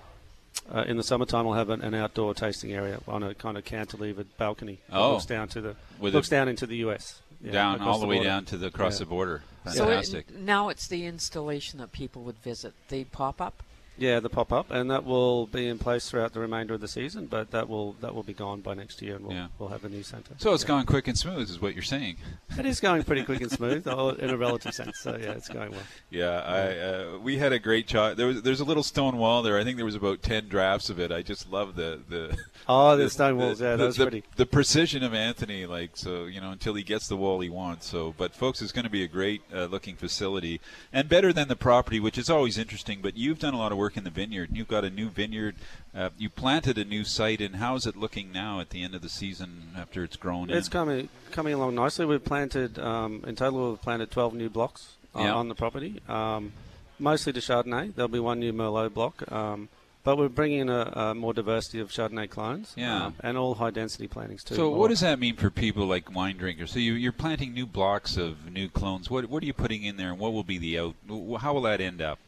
Uh, 0.73 0.83
in 0.87 0.97
the 0.97 1.03
summertime, 1.03 1.45
we'll 1.45 1.55
have 1.55 1.69
an, 1.69 1.81
an 1.81 1.93
outdoor 1.93 2.33
tasting 2.33 2.71
area 2.73 2.99
on 3.07 3.21
a 3.23 3.33
kind 3.33 3.57
of 3.57 3.65
cantilevered 3.65 4.27
balcony. 4.37 4.79
that 4.89 4.97
Oh. 4.97 5.13
looks 5.13 5.25
down 5.25 5.47
to 5.49 5.61
the 5.61 5.75
With 5.99 6.13
looks 6.13 6.27
a- 6.27 6.31
down 6.31 6.47
into 6.47 6.65
the 6.65 6.77
U.S. 6.77 7.19
Yeah, 7.41 7.51
down 7.51 7.81
all 7.81 7.99
the, 7.99 8.07
way 8.07 8.23
down 8.23 8.45
to 8.45 8.57
the 8.57 8.67
across 8.67 8.93
Yeah. 8.95 8.99
the 8.99 9.05
border. 9.07 9.43
So 9.73 9.89
it, 9.89 10.37
now 10.37 10.69
it's 10.69 10.87
the 10.87 11.05
installation 11.05 11.79
that 11.79 11.91
people 11.91 12.21
would 12.23 12.37
visit. 12.37 12.73
The 12.89 13.03
pop 13.05 13.41
up. 13.41 13.61
Yeah, 13.97 14.19
the 14.19 14.29
pop 14.29 14.51
up, 14.51 14.71
and 14.71 14.89
that 14.89 15.03
will 15.05 15.45
be 15.47 15.67
in 15.67 15.77
place 15.77 16.09
throughout 16.09 16.33
the 16.33 16.39
remainder 16.39 16.73
of 16.73 16.81
the 16.81 16.87
season. 16.87 17.27
But 17.27 17.51
that 17.51 17.69
will 17.69 17.93
that 18.01 18.15
will 18.15 18.23
be 18.23 18.33
gone 18.33 18.61
by 18.61 18.73
next 18.73 19.01
year, 19.01 19.15
and 19.17 19.25
we'll, 19.25 19.35
Yeah. 19.35 19.47
we'll 19.59 19.69
have 19.69 19.85
a 19.85 19.89
new 19.89 20.01
centre. 20.03 20.33
so 20.37 20.53
it's 20.53 20.63
Yeah. 20.63 20.69
gone 20.69 20.85
quick 20.85 21.07
and 21.07 21.17
smooth, 21.17 21.49
is 21.49 21.61
what 21.61 21.73
you're 21.73 21.83
saying. 21.83 22.17
It 22.57 22.67
is 22.67 22.79
going 22.79 23.03
pretty 23.03 23.23
quick 23.23 23.41
and 23.41 23.51
smooth, 23.51 23.87
in 23.87 24.29
a 24.29 24.37
relative 24.37 24.73
sense. 24.75 24.99
So 24.99 25.17
yeah, 25.17 25.31
it's 25.31 25.49
going 25.49 25.71
well. 25.71 25.81
Yeah, 26.11 26.39
I 26.39 27.15
uh, 27.15 27.17
we 27.19 27.37
had 27.39 27.51
a 27.51 27.59
great 27.59 27.89
shot. 27.89 28.15
There 28.17 28.27
was 28.27 28.41
there's 28.43 28.59
a 28.59 28.65
little 28.65 28.83
stone 28.83 29.17
wall 29.17 29.41
there. 29.41 29.57
I 29.57 29.63
think 29.63 29.77
there 29.77 29.85
was 29.85 29.95
about 29.95 30.21
ten 30.21 30.47
drafts 30.49 30.89
of 30.89 30.99
it. 30.99 31.11
I 31.11 31.21
just 31.21 31.51
love 31.51 31.75
the 31.75 31.99
the 32.09 32.37
Oh, 32.67 32.95
the 32.97 33.09
stone 33.09 33.37
walls, 33.37 33.59
yeah, 33.61 33.75
that 33.75 33.85
was 33.85 33.97
the, 33.97 34.05
pretty. 34.05 34.23
The 34.37 34.45
precision 34.45 35.03
of 35.03 35.13
Anthony, 35.13 35.65
like 35.65 35.91
so, 35.97 36.25
you 36.25 36.39
know, 36.39 36.51
until 36.51 36.73
he 36.75 36.83
gets 36.83 37.07
the 37.07 37.17
wall 37.17 37.39
he 37.41 37.49
wants. 37.49 37.87
So, 37.87 38.13
but 38.17 38.33
folks, 38.33 38.61
it's 38.61 38.71
going 38.71 38.85
to 38.85 38.89
be 38.91 39.03
a 39.03 39.07
great 39.07 39.41
uh, 39.53 39.65
looking 39.65 39.95
facility 39.95 40.61
and 40.93 41.09
better 41.09 41.33
than 41.33 41.47
the 41.47 41.55
property, 41.57 41.99
which 41.99 42.17
is 42.17 42.29
always 42.29 42.57
interesting. 42.57 42.99
But 43.01 43.17
you've 43.17 43.39
done 43.39 43.53
a 43.53 43.57
lot 43.57 43.71
of 43.71 43.77
work 43.77 43.82
in 43.91 44.03
the 44.03 44.09
vineyard. 44.09 44.49
You've 44.53 44.67
got 44.67 44.85
a 44.85 44.89
new 44.89 45.09
vineyard. 45.09 45.55
Uh, 45.95 46.09
you 46.17 46.29
planted 46.29 46.77
a 46.77 46.85
new 46.85 47.03
site, 47.03 47.41
and 47.41 47.57
how's 47.57 47.85
it 47.85 47.95
looking 47.95 48.31
now 48.31 48.59
at 48.59 48.69
the 48.69 48.83
end 48.83 48.95
of 48.95 49.01
the 49.01 49.09
season 49.09 49.71
after 49.77 50.03
it's 50.03 50.15
grown? 50.15 50.49
It's 50.49 50.67
in? 50.67 50.71
coming 50.71 51.09
coming 51.31 51.53
along 51.53 51.75
nicely. 51.75 52.05
We've 52.05 52.23
planted 52.23 52.79
um, 52.79 53.23
in 53.27 53.35
total. 53.35 53.71
We've 53.71 53.81
planted 53.81 54.11
12 54.11 54.33
new 54.33 54.49
blocks 54.49 54.95
on, 55.13 55.25
Yeah. 55.25 55.33
on 55.33 55.47
the 55.49 55.55
property, 55.55 56.01
um, 56.07 56.53
mostly 56.99 57.33
to 57.33 57.39
Chardonnay. 57.39 57.93
There'll 57.95 58.07
be 58.09 58.19
one 58.19 58.39
new 58.39 58.53
Merlot 58.53 58.93
block. 58.93 59.31
Um, 59.31 59.69
but 60.03 60.17
we're 60.17 60.27
bringing 60.27 60.59
in 60.59 60.69
a, 60.69 60.81
a 60.95 61.15
more 61.15 61.33
diversity 61.33 61.79
of 61.79 61.89
Chardonnay 61.89 62.29
clones, 62.29 62.73
Yeah. 62.75 63.05
um, 63.05 63.15
and 63.21 63.37
all 63.37 63.55
high 63.55 63.69
density 63.69 64.07
plantings 64.07 64.43
too. 64.43 64.55
So, 64.55 64.69
what 64.69 64.89
does 64.89 64.99
that 64.99 65.17
mean 65.17 65.37
for 65.37 65.49
people 65.49 65.85
like 65.85 66.13
wine 66.13 66.35
drinkers? 66.35 66.71
So, 66.73 66.79
you, 66.79 66.93
you're 66.93 67.13
planting 67.13 67.53
new 67.53 67.65
blocks 67.65 68.17
of 68.17 68.51
new 68.51 68.67
clones. 68.67 69.09
What 69.09 69.29
what 69.29 69.41
are 69.43 69.45
you 69.45 69.53
putting 69.53 69.83
in 69.83 69.95
there, 69.95 70.09
and 70.09 70.19
what 70.19 70.33
will 70.33 70.43
be 70.43 70.57
the 70.57 70.77
out? 70.77 70.95
How 71.39 71.53
will 71.53 71.61
that 71.61 71.79
end 71.79 72.01
up? 72.01 72.19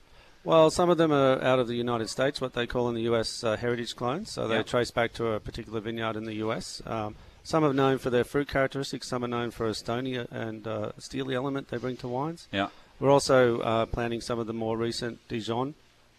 Well, 0.46 0.70
some 0.70 0.90
of 0.92 0.98
them 0.98 1.12
are 1.12 1.42
out 1.44 1.58
of 1.60 1.68
the 1.68 1.76
United 1.76 2.08
States, 2.10 2.40
what 2.40 2.54
they 2.54 2.68
call 2.68 2.88
in 2.88 2.96
the 2.96 3.02
US 3.14 3.44
uh, 3.44 3.58
heritage 3.58 3.96
clones. 3.96 4.32
So 4.32 4.48
they 4.48 4.58
Yeah. 4.58 4.62
trace 4.64 4.92
back 4.92 5.12
to 5.14 5.30
a 5.34 5.40
particular 5.40 5.80
vineyard 5.80 6.16
in 6.16 6.26
the 6.26 6.36
US. 6.36 6.82
Um, 6.86 7.16
some 7.44 7.64
are 7.64 7.74
known 7.74 7.98
for 7.98 8.10
their 8.12 8.24
fruit 8.24 8.48
characteristics. 8.48 9.08
Some 9.08 9.24
are 9.24 9.28
known 9.28 9.50
for 9.52 9.66
a 9.66 9.74
stony 9.74 10.16
and 10.16 10.68
uh, 10.68 10.92
steely 11.00 11.34
element 11.36 11.70
they 11.70 11.78
bring 11.78 11.98
to 11.98 12.08
wines. 12.08 12.48
Yeah. 12.52 12.68
We're 13.00 13.10
also 13.12 13.60
uh, 13.62 13.86
planting 13.88 14.22
some 14.22 14.38
of 14.40 14.46
the 14.48 14.54
more 14.54 14.78
recent 14.78 15.20
Dijon 15.28 15.74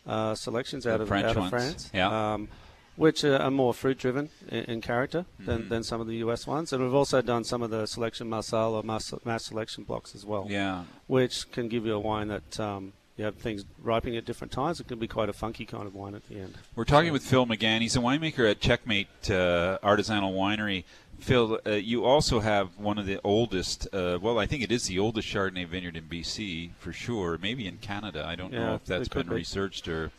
uh, 0.07 0.35
selections 0.35 0.87
out 0.87 0.99
The 0.99 1.03
of 1.05 1.09
French 1.09 1.27
out 1.27 1.37
of. 1.37 1.49
France. 1.49 1.91
Yeah. 1.95 2.33
Um, 2.35 2.49
which 2.97 3.25
are, 3.25 3.51
more 3.51 3.75
fruit 3.75 3.99
driven 3.99 4.31
in, 4.49 4.65
in 4.65 4.81
character 4.81 5.27
than, 5.39 5.65
Mhm. 5.65 5.69
than 5.69 5.83
some 5.85 6.01
of 6.01 6.07
the 6.07 6.17
US 6.17 6.47
ones. 6.47 6.73
And 6.73 6.83
we've 6.83 6.95
also 6.95 7.21
done 7.23 7.45
some 7.45 7.63
of 7.63 7.71
the 7.71 7.87
selection 7.87 8.29
massale 8.29 8.73
or 8.75 8.83
mass, 8.83 9.13
mass 9.25 9.45
selection 9.45 9.85
blocks 9.85 10.15
as 10.17 10.25
well 10.25 10.47
Yeah. 10.49 10.85
which 11.07 11.51
can 11.53 11.69
give 11.69 11.85
you 11.87 11.95
a 11.95 12.01
wine 12.01 12.29
that 12.29 12.59
um, 12.59 12.93
you 13.17 13.25
have 13.25 13.37
things 13.37 13.65
ripening 13.83 14.17
at 14.17 14.25
different 14.25 14.53
times. 14.53 14.79
It 14.79 14.89
can 14.89 14.99
be 14.99 15.09
quite 15.09 15.29
a 15.29 15.33
funky 15.33 15.65
kind 15.65 15.87
of 15.87 15.95
wine 15.95 16.15
at 16.15 16.29
the 16.29 16.39
end. 16.39 16.59
We're 16.75 16.85
talking 16.85 17.13
with 17.13 17.23
Phil 17.23 17.47
McGahan. 17.47 17.81
He's 17.81 17.97
a 17.97 18.01
winemaker 18.01 18.51
at 18.51 18.61
Checkmate 18.61 19.09
uh, 19.31 19.79
Artisanal 19.83 20.35
Winery. 20.35 20.85
Phil, 21.19 21.59
uh, 21.67 21.71
you 21.71 22.05
also 22.05 22.41
have 22.41 22.77
one 22.77 22.99
of 22.99 23.07
the 23.07 23.19
oldest, 23.25 23.89
uh, 23.95 24.19
well, 24.21 24.39
I 24.39 24.45
think 24.45 24.63
it 24.63 24.71
is 24.71 24.87
the 24.87 24.99
oldest 24.99 25.27
Chardonnay 25.29 25.67
vineyard 25.67 25.97
in 25.97 26.05
BC 26.05 26.73
for 26.79 26.93
sure, 26.93 27.39
maybe 27.41 27.67
in 27.67 27.79
Canada. 27.79 28.25
I 28.27 28.37
don't 28.37 28.53
know 28.53 28.75
if 28.75 28.85
that's 28.85 29.09
been 29.09 29.29
be. 29.29 29.37
researched 29.37 29.89
or. 29.89 30.11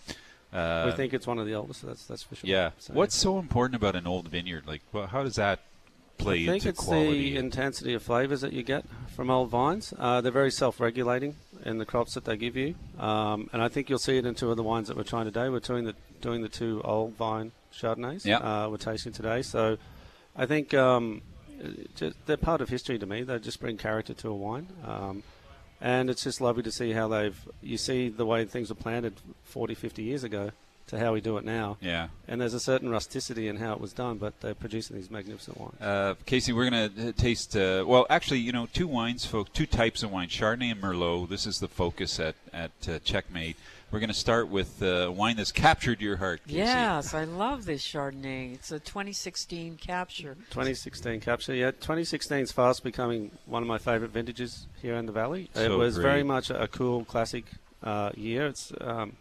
Uh, 0.52 0.86
we 0.88 0.92
think 0.94 1.14
it's 1.14 1.28
one 1.28 1.38
of 1.38 1.46
the 1.46 1.54
oldest. 1.54 1.86
That's 1.86 2.06
that's 2.06 2.24
for 2.24 2.36
sure. 2.36 2.50
yeah. 2.50 2.72
So, 2.80 2.94
What's 2.94 3.16
so 3.16 3.38
important 3.38 3.76
about 3.76 3.96
an 3.96 4.08
old 4.08 4.30
vineyard? 4.30 4.66
Like, 4.66 4.82
well, 4.92 5.06
how 5.06 5.22
does 5.22 5.36
that 5.36 5.60
play 6.18 6.44
I 6.44 6.52
think 6.52 6.66
it's 6.66 6.80
quality? 6.80 7.34
the 7.34 7.38
intensity 7.38 7.94
of 7.94 8.04
flavors 8.04 8.42
that 8.42 8.54
you 8.54 8.64
get 8.64 8.86
from 9.16 9.30
old 9.30 9.50
vines. 9.50 9.94
Uh, 9.98 10.22
they're 10.22 10.32
very 10.32 10.52
self-regulating 10.52 11.36
in 11.66 11.78
the 11.78 11.86
crops 11.86 12.14
that 12.14 12.26
they 12.26 12.38
give 12.38 12.56
you, 12.56 12.76
um, 13.00 13.50
and 13.54 13.62
I 13.62 13.68
think 13.68 13.90
you'll 13.90 14.00
see 14.00 14.18
it 14.18 14.26
in 14.26 14.36
two 14.36 14.52
of 14.52 14.58
the 14.58 14.64
wines 14.64 14.88
that 14.88 14.98
we're 14.98 15.04
trying 15.04 15.26
today. 15.26 15.50
We're 15.50 15.60
doing 15.60 15.86
the 15.86 15.96
doing 16.22 16.42
the 16.42 16.50
two 16.50 16.82
old 16.84 17.16
vine 17.16 17.52
Chardonnays. 17.74 18.26
Yeah. 18.26 18.38
Uh, 18.38 18.70
we're 18.70 18.78
tasting 18.78 19.12
today, 19.12 19.42
so 19.42 19.78
I 20.36 20.46
think 20.46 20.74
um, 20.74 21.22
just, 21.96 22.16
they're 22.26 22.38
part 22.38 22.62
of 22.62 22.70
history 22.70 23.00
to 23.00 23.06
me. 23.06 23.24
They 23.24 23.40
just 23.40 23.60
bring 23.60 23.78
character 23.78 24.14
to 24.14 24.30
a 24.30 24.36
wine. 24.36 24.68
Um, 24.86 25.24
and 25.80 26.10
it's 26.10 26.24
just 26.24 26.42
lovely 26.42 26.64
to 26.64 26.72
see 26.72 26.92
how 26.92 27.08
they've 27.08 27.40
you 27.62 27.78
see 27.78 28.10
the 28.10 28.26
way 28.26 28.46
things 28.46 28.70
were 28.70 28.76
planted 28.76 29.14
40 29.44 29.76
50 29.76 30.04
years 30.04 30.24
ago 30.24 30.52
to 30.88 30.98
how 30.98 31.14
we 31.14 31.22
do 31.22 31.38
it 31.38 31.46
now 31.46 31.78
Yeah. 31.82 32.08
and 32.28 32.40
there's 32.42 32.54
a 32.54 32.60
certain 32.60 32.90
rusticity 32.90 33.48
in 33.48 33.58
how 33.58 33.74
it 33.74 33.82
was 33.82 33.94
done 33.94 34.18
but 34.18 34.40
they're 34.42 34.56
producing 34.56 34.96
these 34.96 35.12
magnificent 35.12 35.60
wines 35.60 35.80
Uh, 35.82 36.16
Casey, 36.26 36.54
we're 36.54 36.70
going 36.70 36.94
to 36.96 37.14
taste. 37.14 37.56
Uh, 37.56 37.84
well, 37.88 38.06
actually, 38.10 38.40
you 38.40 38.52
know, 38.52 38.68
two 38.74 38.88
wines, 38.88 39.26
folks, 39.26 39.50
two 39.54 39.66
types 39.66 40.02
of 40.04 40.12
wine: 40.12 40.28
Chardonnay 40.30 40.72
and 40.72 40.82
Merlot. 40.82 41.30
This 41.30 41.46
is 41.46 41.60
the 41.60 41.68
focus 41.68 42.20
at 42.20 42.36
at 42.54 42.72
uh, 42.88 43.00
Checkmate. 43.00 43.56
We're 43.92 44.00
going 44.00 44.10
to 44.10 44.14
start 44.28 44.50
with 44.50 44.82
uh, 44.84 45.12
wine 45.16 45.38
that's 45.38 45.52
captured 45.54 46.02
your 46.02 46.18
heart. 46.18 46.42
Casey. 46.46 46.58
Yes, 46.58 47.14
I 47.14 47.24
love 47.24 47.66
this 47.66 47.84
Chardonnay. 47.86 48.54
It's 48.54 48.72
a 48.72 48.80
2016 48.80 49.78
capture. 49.78 50.36
2016 50.50 51.22
capture, 51.22 51.54
yeah. 51.56 51.72
2016 51.72 52.40
is 52.40 52.52
fast 52.52 52.84
becoming 52.84 53.32
one 53.46 53.62
of 53.62 53.68
my 53.68 53.78
favourite 53.78 54.12
vintages 54.14 54.68
here 54.82 54.96
in 54.96 55.06
the 55.06 55.14
valley. 55.14 55.50
So 55.54 55.62
it 55.62 55.66
So 55.68 55.78
was 55.78 55.98
very 55.98 56.24
much 56.24 56.50
a 56.50 56.68
cool 56.68 57.06
classic 57.06 57.46
uh, 57.84 58.12
year. 58.16 58.48
It's, 58.48 58.74
um, 58.82 59.14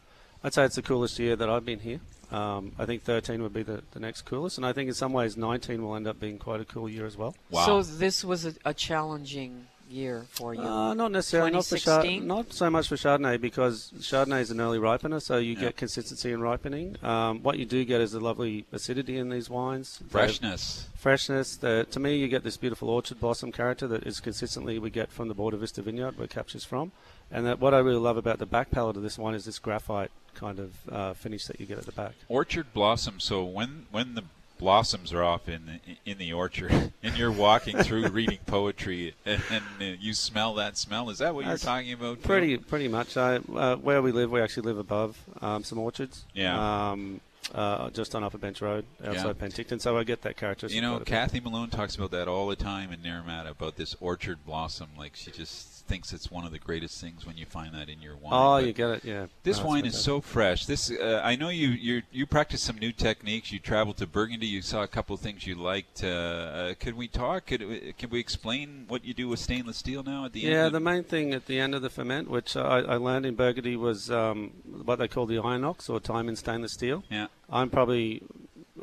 I'd 0.47 0.55
say 0.55 0.65
it's 0.65 0.77
the 0.77 0.83
coolest 0.83 1.19
year 1.19 1.35
that 1.35 1.51
I've 1.51 1.65
been 1.65 1.81
here. 1.81 1.99
Um, 2.31 2.71
I 2.79 2.87
think 2.87 3.03
13 3.03 3.43
would 3.43 3.53
be 3.53 3.65
the, 3.65 3.83
the 3.91 3.99
next 3.99 4.23
coolest, 4.23 4.59
and 4.59 4.65
I 4.65 4.73
think 4.73 4.87
in 4.87 4.95
some 4.95 5.13
ways 5.13 5.37
19 5.37 5.83
will 5.83 5.97
end 5.97 6.07
up 6.07 6.21
being 6.21 6.39
quite 6.39 6.61
a 6.61 6.65
cool 6.65 6.89
year 6.89 7.05
as 7.05 7.17
well. 7.17 7.35
So 7.53 7.83
this 7.83 8.25
was 8.25 8.47
a, 8.47 8.55
a 8.65 8.73
challenging 8.73 9.67
year 9.91 10.25
for 10.31 10.55
you. 10.55 10.61
Uh, 10.61 10.95
not 10.95 11.11
necessarily. 11.11 11.51
Not, 11.51 11.65
for 11.65 11.79
Chard- 11.79 12.23
not 12.23 12.53
so 12.53 12.71
much 12.71 12.87
for 12.89 12.95
Chardonnay 12.95 13.41
because 13.41 13.93
Chardonnay 13.99 14.41
is 14.41 14.53
an 14.53 14.61
early 14.61 14.79
ripener, 14.79 15.21
so 15.21 15.39
you 15.39 15.55
Yeah. 15.55 15.63
get 15.63 15.77
consistency 15.77 16.31
in 16.31 16.41
ripening. 16.41 16.97
Um, 17.05 17.43
what 17.43 17.59
you 17.59 17.65
do 17.65 17.85
get 17.85 18.01
is 18.01 18.15
a 18.15 18.21
lovely 18.21 18.67
acidity 18.71 19.19
in 19.19 19.31
these 19.31 19.51
wines. 19.51 19.99
They- 19.99 20.11
Freshness. 20.11 20.89
Freshness. 20.97 21.57
The, 21.57 21.87
to 21.91 21.99
me, 21.99 22.17
you 22.19 22.29
get 22.29 22.45
this 22.45 22.57
beautiful 22.57 22.89
orchard 22.89 23.19
blossom 23.19 23.51
character 23.51 23.89
that 23.89 24.05
is 24.07 24.21
consistently 24.21 24.79
we 24.79 24.91
get 24.91 25.11
from 25.11 25.27
the 25.27 25.35
Border 25.35 25.57
Vista 25.57 25.83
Vineyard 25.83 26.17
where 26.19 26.27
it 26.27 26.31
captures 26.31 26.65
from. 26.65 26.93
And 27.33 27.45
that 27.47 27.59
what 27.59 27.75
I 27.75 27.79
really 27.79 27.99
love 27.99 28.17
about 28.17 28.39
the 28.39 28.47
back 28.47 28.71
palate 28.71 28.97
of 28.97 29.03
this 29.03 29.19
wine 29.19 29.35
is 29.35 29.45
this 29.45 29.59
graphite 29.59 30.11
kind 30.37 30.59
of 30.59 30.73
uh, 30.91 31.15
finish 31.15 31.47
that 31.47 31.59
you 31.59 31.67
get 31.67 31.79
at 31.79 31.87
the 31.87 31.93
back. 31.93 32.13
Orchard 32.29 32.73
blossom. 32.73 33.19
So 33.21 33.45
when 33.45 33.87
when 33.91 34.15
the 34.15 34.25
blossoms 34.59 35.13
are 35.13 35.23
off 35.23 35.49
in 35.49 35.67
the, 35.67 36.11
in 36.11 36.19
the 36.19 36.33
orchard 36.33 36.93
and 37.03 37.17
you're 37.19 37.31
walking 37.33 37.77
through 37.79 38.09
reading 38.21 38.39
poetry 38.47 39.15
and, 39.27 39.43
and 39.51 39.65
uh, 39.81 39.85
you 40.01 40.15
smell 40.15 40.55
that 40.55 40.77
smell, 40.79 41.11
is 41.11 41.19
that 41.19 41.35
what 41.35 41.45
That's 41.45 41.63
you're 41.63 41.73
talking 41.73 41.93
about? 41.93 42.19
Phil? 42.19 42.27
Pretty, 42.27 42.57
pretty 42.57 42.89
much. 42.89 43.17
I, 43.17 43.37
uh, 43.37 43.77
where 43.77 44.01
we 44.01 44.13
live, 44.13 44.31
we 44.31 44.41
actually 44.41 44.65
live 44.65 44.79
above 44.79 45.19
um, 45.43 45.65
some 45.65 45.79
orchards. 45.79 46.25
Yeah. 46.35 46.91
Um, 46.91 47.21
uh, 47.55 47.91
just 47.91 48.15
on 48.15 48.25
Upper 48.25 48.39
Bench 48.39 48.61
Road, 48.61 48.85
outside 49.05 49.27
Yeah. 49.27 49.33
Penticton. 49.47 49.81
So 49.81 49.97
I 49.97 50.05
get 50.05 50.23
that 50.23 50.37
characteristic. 50.37 50.75
You 50.75 50.83
know. 50.83 50.99
Kathy 51.01 51.39
Malone 51.39 51.71
talks 51.71 51.95
about 51.95 52.11
that 52.11 52.27
all 52.27 52.49
the 52.49 52.57
time 52.57 52.93
in 52.93 53.01
Naramata 53.01 53.51
about 53.51 53.77
this 53.77 53.95
orchard 54.01 54.39
blossom. 54.45 54.89
Like 54.99 55.15
she 55.15 55.31
just 55.31 55.76
thinks 55.87 56.13
it's 56.13 56.31
one 56.31 56.45
of 56.45 56.53
the 56.53 56.59
greatest 56.59 57.01
things 57.01 57.25
when 57.27 57.37
you 57.37 57.47
find 57.47 57.75
that 57.75 57.89
in 57.89 58.03
your 58.03 58.17
wine. 58.17 58.33
Oh, 58.33 58.57
But 58.59 58.67
you 58.67 58.73
get 58.73 58.91
it, 58.91 59.05
yeah. 59.05 59.27
This 59.43 59.59
No, 59.61 59.67
wine 59.67 59.87
is 59.87 59.99
so 60.01 60.21
fresh. 60.21 60.67
This 60.67 60.91
uh, 60.91 61.21
I 61.25 61.37
know 61.37 61.49
you 61.49 61.69
you 61.69 62.03
you 62.11 62.27
practice 62.27 62.63
some 62.63 62.77
new 62.79 62.93
techniques. 62.93 63.53
You 63.53 63.59
traveled 63.59 63.97
to 63.99 64.07
Burgundy. 64.07 64.47
You 64.47 64.63
saw 64.63 64.83
a 64.83 64.89
couple 64.89 65.15
of 65.15 65.21
things 65.21 65.47
you 65.47 65.55
liked. 65.55 66.03
Uh, 66.03 66.07
uh, 66.09 66.75
could 66.79 66.95
we 66.97 67.09
talk? 67.09 67.47
Could 67.47 67.63
we- 67.69 67.95
can 67.99 68.11
we 68.11 68.19
explain 68.21 68.85
what 68.89 69.05
you 69.05 69.15
do 69.15 69.29
with 69.29 69.39
stainless 69.39 69.77
steel 69.79 70.03
now 70.03 70.25
at 70.25 70.33
the 70.33 70.41
Yeah, 70.41 70.47
end? 70.49 70.57
Yeah, 70.57 70.69
the 70.71 70.81
main 70.81 71.05
thing 71.05 71.33
at 71.35 71.47
the 71.47 71.59
end 71.61 71.75
of 71.75 71.83
the 71.83 71.91
ferment, 71.91 72.29
which 72.31 72.57
I, 72.57 72.81
I 72.81 72.97
learned 72.97 73.27
in 73.27 73.35
Burgundy, 73.35 73.77
was 73.77 74.11
um, 74.11 74.53
what 74.85 74.97
they 74.99 75.09
call 75.09 75.27
the 75.27 75.37
inox 75.37 75.89
or 75.89 76.01
time 76.01 76.29
in 76.29 76.37
stainless 76.37 76.73
steel. 76.73 77.05
Yeah. 77.11 77.27
I'm 77.49 77.71
probably 77.71 78.23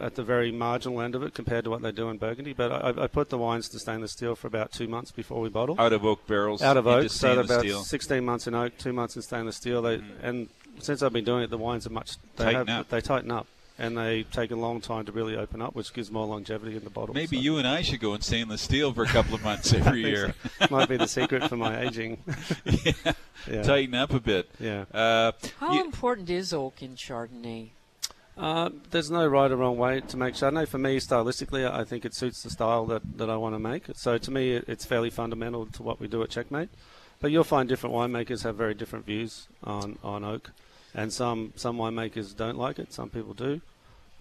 at 0.04 0.16
the 0.16 0.24
very 0.24 0.51
marginal 0.51 1.01
end 1.01 1.16
of 1.16 1.24
it 1.24 1.34
compared 1.34 1.64
to 1.64 1.70
what 1.70 1.82
they 1.82 1.91
do 1.91 2.10
in 2.10 2.18
Burgundy, 2.18 2.54
but 2.54 2.72
I, 2.72 3.04
I 3.04 3.08
put 3.08 3.30
the 3.30 3.38
wines 3.38 3.70
to 3.70 3.80
stainless 3.80 4.12
steel 4.12 4.36
for 4.36 4.47
about 4.47 4.72
two 4.72 4.88
months 4.88 5.12
before 5.12 5.39
we 5.41 5.49
bottle. 5.49 5.76
Out 5.80 5.93
of 5.93 6.06
oak 6.06 6.28
barrels 6.28 6.62
Out 6.62 6.78
of 6.78 6.86
oak, 6.88 7.10
so 7.10 7.39
about 7.39 7.60
steel. 7.62 7.80
Mm. 7.82 7.86
16 7.86 8.26
months 8.26 8.47
in 8.47 8.54
oak, 8.56 8.78
two 8.78 8.93
months 8.93 9.16
in 9.16 9.22
stainless 9.22 9.56
steel. 9.58 9.82
They, 9.82 10.01
And 10.22 10.49
since 10.80 11.01
I've 11.01 11.14
been 11.14 11.24
doing 11.26 11.43
it, 11.43 11.49
the 11.49 11.58
wines 11.58 11.88
are 11.88 11.91
much 11.91 12.18
they 12.36 12.45
Tighten 12.45 12.68
have, 12.68 12.80
up. 12.82 12.89
They 12.89 13.01
tighten 13.01 13.32
up, 13.32 13.47
and 13.80 13.97
they 13.97 14.24
take 14.24 14.51
a 14.51 14.56
long 14.56 14.82
time 14.82 15.06
to 15.06 15.12
really 15.12 15.36
open 15.38 15.62
up, 15.62 15.74
which 15.76 15.93
gives 15.93 16.12
more 16.12 16.26
longevity 16.26 16.76
in 16.76 16.84
the 16.84 16.89
bottle. 16.89 17.16
Maybe 17.16 17.38
so. 17.38 17.41
you 17.43 17.58
and 17.58 17.68
I 17.68 17.82
should 17.82 17.99
go 17.99 18.14
in 18.14 18.22
stainless 18.22 18.62
steel 18.62 18.91
for 18.93 19.04
a 19.04 19.08
couple 19.08 19.34
of 19.36 19.43
months 19.43 19.72
every 19.80 20.01
year. 20.01 20.34
so. 20.60 20.68
Might 20.70 20.89
be 20.89 20.97
the 20.97 21.08
secret 21.08 21.47
for 21.47 21.56
my 21.58 21.80
aging. 21.82 22.18
yeah. 22.66 22.91
Yeah. 23.51 23.62
Tighten 23.62 23.93
up 23.95 24.14
a 24.14 24.22
bit. 24.22 24.49
Yeah. 24.58 24.86
Uh, 24.93 25.34
How 25.60 25.74
you- 25.74 25.82
important 25.84 26.30
is 26.30 26.54
oak 26.54 26.82
in 26.82 26.95
Chardonnay? 26.95 27.72
Uh, 28.36 28.70
there's 28.90 29.12
no 29.12 29.28
right 29.28 29.52
or 29.52 29.58
wrong 29.58 29.78
way 29.78 30.02
to 30.02 30.18
make 30.18 30.34
Chardonnay. 30.34 30.68
For 30.68 30.80
me, 30.80 30.98
stylistically, 31.00 31.70
I 31.70 31.84
think 31.84 32.04
it 32.04 32.16
suits 32.16 32.42
the 32.42 32.50
style 32.50 32.86
that, 32.88 33.18
that 33.18 33.30
I 33.30 33.38
want 33.38 33.54
to 33.56 33.60
make. 33.60 33.86
So 33.94 34.18
to 34.18 34.32
me, 34.32 34.54
it, 34.54 34.66
it's 34.68 34.86
fairly 34.86 35.10
fundamental 35.10 35.68
to 35.68 35.84
what 35.84 36.00
we 36.00 36.08
do 36.08 36.24
at 36.24 36.30
Checkmate. 36.30 36.70
But 37.20 37.32
you'll 37.32 37.44
find 37.44 37.70
different 37.70 37.96
winemakers 37.96 38.44
have 38.44 38.56
very 38.56 38.74
different 38.74 39.06
views 39.06 39.48
on, 39.64 39.98
on 40.04 40.26
oak, 40.26 40.52
and 40.94 41.14
some 41.14 41.54
some 41.56 41.78
winemakers 41.78 42.36
don't 42.36 42.58
like 42.58 42.80
it. 42.80 42.92
Some 42.92 43.10
people 43.10 43.34
do. 43.34 43.62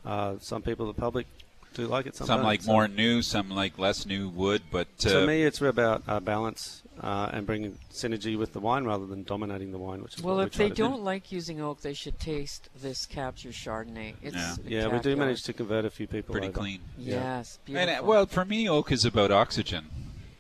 Uh, 0.04 0.36
some 0.38 0.62
people, 0.62 0.86
the 0.86 0.94
public, 0.94 1.26
do 1.74 1.86
like 1.86 2.06
it. 2.06 2.14
Some, 2.14 2.28
some 2.28 2.42
like 2.42 2.64
more 2.64 2.86
new, 2.86 3.22
some 3.22 3.50
like 3.50 3.78
less 3.78 4.06
new 4.06 4.28
wood, 4.28 4.62
but 4.70 4.86
uh, 5.04 5.08
to 5.08 5.26
me, 5.26 5.42
it's 5.42 5.60
about 5.60 6.02
uh, 6.06 6.20
balance 6.20 6.81
uh, 7.00 7.30
and 7.32 7.46
bringing 7.46 7.78
synergy 7.90 8.36
with 8.38 8.52
the 8.52 8.60
wine 8.60 8.84
rather 8.84 9.06
than 9.06 9.22
dominating 9.24 9.72
the 9.72 9.78
wine. 9.78 10.02
Which 10.02 10.16
is 10.18 10.22
Well, 10.22 10.36
what 10.36 10.48
if 10.48 10.52
try 10.54 10.64
they 10.64 10.68
to 10.70 10.74
do. 10.74 10.82
don't 10.84 11.02
like 11.02 11.32
using 11.32 11.60
oak, 11.60 11.80
they 11.80 11.94
should 11.94 12.18
taste 12.20 12.68
this 12.80 13.06
capture 13.06 13.48
Chardonnay. 13.48 14.14
It's 14.22 14.36
Yeah. 14.36 14.56
Yeah, 14.66 14.86
we 14.88 14.98
do 15.00 15.16
manage 15.16 15.42
to 15.44 15.52
convert 15.52 15.84
a 15.84 15.90
few 15.90 16.06
people. 16.06 16.32
pretty 16.32 16.48
over. 16.48 16.58
clean. 16.58 16.80
Yeah. 16.98 17.14
Yes, 17.38 17.58
And, 17.66 17.90
uh, 17.90 18.02
well, 18.04 18.26
for 18.26 18.44
me, 18.44 18.68
oak 18.68 18.92
is 18.92 19.04
about 19.04 19.30
oxygen 19.30 19.86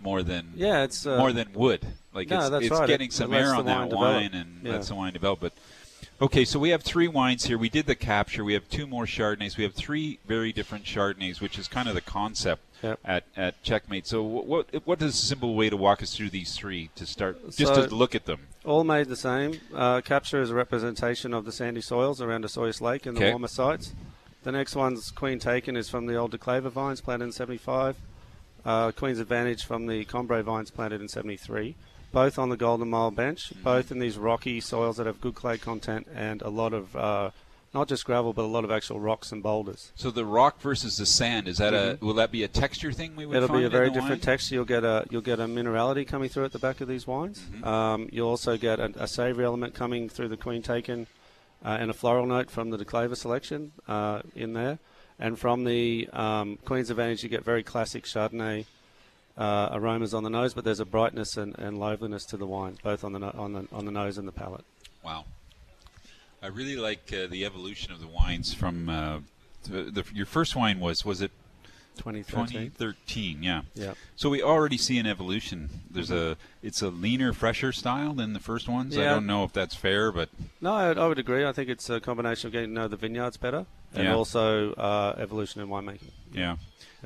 more 0.00 0.22
than 0.22 0.52
Yeah, 0.54 0.82
it's, 0.82 1.06
uh, 1.06 1.16
more 1.18 1.32
than 1.32 1.52
wood. 1.54 1.86
Like 2.12 2.28
No, 2.28 2.40
it's, 2.40 2.50
that's 2.50 2.64
it's 2.66 2.78
right. 2.78 2.86
getting 2.86 3.08
It- 3.08 3.12
some 3.14 3.32
it 3.32 3.38
air 3.38 3.46
the 3.50 3.54
on 3.56 3.64
that 3.66 3.78
wine 3.78 3.88
develop. 3.88 4.14
wine 4.14 4.34
and 4.34 4.60
Yeah. 4.62 4.72
lets 4.72 4.88
the 4.88 4.94
wine 4.94 5.12
develop. 5.14 5.40
But 5.40 5.52
okay, 6.20 6.44
so 6.44 6.58
we 6.58 6.68
have 6.70 6.82
three 6.82 7.08
wines 7.08 7.44
here. 7.46 7.56
We 7.56 7.70
did 7.70 7.86
the 7.86 7.94
capture. 7.94 8.44
We 8.44 8.52
have 8.52 8.68
two 8.68 8.86
more 8.86 9.06
Chardonnays. 9.06 9.56
We 9.56 9.64
have 9.64 9.74
three 9.74 10.18
very 10.26 10.52
different 10.52 10.84
Chardonnays, 10.84 11.40
which 11.40 11.58
is 11.58 11.66
kind 11.68 11.88
of 11.88 11.94
the 11.94 12.00
concept 12.02 12.62
at, 13.04 13.24
at 13.36 13.62
Checkmate. 13.62 14.06
So 14.06 14.22
what, 14.22 14.68
what 14.84 15.00
is 15.02 15.14
a 15.14 15.16
simple 15.16 15.54
way 15.54 15.70
to 15.70 15.76
walk 15.76 16.02
us 16.02 16.14
through 16.16 16.30
these 16.30 16.54
three 16.56 16.90
to 16.96 17.06
start 17.06 17.42
just 17.50 17.74
So- 17.74 17.86
to 17.86 17.94
look 17.94 18.14
at 18.14 18.26
them? 18.26 18.40
All 18.64 18.84
made 18.84 19.08
the 19.08 19.16
same. 19.16 19.60
Uh, 19.74 20.00
capture 20.02 20.40
is 20.40 20.50
a 20.50 20.54
representation 20.54 21.34
of 21.34 21.44
the 21.44 21.50
sandy 21.50 21.80
soils 21.80 22.20
around 22.20 22.44
Osoyoos 22.44 22.80
Lake 22.80 23.06
and 23.06 23.16
the 23.16 23.30
warmer 23.30 23.48
sites. 23.48 23.92
The 24.44 24.52
next 24.52 24.76
one's 24.76 25.10
Queen 25.10 25.38
Taken 25.40 25.76
is 25.76 25.88
from 25.88 26.06
the 26.06 26.14
old 26.16 26.30
Dekleva 26.32 26.70
vines 26.70 27.00
planted 27.00 27.24
in 27.26 27.32
75. 27.32 27.96
Uh, 28.64 28.92
Queen's 28.92 29.18
Advantage 29.18 29.64
from 29.64 29.86
the 29.86 30.04
Combret 30.04 30.44
vines 30.44 30.70
planted 30.70 31.00
in 31.00 31.08
73. 31.08 31.74
Both 32.12 32.38
on 32.38 32.50
the 32.50 32.56
Golden 32.56 32.88
Mile 32.90 33.10
bench, 33.10 33.52
both 33.64 33.90
in 33.90 33.98
these 33.98 34.16
rocky 34.18 34.60
soils 34.60 34.98
that 34.98 35.06
have 35.06 35.20
good 35.20 35.34
clay 35.34 35.58
content 35.58 36.06
and 36.14 36.42
a 36.42 36.48
lot 36.50 36.72
of, 36.72 36.94
uh, 36.94 37.30
not 37.74 37.88
just 37.88 38.04
gravel, 38.04 38.32
but 38.32 38.42
a 38.42 38.46
lot 38.46 38.64
of 38.64 38.70
actual 38.70 39.00
rocks 39.00 39.32
and 39.32 39.42
boulders. 39.42 39.92
So 39.94 40.10
the 40.10 40.24
rock 40.26 40.60
versus 40.60 40.96
the 40.98 41.06
sand 41.06 41.48
is 41.48 41.58
that 41.58 41.72
Mhm. 41.72 42.00
a 42.02 42.04
will 42.04 42.14
that 42.14 42.30
be 42.30 42.42
a 42.42 42.48
texture 42.48 42.92
thing 42.92 43.16
we 43.16 43.24
would 43.26 43.36
It'll 43.36 43.48
be 43.56 43.64
a 43.64 43.70
very 43.70 43.88
different 43.88 44.10
wine? 44.10 44.20
texture. 44.20 44.54
You'll 44.56 44.64
get 44.64 44.84
a 44.84 45.06
you'll 45.10 45.22
get 45.22 45.40
a 45.40 45.44
minerality 45.46 46.06
coming 46.06 46.28
through 46.28 46.44
at 46.44 46.52
the 46.52 46.58
back 46.58 46.80
of 46.80 46.88
these 46.88 47.06
wines. 47.06 47.40
Mm-hmm. 47.40 47.64
Um, 47.64 48.08
you'll 48.12 48.28
also 48.28 48.56
get 48.56 48.78
a, 48.78 48.92
a 49.02 49.06
savoury 49.06 49.44
element 49.44 49.74
coming 49.74 50.08
through 50.08 50.28
the 50.28 50.36
Queen 50.36 50.62
Taken, 50.62 51.06
uh, 51.64 51.76
and 51.80 51.90
a 51.90 51.94
floral 51.94 52.26
note 52.26 52.50
from 52.50 52.70
the 52.70 52.76
Dekleva 52.78 53.16
selection 53.16 53.72
uh, 53.88 54.20
in 54.34 54.52
there. 54.52 54.78
And 55.18 55.38
from 55.38 55.64
the 55.64 56.08
um, 56.12 56.58
Queen's 56.64 56.90
Advantage, 56.90 57.22
you 57.22 57.28
get 57.28 57.44
very 57.44 57.62
classic 57.62 58.04
Chardonnay 58.04 58.64
uh, 59.38 59.68
aromas 59.72 60.12
on 60.12 60.24
the 60.24 60.30
nose, 60.30 60.52
but 60.52 60.64
there's 60.64 60.80
a 60.80 60.84
brightness 60.84 61.36
and, 61.36 61.56
and 61.58 61.78
liveliness 61.78 62.24
to 62.26 62.36
the 62.36 62.46
wine, 62.46 62.76
both 62.82 63.02
on 63.04 63.12
the 63.12 63.18
no- 63.18 63.34
on 63.38 63.52
the 63.54 63.66
on 63.72 63.84
the 63.86 63.92
nose 63.92 64.18
and 64.18 64.26
the 64.28 64.32
palate. 64.32 64.64
Wow. 65.04 65.24
I 66.42 66.48
really 66.48 66.76
like 66.76 67.12
uh, 67.12 67.26
the 67.28 67.44
evolution 67.44 67.92
of 67.92 68.00
the 68.00 68.06
wines 68.08 68.52
from 68.52 68.88
uh, 68.88 69.18
the, 69.68 69.82
the, 69.84 70.04
your 70.12 70.26
first 70.26 70.56
wine 70.56 70.80
was 70.80 71.04
was 71.04 71.20
it 71.22 71.30
2013. 71.98 72.70
2013, 72.72 73.42
yeah. 73.42 73.62
Yeah. 73.74 73.92
So 74.16 74.30
we 74.30 74.42
already 74.42 74.78
see 74.78 74.98
an 74.98 75.06
evolution. 75.06 75.68
There's 75.90 76.10
a 76.10 76.36
it's 76.62 76.80
a 76.82 76.88
leaner, 76.88 77.32
fresher 77.32 77.70
style 77.70 78.12
than 78.14 78.32
the 78.32 78.40
first 78.40 78.68
ones. 78.68 78.96
I 78.96 79.04
don't 79.04 79.26
know 79.26 79.44
if 79.44 79.52
that's 79.52 79.74
fair, 79.74 80.10
but 80.10 80.30
No, 80.60 80.72
I, 80.72 80.92
I 80.92 81.06
would 81.06 81.18
agree. 81.18 81.44
I 81.44 81.52
think 81.52 81.68
it's 81.68 81.88
a 81.90 82.00
combination 82.00 82.48
of 82.48 82.52
getting 82.52 82.70
to 82.70 82.74
know 82.74 82.88
the 82.88 82.96
vineyards 82.96 83.36
better 83.36 83.66
and 83.94 84.04
Yeah. 84.04 84.14
also 84.14 84.72
uh, 84.72 85.14
evolution 85.18 85.60
in 85.60 85.68
winemaking. 85.68 86.10
yeah. 86.32 86.56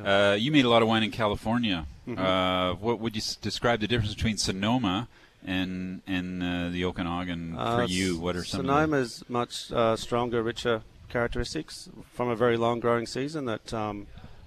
Uh, 0.02 0.34
you 0.38 0.52
made 0.52 0.64
a 0.66 0.68
lot 0.68 0.82
of 0.82 0.88
wine 0.88 1.02
in 1.02 1.10
California. 1.10 1.86
Mhm. 2.06 2.18
Uh, 2.18 2.74
what 2.74 3.00
would 3.00 3.16
you 3.16 3.20
s- 3.22 3.34
describe 3.36 3.80
the 3.80 3.86
difference 3.88 4.14
between 4.14 4.36
Sonoma 4.36 5.08
and 5.46 6.02
and 6.06 6.42
uh, 6.42 6.68
the 6.70 6.84
Okanagan 6.84 7.54
for 7.54 7.60
Uh, 7.60 7.86
you? 7.86 8.18
What 8.18 8.36
are 8.36 8.44
some 8.44 8.60
of 8.60 8.66
the- 8.66 8.72
Sonoma's 8.72 9.24
much 9.28 9.72
uh, 9.72 9.96
stronger, 9.96 10.42
richer 10.42 10.82
characteristics 11.08 11.88
from 12.12 12.28
a 12.28 12.36
very 12.36 12.56
long 12.56 12.80
growing 12.80 13.06
season. 13.06 13.44
That 13.46 13.72
um, 13.72 14.06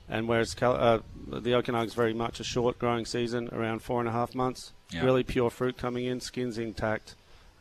and 0.10 0.28
whereas 0.28 0.54
Cal- 0.54 0.76
uh, 0.76 1.00
the 1.28 1.54
Okanagan 1.56 1.88
is 1.88 1.94
very 1.94 2.14
much 2.14 2.40
a 2.40 2.44
short 2.44 2.78
growing 2.80 3.06
season, 3.06 3.50
around 3.52 3.82
four 3.82 4.00
and 4.00 4.10
a 4.10 4.12
half 4.12 4.36
months. 4.36 4.72
Yeah. 4.92 5.06
Really 5.06 5.24
pure 5.24 5.50
fruit 5.52 5.78
coming 5.78 6.06
in, 6.06 6.20
skins 6.20 6.58
intact, 6.58 7.16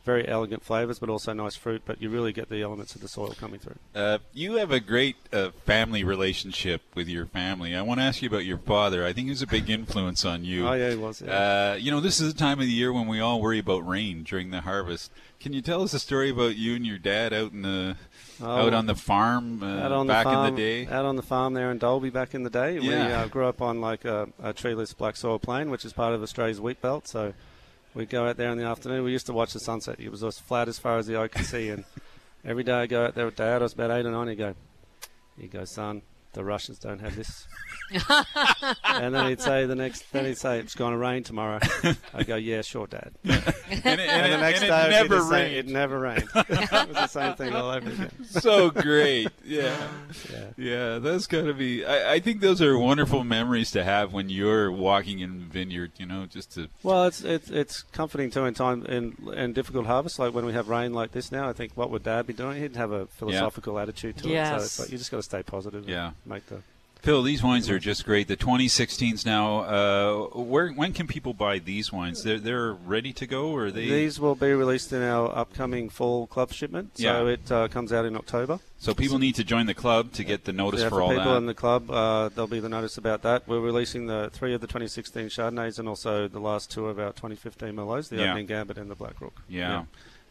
very 0.08 0.26
elegant 0.26 0.62
flavors, 0.64 0.98
but 0.98 1.08
also 1.10 1.32
nice 1.34 1.54
fruit. 1.54 1.82
But 1.84 2.00
you 2.02 2.08
really 2.08 2.32
get 2.32 2.48
the 2.48 2.62
elements 2.62 2.94
of 2.94 3.02
the 3.02 3.08
soil 3.08 3.34
coming 3.38 3.60
through. 3.60 3.76
Uh, 3.94 4.18
you 4.32 4.54
have 4.54 4.72
a 4.72 4.80
great 4.80 5.16
uh, 5.32 5.50
family 5.66 6.02
relationship 6.02 6.80
with 6.94 7.08
your 7.08 7.26
family. 7.26 7.74
I 7.76 7.82
want 7.82 8.00
to 8.00 8.04
ask 8.04 8.22
you 8.22 8.28
about 8.28 8.44
your 8.46 8.58
father. 8.58 9.04
I 9.04 9.12
think 9.12 9.26
he 9.26 9.30
was 9.30 9.42
a 9.42 9.46
big 9.46 9.68
influence 9.68 10.24
on 10.24 10.44
you. 10.44 10.66
Oh, 10.66 10.72
yeah, 10.72 10.90
he 10.90 10.96
was, 10.96 11.20
yeah. 11.20 11.72
Uh, 11.72 11.76
you 11.78 11.90
know, 11.90 12.00
this 12.00 12.20
is 12.20 12.32
the 12.32 12.38
time 12.38 12.58
of 12.58 12.64
the 12.66 12.72
year 12.72 12.92
when 12.92 13.06
we 13.06 13.20
all 13.20 13.40
worry 13.40 13.58
about 13.58 13.86
rain 13.86 14.22
during 14.22 14.50
the 14.50 14.62
harvest. 14.62 15.12
Can 15.40 15.52
you 15.52 15.60
tell 15.62 15.82
us 15.82 15.92
a 15.94 16.00
story 16.00 16.30
about 16.30 16.56
you 16.56 16.74
and 16.74 16.86
your 16.86 16.98
dad 16.98 17.32
out 17.32 17.52
in 17.52 17.62
the 17.62 17.96
Oh, 18.40 18.66
out 18.68 18.72
on 18.74 18.86
the 18.86 18.94
farm 18.94 19.64
uh, 19.64 19.80
out 19.80 19.90
on 19.92 20.06
back 20.06 20.24
the 20.24 20.30
farm, 20.30 20.46
in 20.46 20.54
the 20.54 20.60
day? 20.60 20.86
Out 20.86 21.04
on 21.04 21.16
the 21.16 21.22
farm 21.22 21.54
there 21.54 21.70
in 21.72 21.78
Dalby 21.78 22.08
back 22.10 22.34
in 22.34 22.44
the 22.44 22.50
day. 22.50 22.78
We 22.78 22.88
Yeah. 22.90 23.22
uh, 23.22 23.26
grew 23.28 23.46
up 23.46 23.60
on 23.60 23.80
like 23.80 24.04
a, 24.04 24.28
a 24.40 24.52
treeless 24.52 24.94
black 24.94 25.16
soil 25.16 25.38
plain, 25.40 25.70
which 25.70 25.84
is 25.84 25.92
part 25.92 26.14
of 26.14 26.22
Australia's 26.22 26.60
wheat 26.60 26.80
belt. 26.80 27.08
So 27.08 27.34
We'd 27.98 28.10
go 28.10 28.28
out 28.28 28.36
there 28.36 28.52
in 28.52 28.58
the 28.58 28.64
afternoon. 28.64 29.02
We 29.02 29.10
used 29.10 29.26
to 29.26 29.32
watch 29.32 29.54
the 29.54 29.58
sunset. 29.58 29.98
It 29.98 30.08
was 30.08 30.22
as 30.22 30.38
flat 30.38 30.68
as 30.68 30.78
far 30.78 30.98
as 30.98 31.08
the 31.08 31.18
eye 31.18 31.26
could 31.26 31.44
see. 31.44 31.70
And 31.70 31.84
every 32.44 32.62
day 32.62 32.72
I 32.72 32.86
go 32.86 33.04
out 33.04 33.16
there 33.16 33.24
with 33.24 33.34
Dad. 33.34 33.60
I 33.60 33.64
was 33.64 33.72
about 33.72 33.90
eight 33.90 34.06
or 34.06 34.12
nine. 34.12 34.28
He'd 34.28 34.36
go, 34.36 34.54
he 35.36 35.48
goes, 35.48 35.72
son, 35.72 36.02
the 36.32 36.44
Russians 36.44 36.78
don't 36.78 37.00
have 37.00 37.16
this. 37.16 37.46
and 38.84 39.14
then 39.14 39.26
he'd 39.28 39.40
say 39.40 39.64
the 39.66 39.74
next, 39.74 40.10
then 40.12 40.24
he'd 40.26 40.36
say 40.38 40.58
it's 40.58 40.74
going 40.74 40.92
to 40.92 40.98
rain 40.98 41.22
tomorrow. 41.22 41.58
I'd 42.14 42.26
go, 42.26 42.36
yeah, 42.36 42.62
sure, 42.62 42.86
Dad. 42.86 43.12
and, 43.24 43.32
it, 43.70 43.86
and, 43.86 44.00
And 44.00 44.32
the 44.32 44.38
next 44.38 44.60
and 44.62 44.68
day 44.70 44.86
it 44.86 44.90
never 44.90 45.14
the 45.16 45.20
same- 45.22 45.30
rained. 45.32 45.54
It 45.54 45.66
never 45.68 45.98
rained. 45.98 46.28
it 46.34 46.48
was 46.70 46.88
the 46.88 47.06
same 47.06 47.34
thing 47.34 47.54
all 47.54 47.70
over 47.70 47.88
again. 47.90 48.10
so 48.26 48.70
great. 48.70 49.28
Yeah. 49.44 49.76
Yeah. 50.30 50.44
Yeah, 50.56 50.98
that's 50.98 51.26
got 51.26 51.44
to 51.44 51.54
be. 51.54 51.84
I, 51.84 52.14
I 52.14 52.20
think 52.20 52.40
those 52.40 52.60
are 52.60 52.78
wonderful 52.78 53.24
memories 53.24 53.70
to 53.72 53.84
have 53.84 54.12
when 54.12 54.28
you're 54.28 54.70
walking 54.70 55.20
in 55.20 55.38
the 55.38 55.44
vineyard, 55.46 55.92
you 55.98 56.06
know, 56.06 56.26
just 56.26 56.52
to. 56.54 56.68
Well, 56.82 57.06
it's 57.06 57.22
it's 57.22 57.48
it's 57.50 57.82
comforting 57.82 58.30
too 58.30 58.44
in 58.44 58.54
time 58.54 58.84
in 58.86 59.16
in 59.34 59.52
difficult 59.54 59.86
harvests, 59.86 60.18
like 60.18 60.34
when 60.34 60.44
we 60.44 60.52
have 60.52 60.68
rain 60.68 60.92
like 60.92 61.12
this 61.12 61.32
now. 61.32 61.48
I 61.48 61.52
think 61.52 61.72
what 61.74 61.90
would 61.90 62.02
Dad 62.02 62.26
be 62.26 62.32
doing? 62.34 62.60
He'd 62.60 62.76
have 62.76 62.90
a 62.92 63.06
philosophical 63.06 63.78
attitude 63.78 64.16
to 64.18 64.20
it. 64.24 64.24
So 64.24 64.28
Yes. 64.32 64.64
it's 64.64 64.80
like 64.80 64.92
you 64.92 64.98
just 64.98 65.10
got 65.10 65.18
to 65.18 65.22
stay 65.22 65.42
positive. 65.42 65.82
and 65.84 65.88
Yeah. 65.88 66.10
Make 66.26 66.46
the. 66.46 66.62
Phil, 67.00 67.22
these 67.22 67.44
wines 67.44 67.70
are 67.70 67.78
just 67.78 68.04
great. 68.04 68.26
The 68.26 68.36
2016s 68.36 69.24
now. 69.24 69.60
Uh, 69.60 70.26
where 70.36 70.70
when 70.70 70.92
can 70.92 71.06
people 71.06 71.32
buy 71.32 71.60
these 71.60 71.92
wines? 71.92 72.24
They're 72.24 72.40
they're 72.40 72.72
ready 72.72 73.12
to 73.12 73.24
go, 73.26 73.50
or 73.54 73.70
they? 73.70 73.86
These 73.86 74.18
will 74.18 74.34
be 74.34 74.50
released 74.52 74.92
in 74.92 75.00
our 75.02 75.30
upcoming 75.34 75.90
fall 75.90 76.26
club 76.26 76.52
shipment. 76.52 76.98
So 76.98 77.04
Yeah. 77.26 77.32
it 77.34 77.52
uh, 77.52 77.68
comes 77.68 77.92
out 77.92 78.04
in 78.04 78.16
October. 78.16 78.58
so 78.80 78.94
people 78.94 79.20
need 79.20 79.36
to 79.36 79.44
join 79.44 79.66
the 79.66 79.74
club 79.74 80.10
to 80.14 80.24
get 80.24 80.44
the 80.44 80.52
notice 80.52 80.80
yeah, 80.80 80.88
for 80.88 80.96
for 80.96 81.02
all 81.02 81.08
people 81.10 81.22
that. 81.22 81.28
People 81.30 81.36
in 81.38 81.46
the 81.46 81.54
club, 81.54 81.88
uh, 81.88 82.30
there'll 82.30 82.48
be 82.48 82.58
the 82.60 82.68
notice 82.68 82.98
about 82.98 83.22
that. 83.22 83.46
We're 83.46 83.60
releasing 83.60 84.08
the 84.08 84.28
three 84.32 84.52
of 84.52 84.60
the 84.60 84.66
2016 84.66 85.28
Chardonnays 85.28 85.78
and 85.78 85.88
also 85.88 86.26
the 86.26 86.40
last 86.40 86.68
two 86.68 86.86
of 86.88 86.98
our 86.98 87.12
2015 87.12 87.74
Merlots, 87.76 88.08
the 88.08 88.16
Yeah. 88.16 88.30
Opening 88.30 88.46
Gambit 88.46 88.76
and 88.76 88.90
the 88.90 88.96
Black 88.96 89.20
Rook. 89.20 89.40
yeah. 89.48 89.84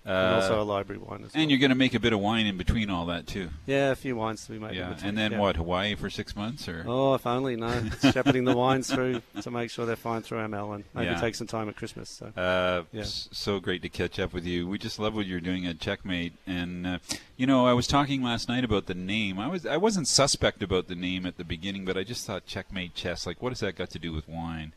And 0.08 0.34
Uh, 0.34 0.36
also 0.42 0.62
a 0.62 0.64
library 0.64 1.00
wine 1.00 1.24
as 1.26 1.34
well. 1.34 1.42
and 1.42 1.52
you're 1.52 1.60
going 1.60 1.70
to 1.70 1.76
make 1.76 1.94
a 1.94 2.00
bit 2.00 2.14
of 2.14 2.20
wine 2.20 2.46
in 2.46 2.58
between 2.58 2.90
all 2.90 3.06
that 3.08 3.28
too. 3.28 3.50
Yeah, 3.66 3.92
a 3.92 3.96
few 3.96 4.16
wines 4.16 4.46
to 4.46 4.54
be 4.54 4.60
made. 4.60 4.76
Yeah, 4.76 4.96
and 5.04 5.18
then 5.18 5.34
yeah. 5.34 5.40
what? 5.40 5.58
Hawaii 5.58 5.96
for 5.96 6.10
six 6.10 6.36
months, 6.36 6.68
or 6.68 6.84
Oh, 6.88 7.14
if 7.14 7.28
only 7.28 7.56
no. 7.56 7.90
Shepherding 8.02 8.46
the 8.46 8.56
wines 8.56 8.90
through 8.92 9.22
to 9.42 9.52
make 9.52 9.70
sure 9.70 9.86
they're 9.86 9.96
fine 9.96 10.22
through 10.22 10.40
ML 10.40 10.74
and 10.76 10.84
maybe 10.96 11.08
Yeah. 11.08 11.20
take 11.20 11.36
some 11.36 11.48
time 11.48 11.68
at 11.70 11.76
Christmas. 11.76 12.10
So. 12.10 12.28
Uh, 12.42 12.84
Yeah. 12.92 13.04
so 13.06 13.60
great 13.60 13.82
to 13.82 13.90
catch 13.90 14.18
up 14.20 14.34
with 14.34 14.46
you. 14.46 14.68
We 14.68 14.78
just 14.78 14.98
love 15.00 15.14
what 15.16 15.26
you're 15.26 15.40
doing 15.42 15.66
at 15.68 15.80
Checkmate, 15.80 16.34
and 16.48 16.88
uh, 16.88 16.98
you 17.36 17.46
know, 17.46 17.68
I 17.68 17.74
was 17.74 17.86
talking 17.88 18.24
last 18.24 18.48
night 18.48 18.64
about 18.64 18.86
the 18.86 18.96
name. 18.96 19.40
I 19.40 19.48
was 19.48 19.66
I 19.66 19.78
wasn't 19.78 20.08
suspect 20.08 20.64
about 20.64 20.88
the 20.88 20.96
name 20.96 21.26
at 21.26 21.38
the 21.38 21.44
beginning, 21.44 21.84
but 21.86 21.98
I 21.98 22.04
just 22.04 22.26
thought 22.26 22.46
Checkmate 22.46 22.96
Chess. 22.96 23.28
Like, 23.28 23.42
what 23.42 23.52
has 23.52 23.60
that 23.60 23.76
got 23.76 23.90
to 23.92 24.00
do 24.00 24.14
with 24.14 24.28
wine? 24.30 24.74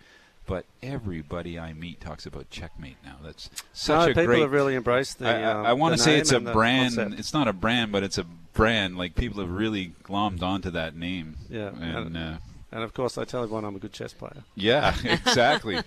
But 0.47 0.65
everybody 0.83 1.59
I 1.59 1.73
meet 1.73 2.01
talks 2.01 2.27
about 2.27 2.51
Checkmate 2.51 2.97
now. 3.05 3.17
That's 3.23 3.51
such 3.73 3.97
No, 3.97 4.05
a 4.05 4.07
people 4.09 4.25
great. 4.27 4.41
have 4.41 4.53
really 4.53 4.75
embraced 4.75 5.19
the. 5.21 5.29
I, 5.29 5.43
um, 5.45 5.67
I, 5.67 5.73
want 5.75 5.95
to 5.97 6.03
say 6.03 6.19
it's 6.19 6.33
a 6.33 6.41
brand. 6.41 6.97
concept. 6.97 7.21
It's 7.21 7.33
not 7.33 7.47
a 7.47 7.53
brand, 7.53 7.93
but 7.93 8.03
it's 8.03 8.19
a 8.19 8.25
brand. 8.53 8.99
Like 8.99 9.15
people 9.15 9.41
have 9.41 9.51
really 9.51 9.95
glommed 10.03 10.43
onto 10.43 10.71
that 10.71 10.97
name. 10.97 11.37
Yeah, 11.49 11.69
and. 11.69 12.17
and, 12.17 12.17
Uh, 12.17 12.39
and 12.73 12.83
of 12.83 12.95
course, 12.95 13.19
I 13.19 13.25
tell 13.25 13.43
everyone 13.43 13.65
I'm 13.65 13.77
a 13.77 13.79
good 13.79 13.93
chess 13.93 14.13
player. 14.13 14.43
yeah, 14.55 14.95
exactly. 15.05 15.81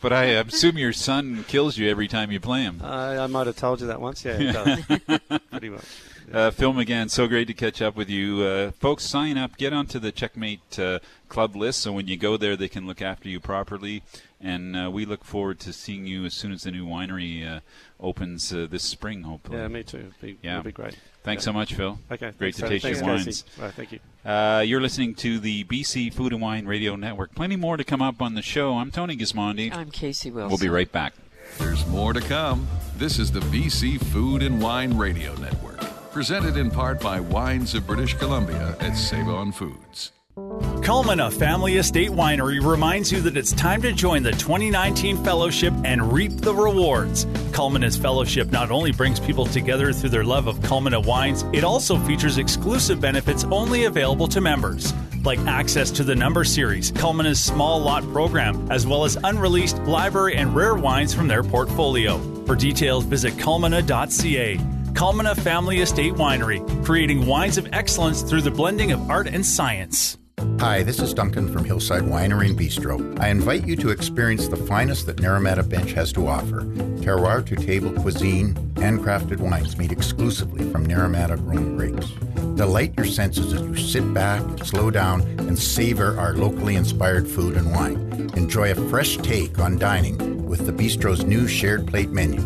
but 0.00 0.12
I 0.12 0.24
assume 0.24 0.78
your 0.78 0.92
son 0.92 1.44
kills 1.48 1.76
you 1.78 1.88
every 1.90 2.08
time 2.08 2.30
you 2.30 2.40
play 2.40 2.62
him. 2.62 2.80
I, 2.82 3.18
I 3.18 3.26
might 3.26 3.46
have 3.46 3.56
told 3.56 3.80
you 3.80 3.86
that 3.88 4.00
once. 4.00 4.24
Yeah, 4.24 4.76
pretty 5.50 5.68
much. 5.70 5.84
Uh, 6.32 6.50
Phil 6.52 6.72
McGahan, 6.72 7.10
so 7.10 7.26
great 7.26 7.48
to 7.48 7.54
catch 7.54 7.82
up 7.82 7.96
with 7.96 8.08
you. 8.08 8.42
Uh, 8.42 8.70
folks, 8.70 9.04
sign 9.04 9.36
up, 9.36 9.56
get 9.56 9.72
onto 9.72 9.98
the 9.98 10.12
Checkmate 10.12 10.78
uh, 10.78 11.00
Club 11.28 11.56
list 11.56 11.80
so 11.80 11.90
when 11.92 12.06
you 12.06 12.16
go 12.16 12.36
there, 12.36 12.54
they 12.56 12.68
can 12.68 12.86
look 12.86 13.02
after 13.02 13.28
you 13.28 13.40
properly. 13.40 14.02
And 14.40 14.76
uh, 14.76 14.90
we 14.92 15.04
look 15.04 15.24
forward 15.24 15.58
to 15.60 15.72
seeing 15.72 16.06
you 16.06 16.24
as 16.24 16.34
soon 16.34 16.52
as 16.52 16.62
the 16.62 16.70
new 16.70 16.86
winery 16.86 17.44
uh, 17.46 17.60
opens 17.98 18.52
uh, 18.54 18.68
this 18.70 18.84
spring, 18.84 19.22
hopefully. 19.24 19.58
Yeah, 19.58 19.66
me 19.68 19.82
too. 19.82 19.98
It'd 19.98 20.20
be, 20.20 20.38
Yeah. 20.40 20.54
it'd 20.60 20.66
be 20.66 20.72
great. 20.72 20.96
Thanks 21.24 21.42
Yeah. 21.42 21.46
so 21.46 21.52
much, 21.52 21.74
Phil. 21.74 21.98
Okay, 22.10 22.32
Great 22.38 22.54
thanks, 22.54 22.58
to 22.58 22.68
taste 22.68 22.84
Thanks, 22.84 23.00
your 23.00 23.16
Casey. 23.16 23.44
wines. 23.58 23.74
Thank 23.74 23.92
you. 23.92 23.98
Uh, 24.24 24.62
you're 24.66 24.80
listening 24.80 25.14
to 25.14 25.38
the 25.38 25.64
BC 25.64 26.12
Food 26.12 26.32
and 26.32 26.42
Wine 26.42 26.66
Radio 26.66 26.94
Network. 26.96 27.34
Plenty 27.34 27.56
more 27.56 27.76
to 27.76 27.84
come 27.84 28.02
up 28.02 28.20
on 28.20 28.34
the 28.34 28.42
show. 28.42 28.74
I'm 28.74 28.90
Tony 28.90 29.16
Gismondi. 29.16 29.74
I'm 29.74 29.90
Casey 29.90 30.30
Wilson. 30.30 30.50
We'll 30.50 30.58
be 30.58 30.68
right 30.68 30.90
back. 30.90 31.14
There's 31.58 31.86
more 31.86 32.12
to 32.12 32.20
come. 32.20 32.68
This 32.96 33.18
is 33.18 33.32
the 33.32 33.40
BC 33.40 33.98
Food 34.04 34.42
and 34.42 34.60
Wine 34.60 34.96
Radio 34.96 35.34
Network, 35.36 35.80
presented 36.12 36.56
in 36.56 36.70
part 36.70 37.00
by 37.00 37.18
Wines 37.18 37.74
of 37.74 37.86
British 37.86 38.14
Columbia 38.14 38.76
at 38.80 38.94
Save 38.94 39.28
On 39.28 39.52
Foods. 39.52 40.12
Culmina 40.36 41.32
Family 41.32 41.76
Estate 41.76 42.10
Winery 42.10 42.64
reminds 42.64 43.10
you 43.10 43.20
that 43.22 43.36
it's 43.36 43.52
time 43.52 43.82
to 43.82 43.92
join 43.92 44.22
the 44.22 44.30
2019 44.30 45.24
fellowship 45.24 45.74
and 45.84 46.12
reap 46.12 46.32
the 46.36 46.54
rewards. 46.54 47.24
Culmina's 47.52 47.96
fellowship 47.96 48.52
not 48.52 48.70
only 48.70 48.92
brings 48.92 49.18
people 49.18 49.44
together 49.44 49.92
through 49.92 50.10
their 50.10 50.24
love 50.24 50.46
of 50.46 50.60
Culmina 50.60 51.04
wines, 51.04 51.44
it 51.52 51.64
also 51.64 51.98
features 51.98 52.38
exclusive 52.38 53.00
benefits 53.00 53.44
only 53.44 53.84
available 53.84 54.28
to 54.28 54.40
members. 54.40 54.94
Like 55.24 55.40
access 55.40 55.90
to 55.92 56.04
the 56.04 56.14
Number 56.14 56.44
Series, 56.44 56.92
Culmina's 56.92 57.42
small 57.42 57.80
lot 57.80 58.04
program, 58.12 58.70
as 58.70 58.86
well 58.86 59.04
as 59.04 59.16
unreleased 59.24 59.78
library 59.82 60.36
and 60.36 60.54
rare 60.54 60.76
wines 60.76 61.12
from 61.12 61.26
their 61.28 61.42
portfolio. 61.42 62.18
For 62.46 62.54
details, 62.54 63.04
visit 63.04 63.34
culmina.ca. 63.34 64.79
Culmina 64.92 65.36
Family 65.36 65.80
Estate 65.80 66.14
Winery, 66.14 66.84
creating 66.84 67.26
wines 67.26 67.56
of 67.56 67.68
excellence 67.72 68.22
through 68.22 68.42
the 68.42 68.50
blending 68.50 68.92
of 68.92 69.10
art 69.10 69.28
and 69.28 69.44
science. 69.46 70.18
Hi, 70.58 70.82
this 70.82 70.98
is 70.98 71.14
Duncan 71.14 71.52
from 71.52 71.64
Hillside 71.64 72.02
Winery 72.02 72.50
and 72.50 72.58
Bistro. 72.58 73.18
I 73.20 73.28
invite 73.28 73.66
you 73.66 73.76
to 73.76 73.90
experience 73.90 74.48
the 74.48 74.56
finest 74.56 75.06
that 75.06 75.16
Naramata 75.16 75.66
Bench 75.66 75.92
has 75.92 76.12
to 76.14 76.26
offer. 76.26 76.62
Terroir 77.00 77.44
to 77.46 77.56
table 77.56 77.92
cuisine, 77.92 78.54
handcrafted 78.74 79.38
wines 79.38 79.76
made 79.78 79.92
exclusively 79.92 80.70
from 80.70 80.86
Naramata 80.86 81.36
grown 81.36 81.76
grapes. 81.76 82.10
Delight 82.56 82.94
your 82.96 83.06
senses 83.06 83.52
as 83.52 83.62
you 83.62 83.76
sit 83.76 84.12
back, 84.12 84.42
slow 84.64 84.90
down, 84.90 85.22
and 85.38 85.58
savor 85.58 86.18
our 86.18 86.34
locally 86.34 86.74
inspired 86.74 87.26
food 87.26 87.56
and 87.56 87.72
wine. 87.72 88.30
Enjoy 88.36 88.70
a 88.70 88.88
fresh 88.88 89.16
take 89.18 89.58
on 89.58 89.78
dining 89.78 90.46
with 90.46 90.66
the 90.66 90.72
Bistro's 90.72 91.24
new 91.24 91.46
shared 91.46 91.86
plate 91.86 92.10
menu. 92.10 92.40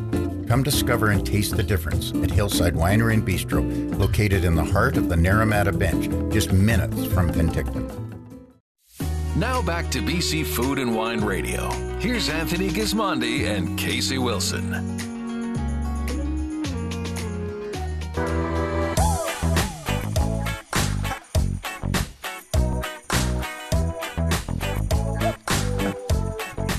Come 0.47 0.62
discover 0.62 1.11
and 1.11 1.26
taste 1.26 1.57
the 1.57 1.62
difference 1.62 2.12
at 2.12 2.30
Hillside 2.30 2.74
Winery 2.74 3.14
and 3.14 3.26
Bistro, 3.26 3.99
located 3.99 4.45
in 4.45 4.55
the 4.55 4.64
heart 4.64 4.97
of 4.97 5.09
the 5.09 5.16
Naramata 5.16 5.76
Bench, 5.76 6.05
just 6.32 6.53
minutes 6.53 7.07
from 7.07 7.32
Penticton. 7.32 7.90
Now 9.36 9.62
back 9.62 9.90
to 9.90 9.99
BC 10.01 10.47
Food 10.47 10.78
and 10.78 10.95
Wine 10.95 11.20
Radio. 11.20 11.70
Here's 11.99 12.28
Anthony 12.28 12.68
Gismondi 12.70 13.47
and 13.47 13.78
Casey 13.78 14.18
Wilson. 14.18 15.13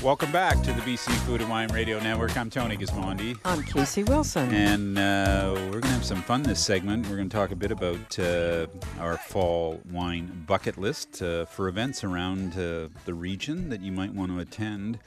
Welcome 0.06 0.30
back 0.30 0.62
to 0.62 0.72
the 0.72 0.82
BC 0.82 1.12
Food 1.26 1.40
and 1.40 1.50
Wine 1.50 1.66
Radio 1.72 1.98
Network. 1.98 2.36
I'm 2.36 2.48
Tony 2.48 2.76
Gismondi. 2.76 3.36
I'm 3.44 3.64
Casey 3.64 4.04
Wilson. 4.04 4.54
And 4.54 4.96
uh, 4.96 5.50
we're 5.52 5.80
going 5.80 5.82
to 5.82 5.88
have 5.88 6.04
some 6.04 6.22
fun 6.22 6.44
this 6.44 6.64
segment. 6.64 7.08
We're 7.08 7.16
going 7.16 7.28
to 7.28 7.36
talk 7.36 7.50
a 7.50 7.56
bit 7.56 7.72
about 7.72 8.16
uh, 8.16 8.68
our 9.00 9.16
fall 9.16 9.80
wine 9.90 10.44
bucket 10.46 10.78
list 10.78 11.20
uh, 11.22 11.44
for 11.46 11.66
events 11.66 12.04
around 12.04 12.52
uh, 12.52 12.86
the 13.04 13.14
region 13.14 13.68
that 13.70 13.80
you 13.80 13.90
might 13.90 14.14
want 14.14 14.30
to 14.30 14.38
attend. 14.38 15.00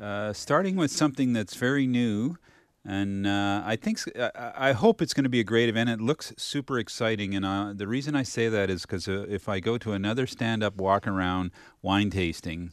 Uh, 0.00 0.32
starting 0.32 0.76
with 0.76 0.92
something 0.92 1.32
that's 1.32 1.56
very 1.56 1.88
new. 1.88 2.36
And 2.84 3.26
uh, 3.26 3.64
I 3.66 3.74
think 3.74 3.98
I 4.16 4.52
I 4.68 4.72
hope 4.74 5.02
it's 5.02 5.12
going 5.12 5.24
to 5.24 5.28
be 5.28 5.40
a 5.40 5.44
great 5.44 5.68
event. 5.68 5.90
It 5.90 6.00
looks 6.00 6.32
super 6.36 6.78
exciting, 6.78 7.34
and 7.34 7.44
uh, 7.44 7.72
the 7.74 7.88
reason 7.88 8.14
I 8.14 8.22
say 8.22 8.48
that 8.48 8.70
is 8.70 8.82
because 8.82 9.08
uh, 9.08 9.26
if 9.28 9.48
I 9.48 9.58
go 9.58 9.76
to 9.78 9.90
another 9.90 10.24
stand-up 10.24 10.76
walk 10.76 11.08
around 11.08 11.50
wine 11.82 12.10
tasting, 12.10 12.70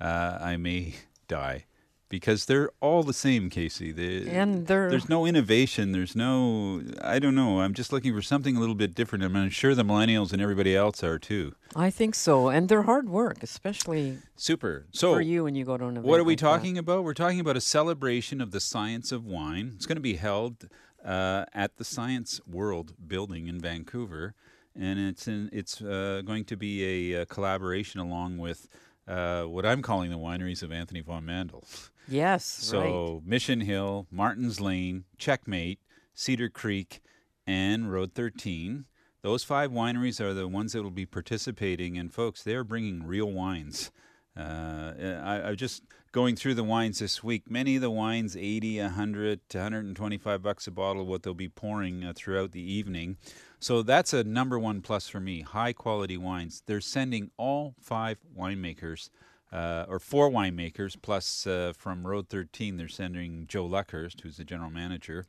uh, 0.00 0.38
I 0.40 0.56
may 0.56 0.94
die 1.28 1.64
because 2.10 2.46
they're 2.46 2.70
all 2.80 3.02
the 3.02 3.12
same, 3.12 3.50
Casey. 3.50 3.92
They, 3.92 4.26
And 4.30 4.66
they're- 4.66 4.88
there's 4.88 5.10
no 5.10 5.26
innovation. 5.26 5.92
There's 5.92 6.16
no 6.16 6.82
I 7.02 7.18
don't 7.18 7.34
know. 7.34 7.60
I'm 7.60 7.74
just 7.74 7.92
looking 7.92 8.14
for 8.14 8.22
something 8.22 8.56
a 8.56 8.60
little 8.60 8.74
bit 8.74 8.94
different. 8.94 9.22
I'm 9.24 9.50
sure 9.50 9.74
the 9.74 9.82
millennials 9.84 10.32
and 10.32 10.40
everybody 10.40 10.74
else 10.74 11.04
are 11.04 11.18
too. 11.18 11.54
I 11.76 11.90
think 11.90 12.14
so, 12.14 12.48
and 12.48 12.68
they're 12.68 12.84
hard 12.84 13.08
work, 13.10 13.42
especially 13.42 14.18
Super. 14.36 14.86
So 14.90 15.14
for 15.14 15.20
you 15.20 15.44
when 15.44 15.54
you 15.54 15.64
go 15.66 15.76
to 15.76 15.84
an 15.84 15.90
event. 15.98 16.06
What 16.06 16.18
are 16.18 16.24
we 16.24 16.32
like 16.32 16.38
that. 16.40 16.46
talking 16.46 16.78
about? 16.78 17.04
We're 17.04 17.12
talking 17.14 17.40
about 17.40 17.56
a 17.58 17.60
celebration 17.60 18.40
of 18.40 18.50
the 18.52 18.60
science 18.60 19.12
of 19.12 19.24
wine. 19.26 19.72
It's 19.76 19.86
going 19.86 19.96
to 19.96 20.00
be 20.00 20.16
held 20.16 20.68
uh, 21.04 21.44
at 21.54 21.76
the 21.76 21.84
Science 21.84 22.40
World 22.50 22.94
building 23.06 23.46
in 23.48 23.60
Vancouver, 23.60 24.34
and 24.74 24.98
it's 24.98 25.28
in, 25.28 25.48
it's 25.52 25.80
uh, 25.82 26.22
going 26.24 26.44
to 26.46 26.56
be 26.56 27.12
a, 27.14 27.22
uh 27.22 27.24
collaboration 27.26 28.00
along 28.00 28.38
with 28.38 28.66
uh, 29.08 29.44
what 29.44 29.64
I'm 29.64 29.82
calling 29.82 30.10
the 30.10 30.18
wineries 30.18 30.62
of 30.62 30.70
Anthony 30.70 31.00
von 31.00 31.24
Mandl. 31.24 31.64
Yes, 32.06 32.44
So 32.62 33.22
Mission 33.24 33.62
Hill, 33.62 34.06
Martin's 34.10 34.60
Lane, 34.60 35.04
Checkmate, 35.16 35.80
Cedar 36.14 36.48
Creek, 36.48 37.00
and 37.46 37.90
Road 37.90 38.12
13. 38.14 38.84
Those 39.22 39.42
five 39.42 39.70
wineries 39.70 40.20
are 40.20 40.34
the 40.34 40.46
ones 40.46 40.72
that 40.72 40.82
will 40.82 40.90
be 40.90 41.06
participating, 41.06 41.98
and 41.98 42.12
folks, 42.12 42.42
they're 42.42 42.64
bringing 42.64 43.04
real 43.04 43.30
wines. 43.30 43.90
Uh, 44.38 44.92
I, 45.24 45.40
I 45.44 45.48
was 45.50 45.58
just 45.58 45.82
going 46.12 46.36
through 46.36 46.54
the 46.54 46.64
wines 46.64 47.00
this 47.00 47.24
week. 47.24 47.50
Many 47.50 47.76
of 47.76 47.82
the 47.82 47.90
wines, 47.90 48.36
80, 48.36 48.80
100 48.80 49.48
to 49.48 49.58
125 49.58 50.42
bucks 50.42 50.66
a 50.68 50.70
bottle, 50.70 51.04
what 51.06 51.22
they'll 51.24 51.34
be 51.34 51.48
pouring 51.48 52.04
uh, 52.04 52.12
throughout 52.14 52.52
the 52.52 52.62
evening. 52.62 53.16
So 53.60 53.82
that's 53.82 54.12
a 54.12 54.22
number 54.22 54.58
one 54.58 54.80
plus 54.82 55.08
for 55.08 55.20
me. 55.20 55.42
High 55.42 55.72
quality 55.72 56.16
wines. 56.16 56.62
They're 56.66 56.80
sending 56.80 57.30
all 57.36 57.74
five 57.80 58.18
winemakers, 58.36 59.10
uh, 59.52 59.84
or 59.88 59.98
four 59.98 60.30
winemakers, 60.30 60.96
plus 61.00 61.46
uh, 61.46 61.72
from 61.76 62.06
Road 62.06 62.28
13, 62.28 62.76
they're 62.76 62.86
sending 62.86 63.46
Joe 63.48 63.66
Luckhurst, 63.68 64.20
who's 64.20 64.36
the 64.36 64.44
general 64.44 64.70
manager. 64.70 65.26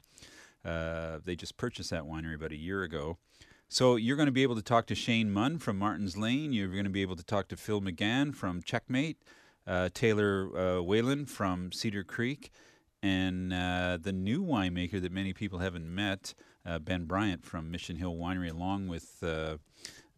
Uh, 0.63 1.19
they 1.23 1.35
just 1.35 1.57
purchased 1.57 1.89
that 1.89 2.03
winery 2.03 2.35
about 2.35 2.51
a 2.51 2.57
year 2.57 2.83
ago. 2.83 3.17
So 3.67 3.95
you're 3.95 4.17
going 4.17 4.27
to 4.27 4.31
be 4.31 4.43
able 4.43 4.55
to 4.55 4.61
talk 4.61 4.87
to 4.87 4.95
Shane 4.95 5.31
Munn 5.31 5.57
from 5.57 5.77
Martin's 5.77 6.17
Lane. 6.17 6.53
You're 6.53 6.69
going 6.69 6.83
to 6.85 6.89
be 6.89 7.01
able 7.01 7.15
to 7.15 7.23
talk 7.23 7.47
to 7.49 7.57
Phil 7.57 7.81
McGahan 7.81 8.35
from 8.35 8.61
Checkmate, 8.61 9.17
uh, 9.65 9.89
Taylor 9.93 10.49
uh, 10.57 10.81
Whelan 10.81 11.25
from 11.25 11.71
Cedar 11.71 12.03
Creek, 12.03 12.51
and 13.01 13.53
uh, 13.53 13.97
the 14.01 14.11
new 14.11 14.43
winemaker 14.43 15.01
that 15.01 15.11
many 15.11 15.33
people 15.33 15.59
haven't 15.59 15.93
met, 15.93 16.33
uh, 16.65 16.79
Ben 16.79 17.05
Bryant 17.05 17.45
from 17.45 17.71
Mission 17.71 17.95
Hill 17.95 18.15
Winery, 18.15 18.51
along 18.51 18.87
with 18.87 19.23
uh, 19.23 19.57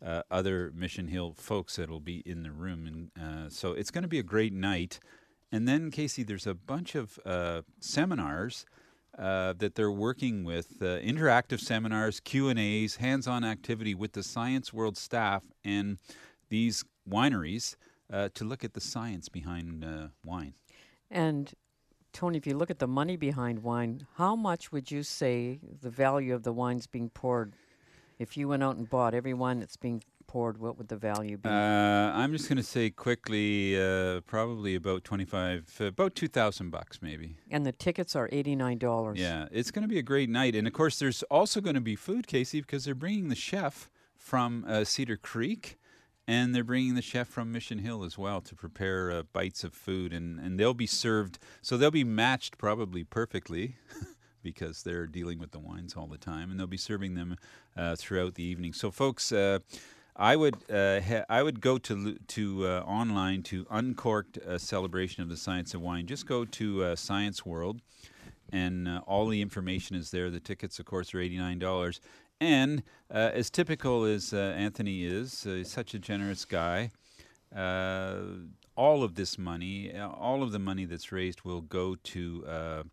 uh, 0.04 0.22
other 0.32 0.72
Mission 0.76 1.08
Hill 1.08 1.34
folks 1.38 1.76
that'll 1.76 2.00
be 2.00 2.24
in 2.26 2.44
the 2.44 2.52
room. 2.52 3.10
And 3.16 3.52
so 3.52 3.74
it's 3.74 3.92
going 3.92 4.04
to 4.04 4.08
be 4.08 4.20
a 4.20 4.24
great 4.24 4.54
night. 4.54 5.00
And 5.52 5.68
then, 5.68 5.92
Casey, 5.92 6.24
there's 6.24 6.48
a 6.48 6.56
bunch 6.56 6.96
of 6.96 7.20
seminars 7.80 8.66
uh, 9.18 9.54
that 9.58 9.76
they're 9.76 9.92
working 9.92 10.44
with 10.44 10.82
uh, 10.82 11.00
interactive 11.00 11.60
seminars, 11.60 12.20
Q 12.20 12.50
and 12.50 12.58
A's, 12.58 12.96
hands-on 12.96 13.44
activity 13.44 13.94
with 13.94 14.14
the 14.14 14.24
Science 14.24 14.72
World 14.72 14.98
staff 14.98 15.44
and 15.64 15.98
these 16.50 16.86
wineries 17.10 17.76
uh, 18.12 18.30
to 18.34 18.44
look 18.44 18.64
at 18.64 18.74
the 18.74 18.82
science 18.82 19.30
behind 19.30 19.84
uh, 19.84 20.08
wine. 20.24 20.54
And 21.10 21.54
Tony, 22.14 22.38
if 22.38 22.46
you 22.46 22.56
look 22.56 22.70
at 22.70 22.80
the 22.80 22.88
money 22.88 23.16
behind 23.16 23.64
wine, 23.64 24.06
how 24.16 24.36
much 24.36 24.72
would 24.72 24.92
you 24.92 25.04
say 25.04 25.60
the 25.82 25.90
value 25.90 26.34
of 26.34 26.44
the 26.44 26.52
wines 26.52 26.88
being 26.88 27.10
poured? 27.10 27.54
If 28.20 28.38
you 28.38 28.48
went 28.48 28.64
out 28.64 28.76
and 28.76 28.90
bought 28.90 29.14
every 29.14 29.34
wine 29.34 29.60
that's 29.60 29.78
being 29.78 30.04
poured, 30.28 30.60
what 30.60 30.78
would 30.78 30.88
the 30.88 30.96
value 30.96 31.38
be? 31.38 31.50
Uh, 31.50 31.52
I'm 31.52 32.32
just 32.32 32.48
going 32.48 32.58
to 32.58 32.64
say 32.64 32.90
quickly, 32.90 33.82
uh, 33.82 34.22
probably 34.22 34.76
about 34.76 35.04
twenty-five, 35.04 35.78
uh, 35.80 35.86
about 35.86 36.16
two 36.16 36.28
thousand 36.28 36.70
bucks, 36.70 37.02
maybe. 37.02 37.38
And 37.50 37.66
the 37.66 37.72
tickets 37.72 38.16
are 38.16 38.30
eighty-nine 38.32 38.78
dollars. 38.78 39.20
Yeah, 39.20 39.48
it's 39.52 39.72
going 39.72 39.84
to 39.84 39.90
be 39.90 40.00
a 40.00 40.04
great 40.04 40.30
night, 40.30 40.56
and 40.56 40.68
of 40.68 40.74
course, 40.74 41.00
there's 41.00 41.24
also 41.24 41.62
going 41.62 41.76
to 41.76 41.82
be 41.82 41.96
food, 41.96 42.28
Casey, 42.28 42.62
because 42.62 42.86
they're 42.86 42.96
bringing 42.96 43.30
the 43.30 43.36
chef 43.36 43.90
from 44.18 44.64
uh, 44.68 44.84
Cedar 44.84 45.18
Creek. 45.18 45.78
And 46.32 46.56
they're 46.56 46.64
bringing 46.64 46.96
the 46.96 47.02
chef 47.02 47.28
from 47.28 47.52
Mission 47.52 47.80
Hill 47.80 48.06
as 48.06 48.18
well 48.18 48.40
to 48.40 48.56
prepare 48.56 49.12
uh, 49.12 49.24
bites 49.34 49.66
of 49.66 49.74
food, 49.74 50.14
and, 50.14 50.40
and 50.40 50.58
they'll 50.58 50.74
be 50.74 50.88
served. 50.88 51.40
So 51.62 51.76
they'll 51.76 51.92
be 51.92 52.06
matched 52.06 52.58
probably 52.58 53.04
perfectly 53.04 53.76
because 54.42 54.84
they're 54.84 55.08
dealing 55.08 55.40
with 55.40 55.52
the 55.52 55.60
wines 55.60 55.94
all 55.94 56.08
the 56.08 56.18
time, 56.18 56.50
and 56.50 56.58
they'll 56.58 56.68
be 56.68 56.78
serving 56.78 57.16
them 57.16 57.36
uh, 57.76 57.98
throughout 57.98 58.36
the 58.36 58.44
evening. 58.44 58.72
So, 58.72 58.92
folks, 58.92 59.34
uh, 59.34 59.60
I 60.16 60.38
would 60.38 60.56
uh, 60.72 61.02
ha- 61.02 61.26
I 61.30 61.44
would 61.44 61.60
go 61.60 61.78
to 61.80 62.16
to 62.16 62.66
uh, 62.66 62.84
online 62.88 63.44
to 63.44 63.68
uncorked 63.70 64.38
uh, 64.38 64.58
celebration 64.58 65.24
of 65.24 65.28
the 65.28 65.36
science 65.36 65.74
of 65.74 65.82
wine. 65.82 66.08
Just 66.08 66.28
go 66.28 66.46
to 66.46 66.84
uh, 66.86 66.96
Science 66.96 67.46
World, 67.46 67.82
and 68.54 68.88
uh, 68.88 69.02
all 69.06 69.28
the 69.28 69.42
information 69.42 69.98
is 69.98 70.12
there. 70.12 70.30
The 70.30 70.40
tickets, 70.40 70.80
of 70.80 70.86
course, 70.86 71.14
are 71.14 71.20
eighty 71.20 71.38
nine 71.38 71.60
dollars. 71.60 72.00
And 72.42 72.84
uh, 73.10 73.30
as 73.34 73.50
typical 73.50 74.04
as 74.04 74.34
Anthony 74.34 75.06
is, 75.06 75.44
he's 75.44 75.72
such 75.72 75.94
a 75.94 76.00
generous 76.00 76.44
guy. 76.44 76.92
all 77.56 79.04
of 79.04 79.16
this 79.16 79.38
money, 79.38 79.98
all 79.98 80.44
of 80.44 80.52
the 80.52 80.60
money 80.60 80.86
that's 80.86 81.12
raised, 81.14 81.44
will 81.44 81.62
go 81.62 81.96
to 81.96 82.84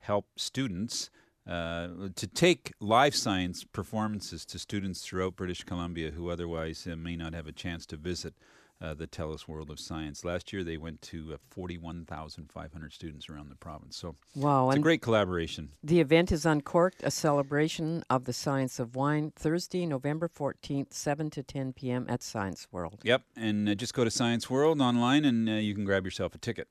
help 0.00 0.26
students 0.36 1.10
uh, 1.46 1.88
to 2.16 2.26
take 2.26 2.72
life 2.80 3.14
science 3.14 3.62
performances 3.62 4.44
to 4.44 4.58
students 4.58 5.02
throughout 5.02 5.36
British 5.36 5.62
Columbia 5.62 6.10
who 6.10 6.28
otherwise 6.28 6.88
uh, 6.90 6.96
may 6.96 7.14
not 7.14 7.34
have 7.34 7.46
a 7.46 7.52
chance 7.52 7.86
to 7.86 7.96
visit 7.96 8.34
uh, 8.80 8.94
the 8.94 9.06
TELUS 9.06 9.48
World 9.48 9.70
of 9.70 9.80
Science. 9.80 10.24
Last 10.24 10.52
year, 10.52 10.62
they 10.62 10.76
went 10.76 11.02
to 11.02 11.34
uh, 11.34 11.36
41,500 11.50 12.92
students 12.92 13.28
around 13.28 13.50
the 13.50 13.56
province. 13.56 13.96
So, 13.96 14.16
wow, 14.34 14.68
it's 14.70 14.78
a 14.78 14.80
great 14.80 15.02
collaboration. 15.02 15.70
The 15.82 16.00
event 16.00 16.32
is 16.32 16.44
Uncorked, 16.44 17.02
a 17.02 17.10
celebration 17.10 18.04
of 18.10 18.24
the 18.24 18.32
science 18.32 18.78
of 18.78 18.94
wine, 18.94 19.32
Thursday, 19.34 19.86
November 19.86 20.28
14th, 20.28 20.92
7 20.92 21.30
to 21.30 21.42
10 21.42 21.72
p.m. 21.72 22.06
at 22.08 22.22
Science 22.22 22.68
World. 22.70 23.00
Yep, 23.02 23.22
and 23.36 23.68
uh, 23.68 23.74
just 23.74 23.94
go 23.94 24.04
to 24.04 24.10
Science 24.10 24.50
World 24.50 24.80
online 24.80 25.24
and 25.24 25.48
uh, 25.48 25.52
you 25.52 25.74
can 25.74 25.84
grab 25.84 26.04
yourself 26.04 26.34
a 26.34 26.38
ticket. 26.38 26.68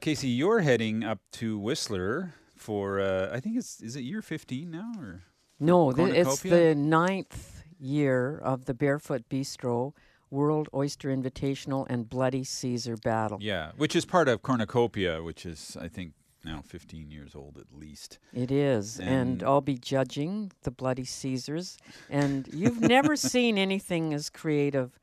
Casey, 0.00 0.28
you're 0.28 0.60
heading 0.60 1.02
up 1.02 1.20
to 1.32 1.58
Whistler 1.58 2.34
for 2.56 3.00
uh, 3.00 3.30
I 3.32 3.40
think 3.40 3.56
it's 3.56 3.80
is 3.80 3.96
it 3.96 4.00
year 4.00 4.22
15 4.22 4.70
now 4.70 4.92
or 4.98 5.22
no 5.60 5.90
it's 5.90 6.40
the 6.40 6.74
ninth 6.74 7.62
year 7.78 8.38
of 8.38 8.64
the 8.64 8.74
Barefoot 8.74 9.28
Bistro 9.28 9.92
World 10.36 10.68
Oyster 10.74 11.08
Invitational 11.08 11.86
and 11.88 12.08
Bloody 12.08 12.44
Caesar 12.44 12.96
Battle. 12.98 13.38
Yeah, 13.40 13.72
which 13.78 13.96
is 13.96 14.04
part 14.04 14.28
of 14.28 14.42
Cornucopia, 14.42 15.22
which 15.22 15.46
is 15.46 15.78
I 15.80 15.88
think 15.88 16.12
now 16.44 16.62
15 16.66 17.10
years 17.10 17.34
old 17.34 17.56
at 17.58 17.76
least. 17.76 18.18
It 18.34 18.50
is, 18.50 19.00
and, 19.00 19.08
and 19.08 19.42
I'll 19.42 19.62
be 19.62 19.78
judging 19.78 20.52
the 20.62 20.70
Bloody 20.70 21.06
Caesars, 21.06 21.78
and 22.10 22.46
you've 22.52 22.80
never 22.80 23.16
seen 23.32 23.56
anything 23.56 24.12
as 24.12 24.28
creative 24.28 24.98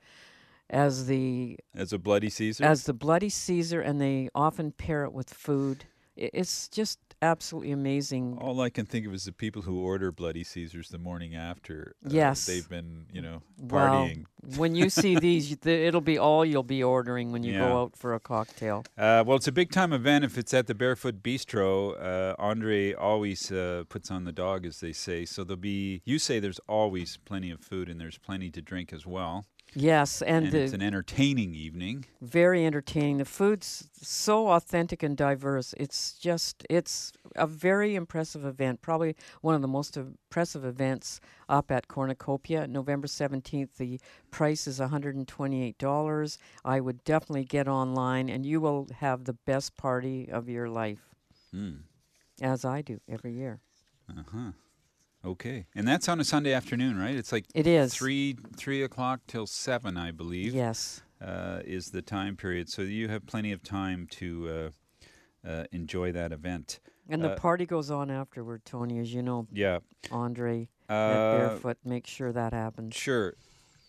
as 0.70 1.08
the 1.08 1.58
as 1.76 1.92
a 1.92 2.00
bloody 2.00 2.30
Caesar 2.30 2.64
as 2.64 2.84
the 2.84 2.94
bloody 2.94 3.30
Caesar, 3.30 3.82
and 3.82 4.00
they 4.00 4.30
often 4.36 4.72
pair 4.72 5.04
it 5.04 5.14
with 5.14 5.34
food. 5.34 5.86
It's 6.16 6.68
just 6.68 7.00
absolutely 7.24 7.72
amazing. 7.72 8.38
All 8.40 8.62
I 8.62 8.70
can 8.70 8.86
think 8.86 9.08
of 9.08 9.14
is 9.14 9.24
the 9.24 9.32
people 9.32 9.64
who 9.64 9.80
order 9.80 10.12
Bloody 10.12 10.44
Caesars 10.44 10.90
the 10.90 11.00
morning 11.00 11.36
after. 11.36 11.96
Uh, 12.06 12.10
yes, 12.12 12.46
they've 12.46 12.68
been 12.68 13.06
you 13.12 13.22
know 13.22 13.42
partying. 13.66 14.26
Well, 14.44 14.60
when 14.60 14.76
you 14.76 14.90
see 14.90 15.16
these, 15.20 15.58
it'll 15.66 16.02
be 16.02 16.18
all 16.18 16.46
you'll 16.46 16.64
be 16.64 16.84
ordering 16.84 17.32
when 17.32 17.44
you 17.44 17.54
yeah. 17.54 17.60
go 17.60 17.82
out 17.82 17.96
for 17.96 18.14
a 18.14 18.20
cocktail. 18.20 18.84
Uh, 18.98 19.24
well, 19.26 19.38
it's 19.38 19.48
a 19.48 19.52
big 19.52 19.72
time 19.72 19.94
event 19.94 20.24
if 20.24 20.38
it's 20.38 20.54
at 20.54 20.68
the 20.68 20.76
Barefoot 20.76 21.24
Bistro. 21.24 22.00
Uh, 22.00 22.36
Andre 22.38 22.94
always 22.94 23.52
uh, 23.52 23.84
puts 23.90 24.12
on 24.12 24.26
the 24.26 24.34
dog, 24.34 24.66
as 24.66 24.80
they 24.82 24.94
say. 24.94 25.26
So 25.26 25.44
there'll 25.44 25.58
be. 25.58 26.02
You 26.06 26.20
say 26.20 26.40
there's 26.40 26.60
always 26.68 27.18
plenty 27.18 27.50
of 27.50 27.62
food 27.62 27.90
and 27.90 28.00
there's 28.00 28.18
plenty 28.18 28.52
to 28.52 28.62
drink 28.62 28.94
as 28.94 29.06
well. 29.06 29.46
Yes, 29.76 30.22
and, 30.22 30.46
and 30.46 30.54
it's 30.54 30.74
an 30.74 30.82
entertaining 30.82 31.56
evening. 31.56 32.06
Very 32.22 32.66
entertaining. 32.66 33.18
The 33.18 33.26
food's 33.26 33.90
so 34.02 34.50
authentic 34.50 35.04
and 35.04 35.18
diverse. 35.18 35.74
It's 35.78 36.14
just 36.14 36.66
it's 36.70 37.12
a 37.36 37.48
very 37.48 37.96
impressive 37.96 38.46
event. 38.46 38.82
Probably 38.82 39.16
one 39.42 39.56
of 39.56 39.62
the 39.62 39.68
most 39.68 39.98
impressive 39.98 40.64
events 40.64 41.20
up 41.50 41.72
at 41.72 41.88
Cornucopia. 41.88 42.68
November 42.68 43.08
17th, 43.08 43.76
the 43.78 44.00
price 44.32 44.68
is 44.68 44.80
$128. 44.80 46.38
I 46.64 46.80
would 46.80 47.04
definitely 47.04 47.46
get 47.46 47.68
online 47.68 48.30
and 48.30 48.46
you 48.46 48.62
will 48.62 48.88
have 49.00 49.26
the 49.26 49.34
best 49.34 49.76
party 49.76 50.30
of 50.32 50.50
your 50.50 50.70
life. 50.70 51.16
Mm. 51.54 51.80
As 52.42 52.66
I 52.66 52.82
do 52.82 53.00
every 53.08 53.34
year. 53.34 53.60
Uh-huh. 54.10 54.52
Okay, 55.26 55.66
and 55.74 55.88
that's 55.88 56.10
on 56.10 56.20
a 56.20 56.24
Sunday 56.26 56.52
afternoon, 56.52 56.98
right? 56.98 57.16
It's 57.16 57.32
like 57.32 57.46
it 57.56 57.66
is 57.66 57.94
three 57.94 58.36
three 58.58 58.84
o'clock 58.84 59.22
till 59.26 59.48
seven, 59.48 59.96
I 59.96 60.12
believe. 60.12 60.54
Yes, 60.54 61.02
uh, 61.22 61.62
is 61.64 61.92
the 61.92 62.02
time 62.02 62.36
period, 62.36 62.70
so 62.70 62.82
you 62.82 63.08
have 63.08 63.26
plenty 63.26 63.54
of 63.54 63.64
time 63.64 64.06
to 64.12 64.72
uh, 65.46 65.48
uh, 65.48 65.64
enjoy 65.72 66.12
that 66.12 66.34
event. 66.34 66.82
And 67.08 67.24
the 67.24 67.32
uh, 67.32 67.36
party 67.38 67.66
goes 67.66 67.90
on 67.90 68.12
afterward, 68.12 68.66
Tony, 68.66 69.00
as 69.00 69.14
you 69.14 69.22
know. 69.22 69.48
Yeah, 69.50 69.80
Andre 70.12 70.68
uh, 70.90 71.38
Barefoot, 71.38 71.78
make 71.86 72.06
sure 72.06 72.34
that 72.34 72.52
happens. 72.52 72.94
Sure. 72.94 73.36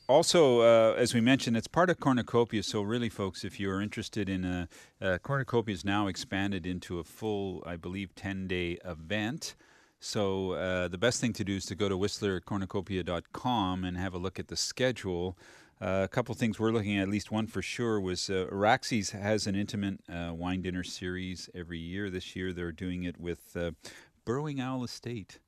Also, 0.07 0.61
uh, 0.61 0.95
as 0.95 1.15
we 1.15 1.21
mentioned, 1.21 1.57
it's 1.57 1.67
part 1.67 1.91
of 1.91 1.99
Cornucopia. 1.99 2.63
So, 2.63 2.83
really, 2.83 3.09
folks, 3.09 3.43
if 3.43 3.59
you 3.59 3.71
are 3.71 3.81
interested 3.81 4.29
in 4.29 4.69
a 5.01 5.19
Cornucopia 5.19 5.75
is 5.75 5.85
now 5.85 6.07
expanded 6.07 6.65
into 6.65 7.01
a 7.01 7.05
full, 7.05 7.65
I 7.67 7.75
believe, 7.75 8.15
ten 8.15 8.47
day 8.47 8.79
event. 8.85 9.57
So 10.05 10.53
uh, 10.53 10.89
the 10.89 10.99
best 10.99 11.19
thing 11.23 11.33
to 11.33 11.45
do 11.45 11.57
is 11.57 11.65
to 11.65 11.75
go 11.75 11.89
to 11.89 11.97
whistlercornucopia.com 11.97 13.85
and 13.85 13.97
have 13.97 14.13
a 14.13 14.19
look 14.19 14.39
at 14.39 14.49
the 14.49 14.57
schedule. 14.57 15.39
Uh, 15.81 16.03
a 16.05 16.09
couple 16.09 16.35
things 16.35 16.61
we're 16.61 16.73
looking 16.73 16.99
at, 16.99 17.05
at 17.05 17.09
least 17.09 17.33
one 17.33 17.47
for 17.47 17.63
sure, 17.63 17.99
was 17.99 18.29
uh, 18.29 18.47
Araxi 18.53 19.11
has 19.13 19.47
an 19.47 19.57
intimate 19.57 20.01
uh, 20.13 20.35
wine 20.35 20.61
dinner 20.61 20.85
series 20.85 21.49
every 21.55 21.79
year. 21.79 22.11
This 22.11 22.37
year 22.37 22.53
they're 22.53 22.71
doing 22.71 23.05
it 23.05 23.19
with 23.19 23.57
uh, 23.57 23.71
Burrowing 24.27 24.61
Owl 24.61 24.85
Estate. 24.85 25.39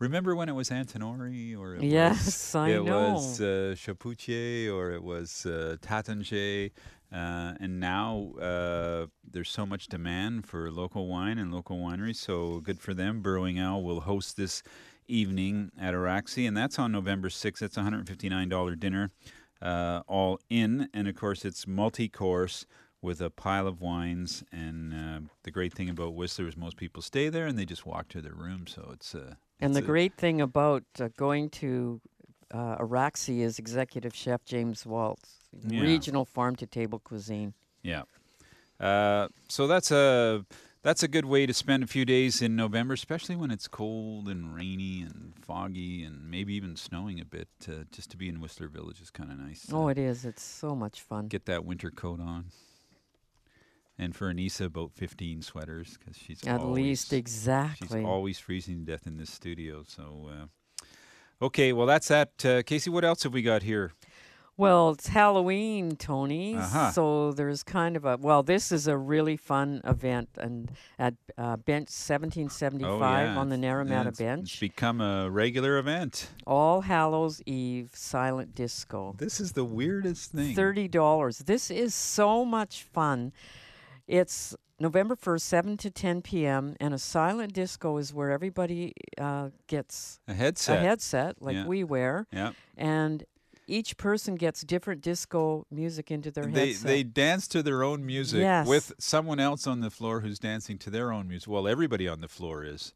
Remember 0.00 0.34
when 0.34 0.48
it 0.48 0.56
was 0.56 0.70
Antinori 0.70 1.56
or 1.56 1.76
it 1.76 1.84
yes, 1.84 2.24
was, 2.24 2.54
I 2.56 2.68
it 2.70 2.82
know. 2.82 3.12
was 3.12 3.40
uh, 3.40 3.76
Chapoutier 3.76 4.74
or 4.74 4.90
it 4.90 5.04
was 5.04 5.46
uh, 5.46 5.76
uh, 7.12 7.54
and 7.60 7.80
now 7.80 8.32
uh, 8.40 9.06
there's 9.28 9.50
so 9.50 9.66
much 9.66 9.88
demand 9.88 10.46
for 10.46 10.70
local 10.70 11.08
wine 11.08 11.38
and 11.38 11.52
local 11.52 11.78
wineries, 11.78 12.16
so 12.16 12.60
good 12.60 12.80
for 12.80 12.94
them. 12.94 13.20
Burrowing 13.20 13.58
Owl 13.58 13.82
will 13.82 14.00
host 14.00 14.36
this 14.36 14.62
evening 15.08 15.70
at 15.78 15.92
Araxi, 15.94 16.46
and 16.46 16.56
that's 16.56 16.78
on 16.78 16.92
November 16.92 17.28
6th. 17.28 17.62
It's 17.62 17.76
a 17.76 17.80
$159 17.80 18.78
dinner. 18.78 19.10
uh, 19.62 20.02
all 20.06 20.38
in. 20.48 20.88
And 20.94 21.06
of 21.08 21.14
course, 21.16 21.44
it's 21.44 21.66
multi 21.66 22.08
course 22.08 22.64
with 23.02 23.20
a 23.20 23.28
pile 23.28 23.66
of 23.66 23.80
wines. 23.80 24.42
And 24.52 24.94
uh, 24.94 25.20
the 25.42 25.50
great 25.50 25.74
thing 25.74 25.90
about 25.90 26.14
Whistler 26.14 26.48
is 26.48 26.56
most 26.56 26.76
people 26.78 27.02
stay 27.02 27.28
there 27.28 27.46
and 27.46 27.58
they 27.58 27.66
just 27.66 27.84
walk 27.84 28.08
to 28.08 28.22
their 28.22 28.32
room. 28.34 28.66
So 28.66 28.88
it's 28.94 29.14
uh, 29.14 29.34
And 29.60 29.72
it's 29.72 29.80
the 29.80 29.84
a- 29.84 29.86
great 29.86 30.14
thing 30.16 30.40
about 30.40 30.84
uh, 30.98 31.08
going 31.16 31.50
to 31.50 32.00
uh, 32.52 32.76
Araxi 32.78 33.40
is 33.40 33.58
executive 33.58 34.14
chef 34.14 34.44
James 34.44 34.84
Waltz, 34.86 35.38
Yeah. 35.66 35.80
regional 35.82 36.24
farm 36.24 36.56
to 36.56 36.66
table 36.66 36.98
cuisine. 36.98 37.54
Yeah. 37.82 38.02
Uh, 38.78 39.28
so 39.48 39.66
that's 39.66 39.90
a 39.90 40.44
that's 40.82 41.02
a 41.02 41.08
good 41.08 41.26
way 41.26 41.44
to 41.44 41.52
spend 41.52 41.82
a 41.82 41.86
few 41.86 42.06
days 42.06 42.40
in 42.40 42.56
November, 42.56 42.94
especially 42.94 43.36
when 43.36 43.50
it's 43.50 43.68
cold 43.68 44.28
and 44.28 44.54
rainy 44.54 45.02
and 45.02 45.34
foggy 45.36 46.02
and 46.04 46.30
maybe 46.30 46.54
even 46.54 46.74
snowing 46.76 47.20
a 47.20 47.24
bit. 47.26 47.48
Uh, 47.68 47.84
just 47.92 48.10
to 48.10 48.16
be 48.16 48.28
in 48.28 48.40
Whistler 48.40 48.68
Village 48.68 49.00
is 49.02 49.10
kind 49.10 49.30
of 49.30 49.38
nice. 49.38 49.66
Oh, 49.70 49.88
it 49.88 49.98
is. 49.98 50.24
It's 50.24 50.42
so 50.42 50.74
much 50.74 51.02
fun. 51.02 51.28
Get 51.28 51.44
that 51.46 51.64
winter 51.66 51.90
coat 51.90 52.20
on. 52.20 52.46
And 53.98 54.16
for 54.16 54.32
Anissa, 54.32 54.64
about 54.64 54.92
15 54.94 55.42
sweaters 55.42 55.98
because 55.98 56.16
she's 56.16 56.42
At 56.46 56.60
always- 56.62 56.82
least, 56.82 57.12
exactly. 57.12 58.00
She's 58.00 58.06
always 58.06 58.38
freezing 58.38 58.86
to 58.86 58.92
death 58.92 59.06
in 59.06 59.18
this 59.18 59.30
studio. 59.30 59.82
So, 59.86 60.30
uh, 60.32 60.46
okay, 61.42 61.72
well 61.72 61.86
that's 61.86 62.08
that. 62.08 62.44
Uh, 62.44 62.62
Casey, 62.62 62.90
what 62.90 63.04
else 63.04 63.22
have 63.22 63.32
we 63.32 63.42
got 63.42 63.62
here? 63.62 63.92
Well, 64.56 64.90
it's 64.90 65.06
Halloween, 65.06 65.96
Tony. 65.96 66.54
Uh-huh. 66.54 66.90
So 66.90 67.32
there's 67.32 67.62
kind 67.62 67.96
of 67.96 68.04
a 68.04 68.18
well, 68.20 68.42
this 68.42 68.70
is 68.72 68.86
a 68.88 68.96
really 68.96 69.38
fun 69.38 69.80
event, 69.84 70.28
and 70.36 70.70
at 70.98 71.14
uh, 71.38 71.56
bench 71.56 71.88
1775 71.88 72.84
Oh, 72.84 72.98
yeah, 73.00 73.38
on 73.38 73.48
the 73.48 73.56
Naramata 73.56 74.00
it's- 74.08 74.18
bench. 74.18 74.50
It's 74.52 74.60
become 74.60 75.00
a 75.00 75.30
regular 75.30 75.78
event. 75.78 76.28
All 76.46 76.82
Hallows 76.82 77.40
Eve 77.46 77.90
silent 77.94 78.54
disco. 78.54 79.14
This 79.16 79.40
is 79.40 79.52
the 79.52 79.64
weirdest 79.64 80.32
thing. 80.32 80.54
Thirty 80.54 80.88
dollars. 80.88 81.38
This 81.38 81.70
is 81.70 81.94
so 81.94 82.44
much 82.44 82.82
fun. 82.82 83.32
It's 84.06 84.54
November 84.80 85.14
first, 85.14 85.46
seven 85.46 85.76
to 85.76 85.90
ten 85.90 86.22
p.m. 86.22 86.74
and 86.80 86.94
a 86.94 86.98
silent 86.98 87.52
disco 87.52 87.98
is 87.98 88.14
where 88.14 88.30
everybody 88.30 88.94
uh, 89.18 89.50
gets 89.66 90.18
A 90.26 90.32
headset. 90.34 90.78
a 90.78 90.80
headset 90.80 91.42
like 91.42 91.54
Yeah. 91.54 91.66
we 91.66 91.84
wear, 91.84 92.26
Yeah. 92.32 92.52
and 92.76 93.24
each 93.66 93.96
person 93.98 94.34
gets 94.36 94.62
different 94.62 95.02
disco 95.02 95.66
music 95.70 96.10
into 96.10 96.30
their 96.30 96.46
They 96.46 96.68
headset. 96.68 96.86
they 96.86 97.02
dance 97.04 97.46
to 97.48 97.62
their 97.62 97.84
own 97.84 98.04
music 98.04 98.40
Yes. 98.40 98.66
with 98.66 98.92
someone 98.98 99.38
else 99.38 99.66
on 99.66 99.80
the 99.80 99.90
floor 99.90 100.20
who's 100.22 100.38
dancing 100.38 100.78
to 100.78 100.90
their 100.90 101.12
own 101.12 101.28
music. 101.28 101.48
Well, 101.50 101.68
everybody 101.68 102.08
on 102.08 102.20
the 102.20 102.28
floor 102.28 102.64
is. 102.64 102.94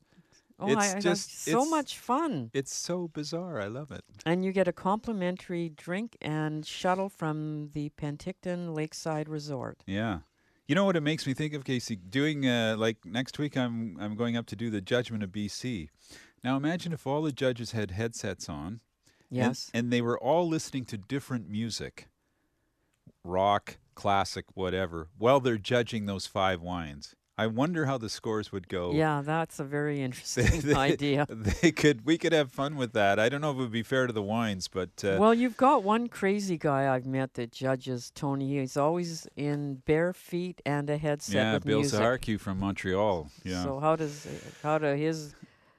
Oh, 0.59 0.69
it's 0.69 0.95
I, 0.95 0.97
I 0.97 1.01
just 1.01 1.45
so 1.45 1.51
it's- 1.51 1.71
much 1.71 1.99
fun. 1.99 2.51
It's 2.55 2.73
so 2.73 3.09
bizarre. 3.09 3.61
I 3.61 3.67
love 3.67 3.91
it. 3.91 4.05
And 4.25 4.45
you 4.45 4.53
get 4.53 4.67
a 4.69 4.73
complimentary 4.73 5.69
drink 5.69 6.17
and 6.23 6.65
shuttle 6.65 7.09
from 7.09 7.71
the 7.75 7.91
Penticton 8.01 8.73
Lakeside 8.75 9.29
Resort. 9.29 9.83
Yeah. 9.87 10.21
You 10.67 10.75
know 10.75 10.85
what 10.85 10.97
it 10.97 11.03
makes 11.03 11.27
me 11.27 11.35
think 11.35 11.53
of, 11.53 11.65
Casey? 11.65 11.95
Doing 11.97 12.47
uh, 12.49 12.77
like 12.79 13.05
next 13.05 13.39
week, 13.39 13.57
I'm 13.57 13.97
I'm 14.01 14.15
going 14.15 14.37
up 14.37 14.47
to 14.47 14.57
do 14.57 14.71
the 14.71 14.81
Judgment 14.81 15.23
of 15.23 15.31
BC. 15.31 15.89
Now 16.43 16.57
imagine 16.57 16.93
if 16.93 17.07
all 17.07 17.23
the 17.23 17.33
judges 17.33 17.73
had 17.73 17.91
headsets 17.91 18.49
on. 18.49 18.67
and- 18.67 18.81
Yes. 19.31 19.71
And, 19.75 19.93
they 19.93 20.01
were 20.01 20.19
all 20.19 20.47
listening 20.49 20.85
to 20.87 20.97
different 20.99 21.49
music, 21.49 22.07
rock, 23.25 23.79
classic, 23.95 24.45
whatever, 24.55 25.09
while 25.19 25.41
they're 25.41 25.59
judging 25.59 26.07
those 26.07 26.27
five 26.27 26.61
wines. 26.61 27.15
I 27.37 27.49
wonder 27.49 27.87
how 27.87 27.99
the 27.99 28.09
scores 28.09 28.53
would 28.53 28.69
go. 28.69 28.93
Yeah, 28.93 29.21
that's 29.25 29.59
a 29.59 29.65
very 29.65 30.01
interesting 30.07 30.61
they- 30.61 30.75
idea. 30.75 31.27
They 31.29 31.73
could. 31.73 32.05
We 32.05 32.17
could 32.19 32.33
have 32.33 32.53
fun 32.53 32.77
with 32.77 32.93
that. 32.93 33.19
I 33.19 33.29
don't 33.29 33.41
know 33.41 33.51
if 33.51 33.57
it 33.57 33.61
would 33.61 33.73
be 33.73 33.83
fair 33.83 34.07
to 34.07 34.13
the 34.13 34.23
wines, 34.23 34.69
but 34.69 35.05
uh, 35.05 35.17
well, 35.19 35.35
you've 35.35 35.57
got 35.57 35.83
one 35.83 36.09
crazy 36.09 36.57
guy 36.57 36.95
I've 36.95 37.07
met 37.07 37.35
that 37.35 37.51
judges 37.51 38.13
Tony. 38.15 38.61
He's 38.61 38.77
always 38.77 39.27
in 39.37 39.83
bare 39.87 40.13
feet 40.13 40.63
and 40.65 40.89
a 40.89 40.97
headset 40.97 41.35
yeah, 41.35 41.59
Bill 41.59 41.81
music. 41.81 42.41
From 42.41 42.59
Montreal. 42.61 43.31
Yeah, 43.43 43.65
So 43.65 43.81
how 43.81 43.97
does 43.97 44.27
how 44.63 44.79
do 44.79 44.87
his 44.95 45.35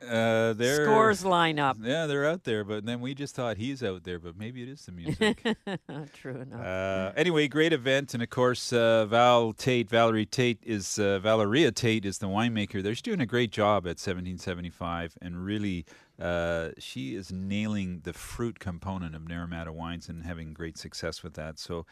uh, 0.10 0.53
they're, 0.53 0.86
scores 0.86 1.26
line 1.26 1.60
up? 1.60 1.78
Yeah, 1.82 2.06
they're 2.06 2.26
out 2.26 2.43
there, 2.43 2.64
but 2.64 2.86
then 2.86 3.01
we 3.01 3.14
just 3.14 3.36
thought 3.36 3.58
he's 3.58 3.84
out 3.84 4.03
there, 4.03 4.20
but 4.20 4.38
maybe 4.38 4.64
it 4.64 4.70
is 4.70 4.86
the 4.86 4.91
music. 4.91 5.43
True 6.14 6.41
enough. 6.41 6.62
Uh, 6.62 7.12
anyway, 7.16 7.47
great 7.47 7.74
event, 7.74 8.14
and 8.14 8.24
of 8.24 8.30
course, 8.30 8.72
uh, 8.72 9.06
Val 9.06 9.53
Tait, 9.53 9.89
Valerie 9.89 10.26
Tait 10.26 10.60
is 10.64 10.99
uh, 10.99 11.20
Valeria 11.20 11.72
Tait 11.72 12.06
is 12.06 12.18
the 12.20 12.28
winemaker. 12.28 12.82
there. 12.82 12.93
She's 12.93 13.01
doing 13.01 13.22
a 13.22 13.26
great 13.26 13.51
job 13.51 13.86
at 13.86 13.99
1775, 13.99 15.18
and 15.22 15.45
really, 15.45 15.86
uh, 16.20 16.70
she 16.78 17.16
is 17.16 17.32
nailing 17.32 18.01
the 18.03 18.14
fruit 18.14 18.60
component 18.60 19.16
of 19.16 19.24
Naramata 19.24 19.72
wines 19.72 20.10
and 20.10 20.24
having 20.24 20.53
great 20.53 20.78
success 20.78 21.24
with 21.24 21.34
that. 21.36 21.60
So, 21.60 21.86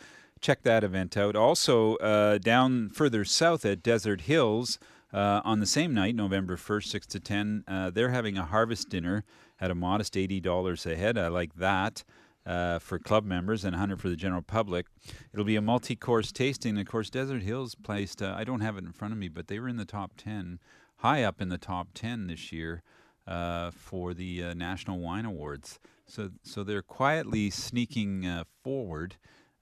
check 0.44 0.64
that 0.64 0.84
event 0.84 1.18
out. 1.18 1.36
Also, 1.36 1.96
uh, 1.96 2.38
down 2.38 2.90
further 2.90 3.26
south 3.26 3.66
at 3.66 3.82
Desert 3.82 4.22
Hills. 4.22 4.78
Uh, 5.14 5.42
on 5.46 5.60
the 5.60 5.66
same 5.66 5.94
night, 5.94 6.16
November 6.16 6.58
1st, 6.58 6.86
6 6.86 7.08
to 7.08 7.20
10, 7.20 7.64
uh, 7.68 7.90
they're 7.92 8.10
having 8.10 8.38
a 8.38 8.46
harvest 8.46 8.90
dinner 8.90 9.24
at 9.62 9.70
a 9.70 9.76
modest 9.76 10.16
$80 10.16 10.92
a 10.92 10.96
head. 10.96 11.18
I 11.18 11.28
like 11.28 11.56
that 11.56 12.04
uh, 12.46 12.80
for 12.80 13.00
club 13.00 13.26
members 13.26 13.64
and 13.64 13.74
100 13.74 14.02
for 14.02 14.10
the 14.10 14.16
general 14.16 14.42
public. 14.42 14.88
It'll 15.32 15.46
be 15.46 15.56
a 15.56 15.62
multi-course 15.62 16.32
tasting. 16.32 16.78
Of 16.78 16.88
course, 16.88 17.10
Desert 17.10 17.44
Hills 17.44 17.76
placed. 17.76 18.22
Uh, 18.22 18.34
I 18.36 18.44
don't 18.44 18.62
have 18.62 18.78
it 18.78 18.84
in 18.84 18.92
front 18.92 19.14
of 19.14 19.18
me, 19.18 19.30
but 19.30 19.48
they 19.48 19.60
were 19.60 19.70
in 19.70 19.78
the 19.78 19.86
top 19.86 20.14
10, 20.18 20.60
high 20.98 21.24
up 21.24 21.42
in 21.42 21.50
the 21.50 21.58
top 21.58 21.90
10 21.94 22.28
this 22.28 22.52
year 22.52 22.84
uh, 23.28 23.72
for 23.72 24.14
the 24.14 24.44
uh, 24.44 24.54
National 24.54 25.00
Wine 25.00 25.26
Awards. 25.26 25.80
So, 26.06 26.32
so 26.44 26.64
they're 26.64 26.82
quietly 26.82 27.50
sneaking 27.50 28.26
uh, 28.26 28.44
forward 28.64 29.16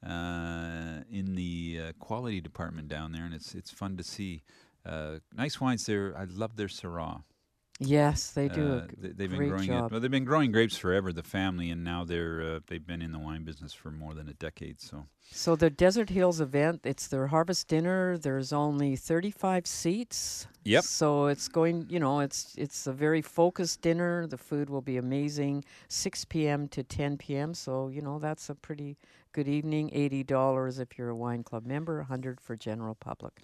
uh, 0.03 1.01
in 1.11 1.35
the 1.35 1.93
quality 1.99 2.41
department 2.41 2.87
down 2.87 3.11
there, 3.11 3.23
and 3.23 3.35
it's 3.35 3.53
it's 3.53 3.69
fun 3.69 3.97
to 3.97 4.03
see. 4.03 4.41
Uh, 4.85 5.19
nice 5.35 5.59
wines 5.61 5.85
there. 5.85 6.15
I 6.17 6.25
love 6.25 6.55
their 6.55 6.67
Syrah. 6.67 7.23
Yes, 7.83 8.31
they 8.31 8.47
do 8.47 8.73
Uh, 8.73 8.87
they, 8.95 9.07
they've 9.09 9.29
been 9.31 9.49
growing 9.49 9.65
job. 9.65 9.85
it. 9.85 9.91
Well, 9.91 10.01
they've 10.01 10.11
been 10.11 10.23
growing 10.25 10.51
grapes 10.51 10.77
forever, 10.77 11.11
the 11.11 11.23
family, 11.23 11.71
and 11.71 11.83
now 11.83 12.03
they're 12.05 12.41
uh, 12.41 12.59
they've 12.67 12.85
been 12.85 13.01
in 13.01 13.11
the 13.11 13.17
wine 13.17 13.43
business 13.43 13.73
for 13.73 13.89
more 13.89 14.13
than 14.13 14.29
a 14.29 14.33
decade. 14.33 14.79
So 14.79 15.07
So 15.31 15.55
the 15.55 15.71
Desert 15.71 16.09
Hills 16.11 16.41
event, 16.41 16.81
it's 16.85 17.07
their 17.07 17.27
harvest 17.27 17.67
dinner. 17.67 18.19
There's 18.19 18.53
only 18.53 18.95
35 18.95 19.65
seats. 19.65 20.47
Yep. 20.63 20.83
So 20.83 21.25
it's 21.25 21.47
going, 21.47 21.87
you 21.89 21.99
know, 21.99 22.19
it's 22.19 22.53
it's 22.55 22.85
a 22.85 22.93
very 22.93 23.21
focused 23.23 23.81
dinner. 23.81 24.27
The 24.27 24.37
food 24.37 24.69
will 24.69 24.83
be 24.83 24.97
amazing. 24.97 25.63
6 25.87 26.25
p.m. 26.25 26.67
to 26.67 26.83
10 26.83 27.17
p.m. 27.17 27.55
So, 27.55 27.87
you 27.87 28.01
know, 28.03 28.19
that's 28.19 28.49
a 28.51 28.55
pretty 28.55 28.95
good 29.31 29.47
evening. 29.47 29.89
$80 29.89 30.79
if 30.79 30.99
you're 30.99 31.09
a 31.09 31.15
wine 31.15 31.41
club 31.43 31.65
member, 31.65 31.97
100 31.97 32.39
for 32.39 32.55
general 32.55 32.93
public. 32.93 33.41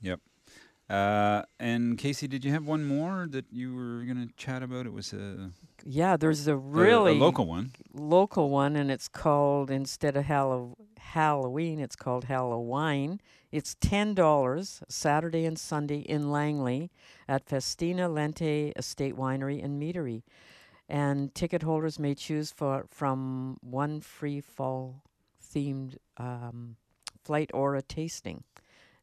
Yep. 0.00 0.20
Uh, 0.90 1.42
and 1.60 1.96
Casey, 1.96 2.26
did 2.26 2.44
you 2.44 2.50
have 2.50 2.66
one 2.66 2.84
more 2.84 3.28
that 3.30 3.44
you 3.52 3.72
were 3.76 4.02
going 4.04 4.26
to 4.26 4.34
chat 4.36 4.60
about? 4.60 4.86
It 4.86 4.92
was 4.92 5.12
a 5.12 5.52
Yeah, 5.84 6.16
there's 6.16 6.48
a 6.48 6.54
a 6.54 6.56
really 6.56 7.16
local 7.16 7.46
one. 7.46 7.70
Local 7.94 8.50
one, 8.50 8.74
and 8.74 8.90
it's 8.90 9.06
called 9.06 9.70
instead 9.70 10.16
of 10.16 10.24
Hallow- 10.24 10.76
Halloween, 10.98 11.78
it's 11.78 11.94
called 11.94 12.24
Halloween. 12.24 13.20
It's 13.52 13.76
ten 13.80 14.14
dollars 14.14 14.82
Saturday 14.88 15.44
and 15.46 15.56
Sunday 15.56 16.00
in 16.00 16.30
Langley 16.32 16.90
at 17.28 17.46
Festina 17.46 18.08
Lente 18.08 18.72
Estate 18.76 19.14
Winery 19.14 19.62
and 19.62 19.80
Meadery, 19.80 20.22
and 20.88 21.32
ticket 21.36 21.62
holders 21.62 22.00
may 22.00 22.16
choose 22.16 22.50
for 22.50 22.86
from 22.90 23.58
one 23.60 24.00
free 24.00 24.40
fall 24.40 25.04
themed 25.40 25.98
um, 26.16 26.76
flight 27.22 27.50
or 27.54 27.76
a 27.76 27.82
tasting. 27.82 28.42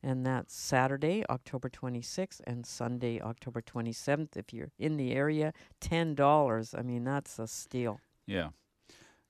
And 0.03 0.25
that's 0.25 0.55
Saturday, 0.55 1.23
October 1.29 1.69
26th, 1.69 2.41
and 2.45 2.65
Sunday, 2.65 3.19
October 3.19 3.61
27th. 3.61 4.37
If 4.37 4.53
you're 4.53 4.71
in 4.77 4.97
the 4.97 5.13
area, 5.13 5.53
$10. 5.81 6.77
I 6.77 6.81
mean, 6.83 7.03
that's 7.03 7.39
a 7.39 7.47
steal. 7.47 7.99
Yeah. 8.25 8.49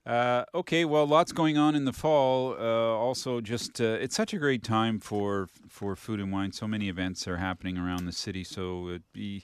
Uh, 0.06 0.46
okay, 0.56 0.86
well, 0.86 1.06
lots 1.06 1.34
going 1.34 1.58
on 1.58 1.76
in 1.76 1.84
the 1.84 1.92
fall. 1.92 2.54
Uh, 2.58 2.64
also, 2.64 3.42
just 3.42 3.82
uh, 3.82 3.98
it's 4.00 4.16
such 4.16 4.34
a 4.34 4.38
great 4.38 4.64
time 4.64 5.00
for 5.00 5.50
for 5.68 5.98
food 5.98 6.22
and 6.22 6.32
wine. 6.32 6.54
So 6.54 6.66
many 6.66 6.88
events 6.88 7.28
are 7.28 7.38
happening 7.38 7.78
around 7.78 8.06
the 8.06 8.14
city. 8.14 8.46
So 8.46 9.00
be 9.12 9.44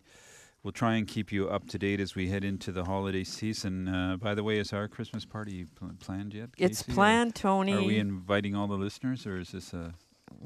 we'll 0.63 0.71
try 0.71 0.95
and 0.95 1.05
keep 1.05 1.33
you 1.33 1.49
up 1.49 1.67
to 1.67 1.77
date 1.77 1.99
as 1.99 2.15
we 2.15 2.29
head 2.29 2.45
into 2.45 2.71
the 2.71 2.85
holiday 2.85 3.25
season. 3.25 3.89
Uh, 3.89 4.15
by 4.15 4.33
the 4.33 4.43
way, 4.43 4.57
is 4.57 4.71
our 4.71 4.87
Christmas 4.87 5.25
party 5.25 5.65
pl- 5.75 5.91
planned 5.99 6.33
yet? 6.33 6.49
It's 6.57 6.81
Casey? 6.81 6.91
Or 6.91 6.95
planned, 6.95 7.35
Tony. 7.35 7.73
Are 7.73 7.83
we 7.83 7.97
inviting 7.97 8.55
all 8.55 8.67
the 8.67 8.77
listeners, 8.77 9.27
or 9.27 9.39
is 9.39 9.51
this 9.51 9.73
a 9.73 9.93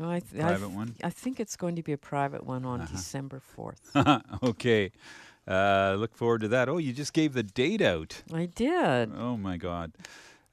I 0.02 0.20
th- 0.20 0.44
I 0.44 0.56
th- 0.58 0.70
one? 0.70 0.96
I 1.04 1.10
think 1.10 1.40
it's 1.40 1.56
going 1.56 1.76
to 1.76 1.84
be 1.84 1.92
a 1.94 1.98
private 1.98 2.46
one 2.46 2.66
on 2.66 2.82
Uh-huh. 2.82 2.92
December 2.96 3.42
4th. 3.58 4.22
okay. 4.44 4.92
Uh, 5.48 5.96
look 5.98 6.14
forward 6.16 6.42
to 6.42 6.48
that. 6.50 6.68
Oh, 6.70 6.78
you 6.78 6.92
just 6.94 7.14
gave 7.14 7.34
the 7.34 7.44
date 7.44 7.82
out. 7.82 8.22
I 8.34 8.48
did. 8.48 9.12
Oh 9.16 9.38
my 9.38 9.58
God. 9.58 9.94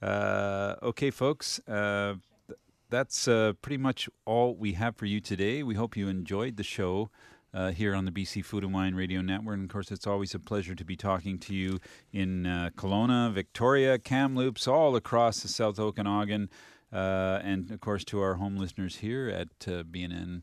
Uh, 0.01 0.77
okay, 0.83 1.11
folks. 1.11 1.59
Uh, 1.67 2.15
th- 2.47 2.59
that's 2.91 3.27
uh, 3.27 3.55
pretty 3.63 3.79
much 3.79 4.09
all 4.25 4.55
we 4.55 4.75
have 4.75 4.97
for 4.97 5.07
you 5.07 5.21
today. 5.21 5.63
We 5.63 5.75
hope 5.75 5.97
you 5.97 6.09
enjoyed 6.09 6.57
the 6.57 6.63
show. 6.63 7.11
uh, 7.53 7.71
here 7.71 7.95
on 7.95 8.05
the 8.05 8.11
BC 8.11 8.45
Food 8.45 8.65
and 8.65 8.75
Wine 8.75 8.97
Radio 8.97 9.21
Network. 9.23 9.55
And 9.55 9.65
of 9.65 9.71
course, 9.73 9.93
it's 9.93 10.09
always 10.09 10.35
a 10.35 10.41
pleasure 10.41 10.75
to 10.75 10.85
be 10.85 10.97
talking 10.97 11.39
to 11.39 11.55
you 11.55 11.79
in 12.13 12.47
uh, 12.47 12.71
Kelowna, 12.77 13.33
Victoria, 13.33 13.97
Kamloops, 13.97 14.67
all 14.67 14.97
across 14.97 15.39
the 15.41 15.47
South 15.47 15.79
Okanagan, 15.79 16.51
and 16.99 17.71
of 17.71 17.81
course 17.81 18.05
to 18.05 18.21
our 18.21 18.35
home 18.35 18.57
listeners 18.57 18.97
here 18.97 19.29
at 19.29 19.49
uh, 19.67 19.83
BNN. 19.85 20.43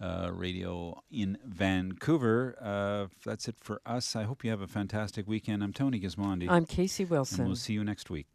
Uh, 0.00 0.32
radio 0.32 1.00
in 1.12 1.38
Vancouver. 1.46 2.56
Uh, 2.60 3.06
that's 3.24 3.46
it 3.46 3.54
for 3.60 3.80
us. 3.86 4.16
I 4.16 4.24
hope 4.24 4.42
you 4.42 4.50
have 4.50 4.60
a 4.60 4.66
fantastic 4.66 5.28
weekend. 5.28 5.62
I'm 5.62 5.72
Tony 5.72 6.00
Gismondi. 6.00 6.48
I'm 6.50 6.66
Casey 6.66 7.04
Wilson. 7.04 7.42
And 7.42 7.48
we'll 7.48 7.54
see 7.54 7.74
you 7.74 7.84
next 7.84 8.10
week. 8.10 8.26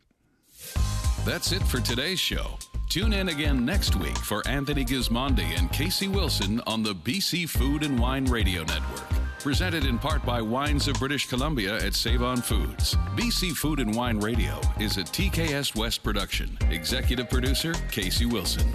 That's 1.26 1.52
it 1.52 1.62
for 1.64 1.82
today's 1.82 2.22
show. 2.22 2.58
Tune 2.90 3.12
in 3.12 3.28
again 3.28 3.66
next 3.66 3.98
week 3.98 4.18
for 4.18 4.48
Anthony 4.48 4.86
Gismondi 4.86 5.58
and 5.58 5.70
Casey 5.74 6.08
Wilson 6.08 6.62
on 6.66 6.84
the 6.84 6.96
BC 6.96 7.50
Food 7.50 7.84
and 7.84 8.00
Wine 8.00 8.24
Radio 8.24 8.64
Network. 8.64 9.27
Presented 9.40 9.86
in 9.86 10.00
part 10.00 10.26
by 10.26 10.42
Wines 10.42 10.88
of 10.88 10.96
British 10.96 11.28
Columbia 11.28 11.78
at 11.78 11.94
Save 11.94 12.24
On 12.24 12.38
Foods. 12.38 12.96
BC 13.16 13.56
Food 13.56 13.80
and 13.80 13.96
Wine 13.96 14.20
Radio 14.20 14.60
is 14.80 14.98
a 14.98 15.04
TKS 15.04 15.76
West 15.76 16.04
production. 16.04 16.58
Executive 16.72 17.30
producer 17.30 17.74
Casey 17.92 18.26
Wilson. 18.26 18.68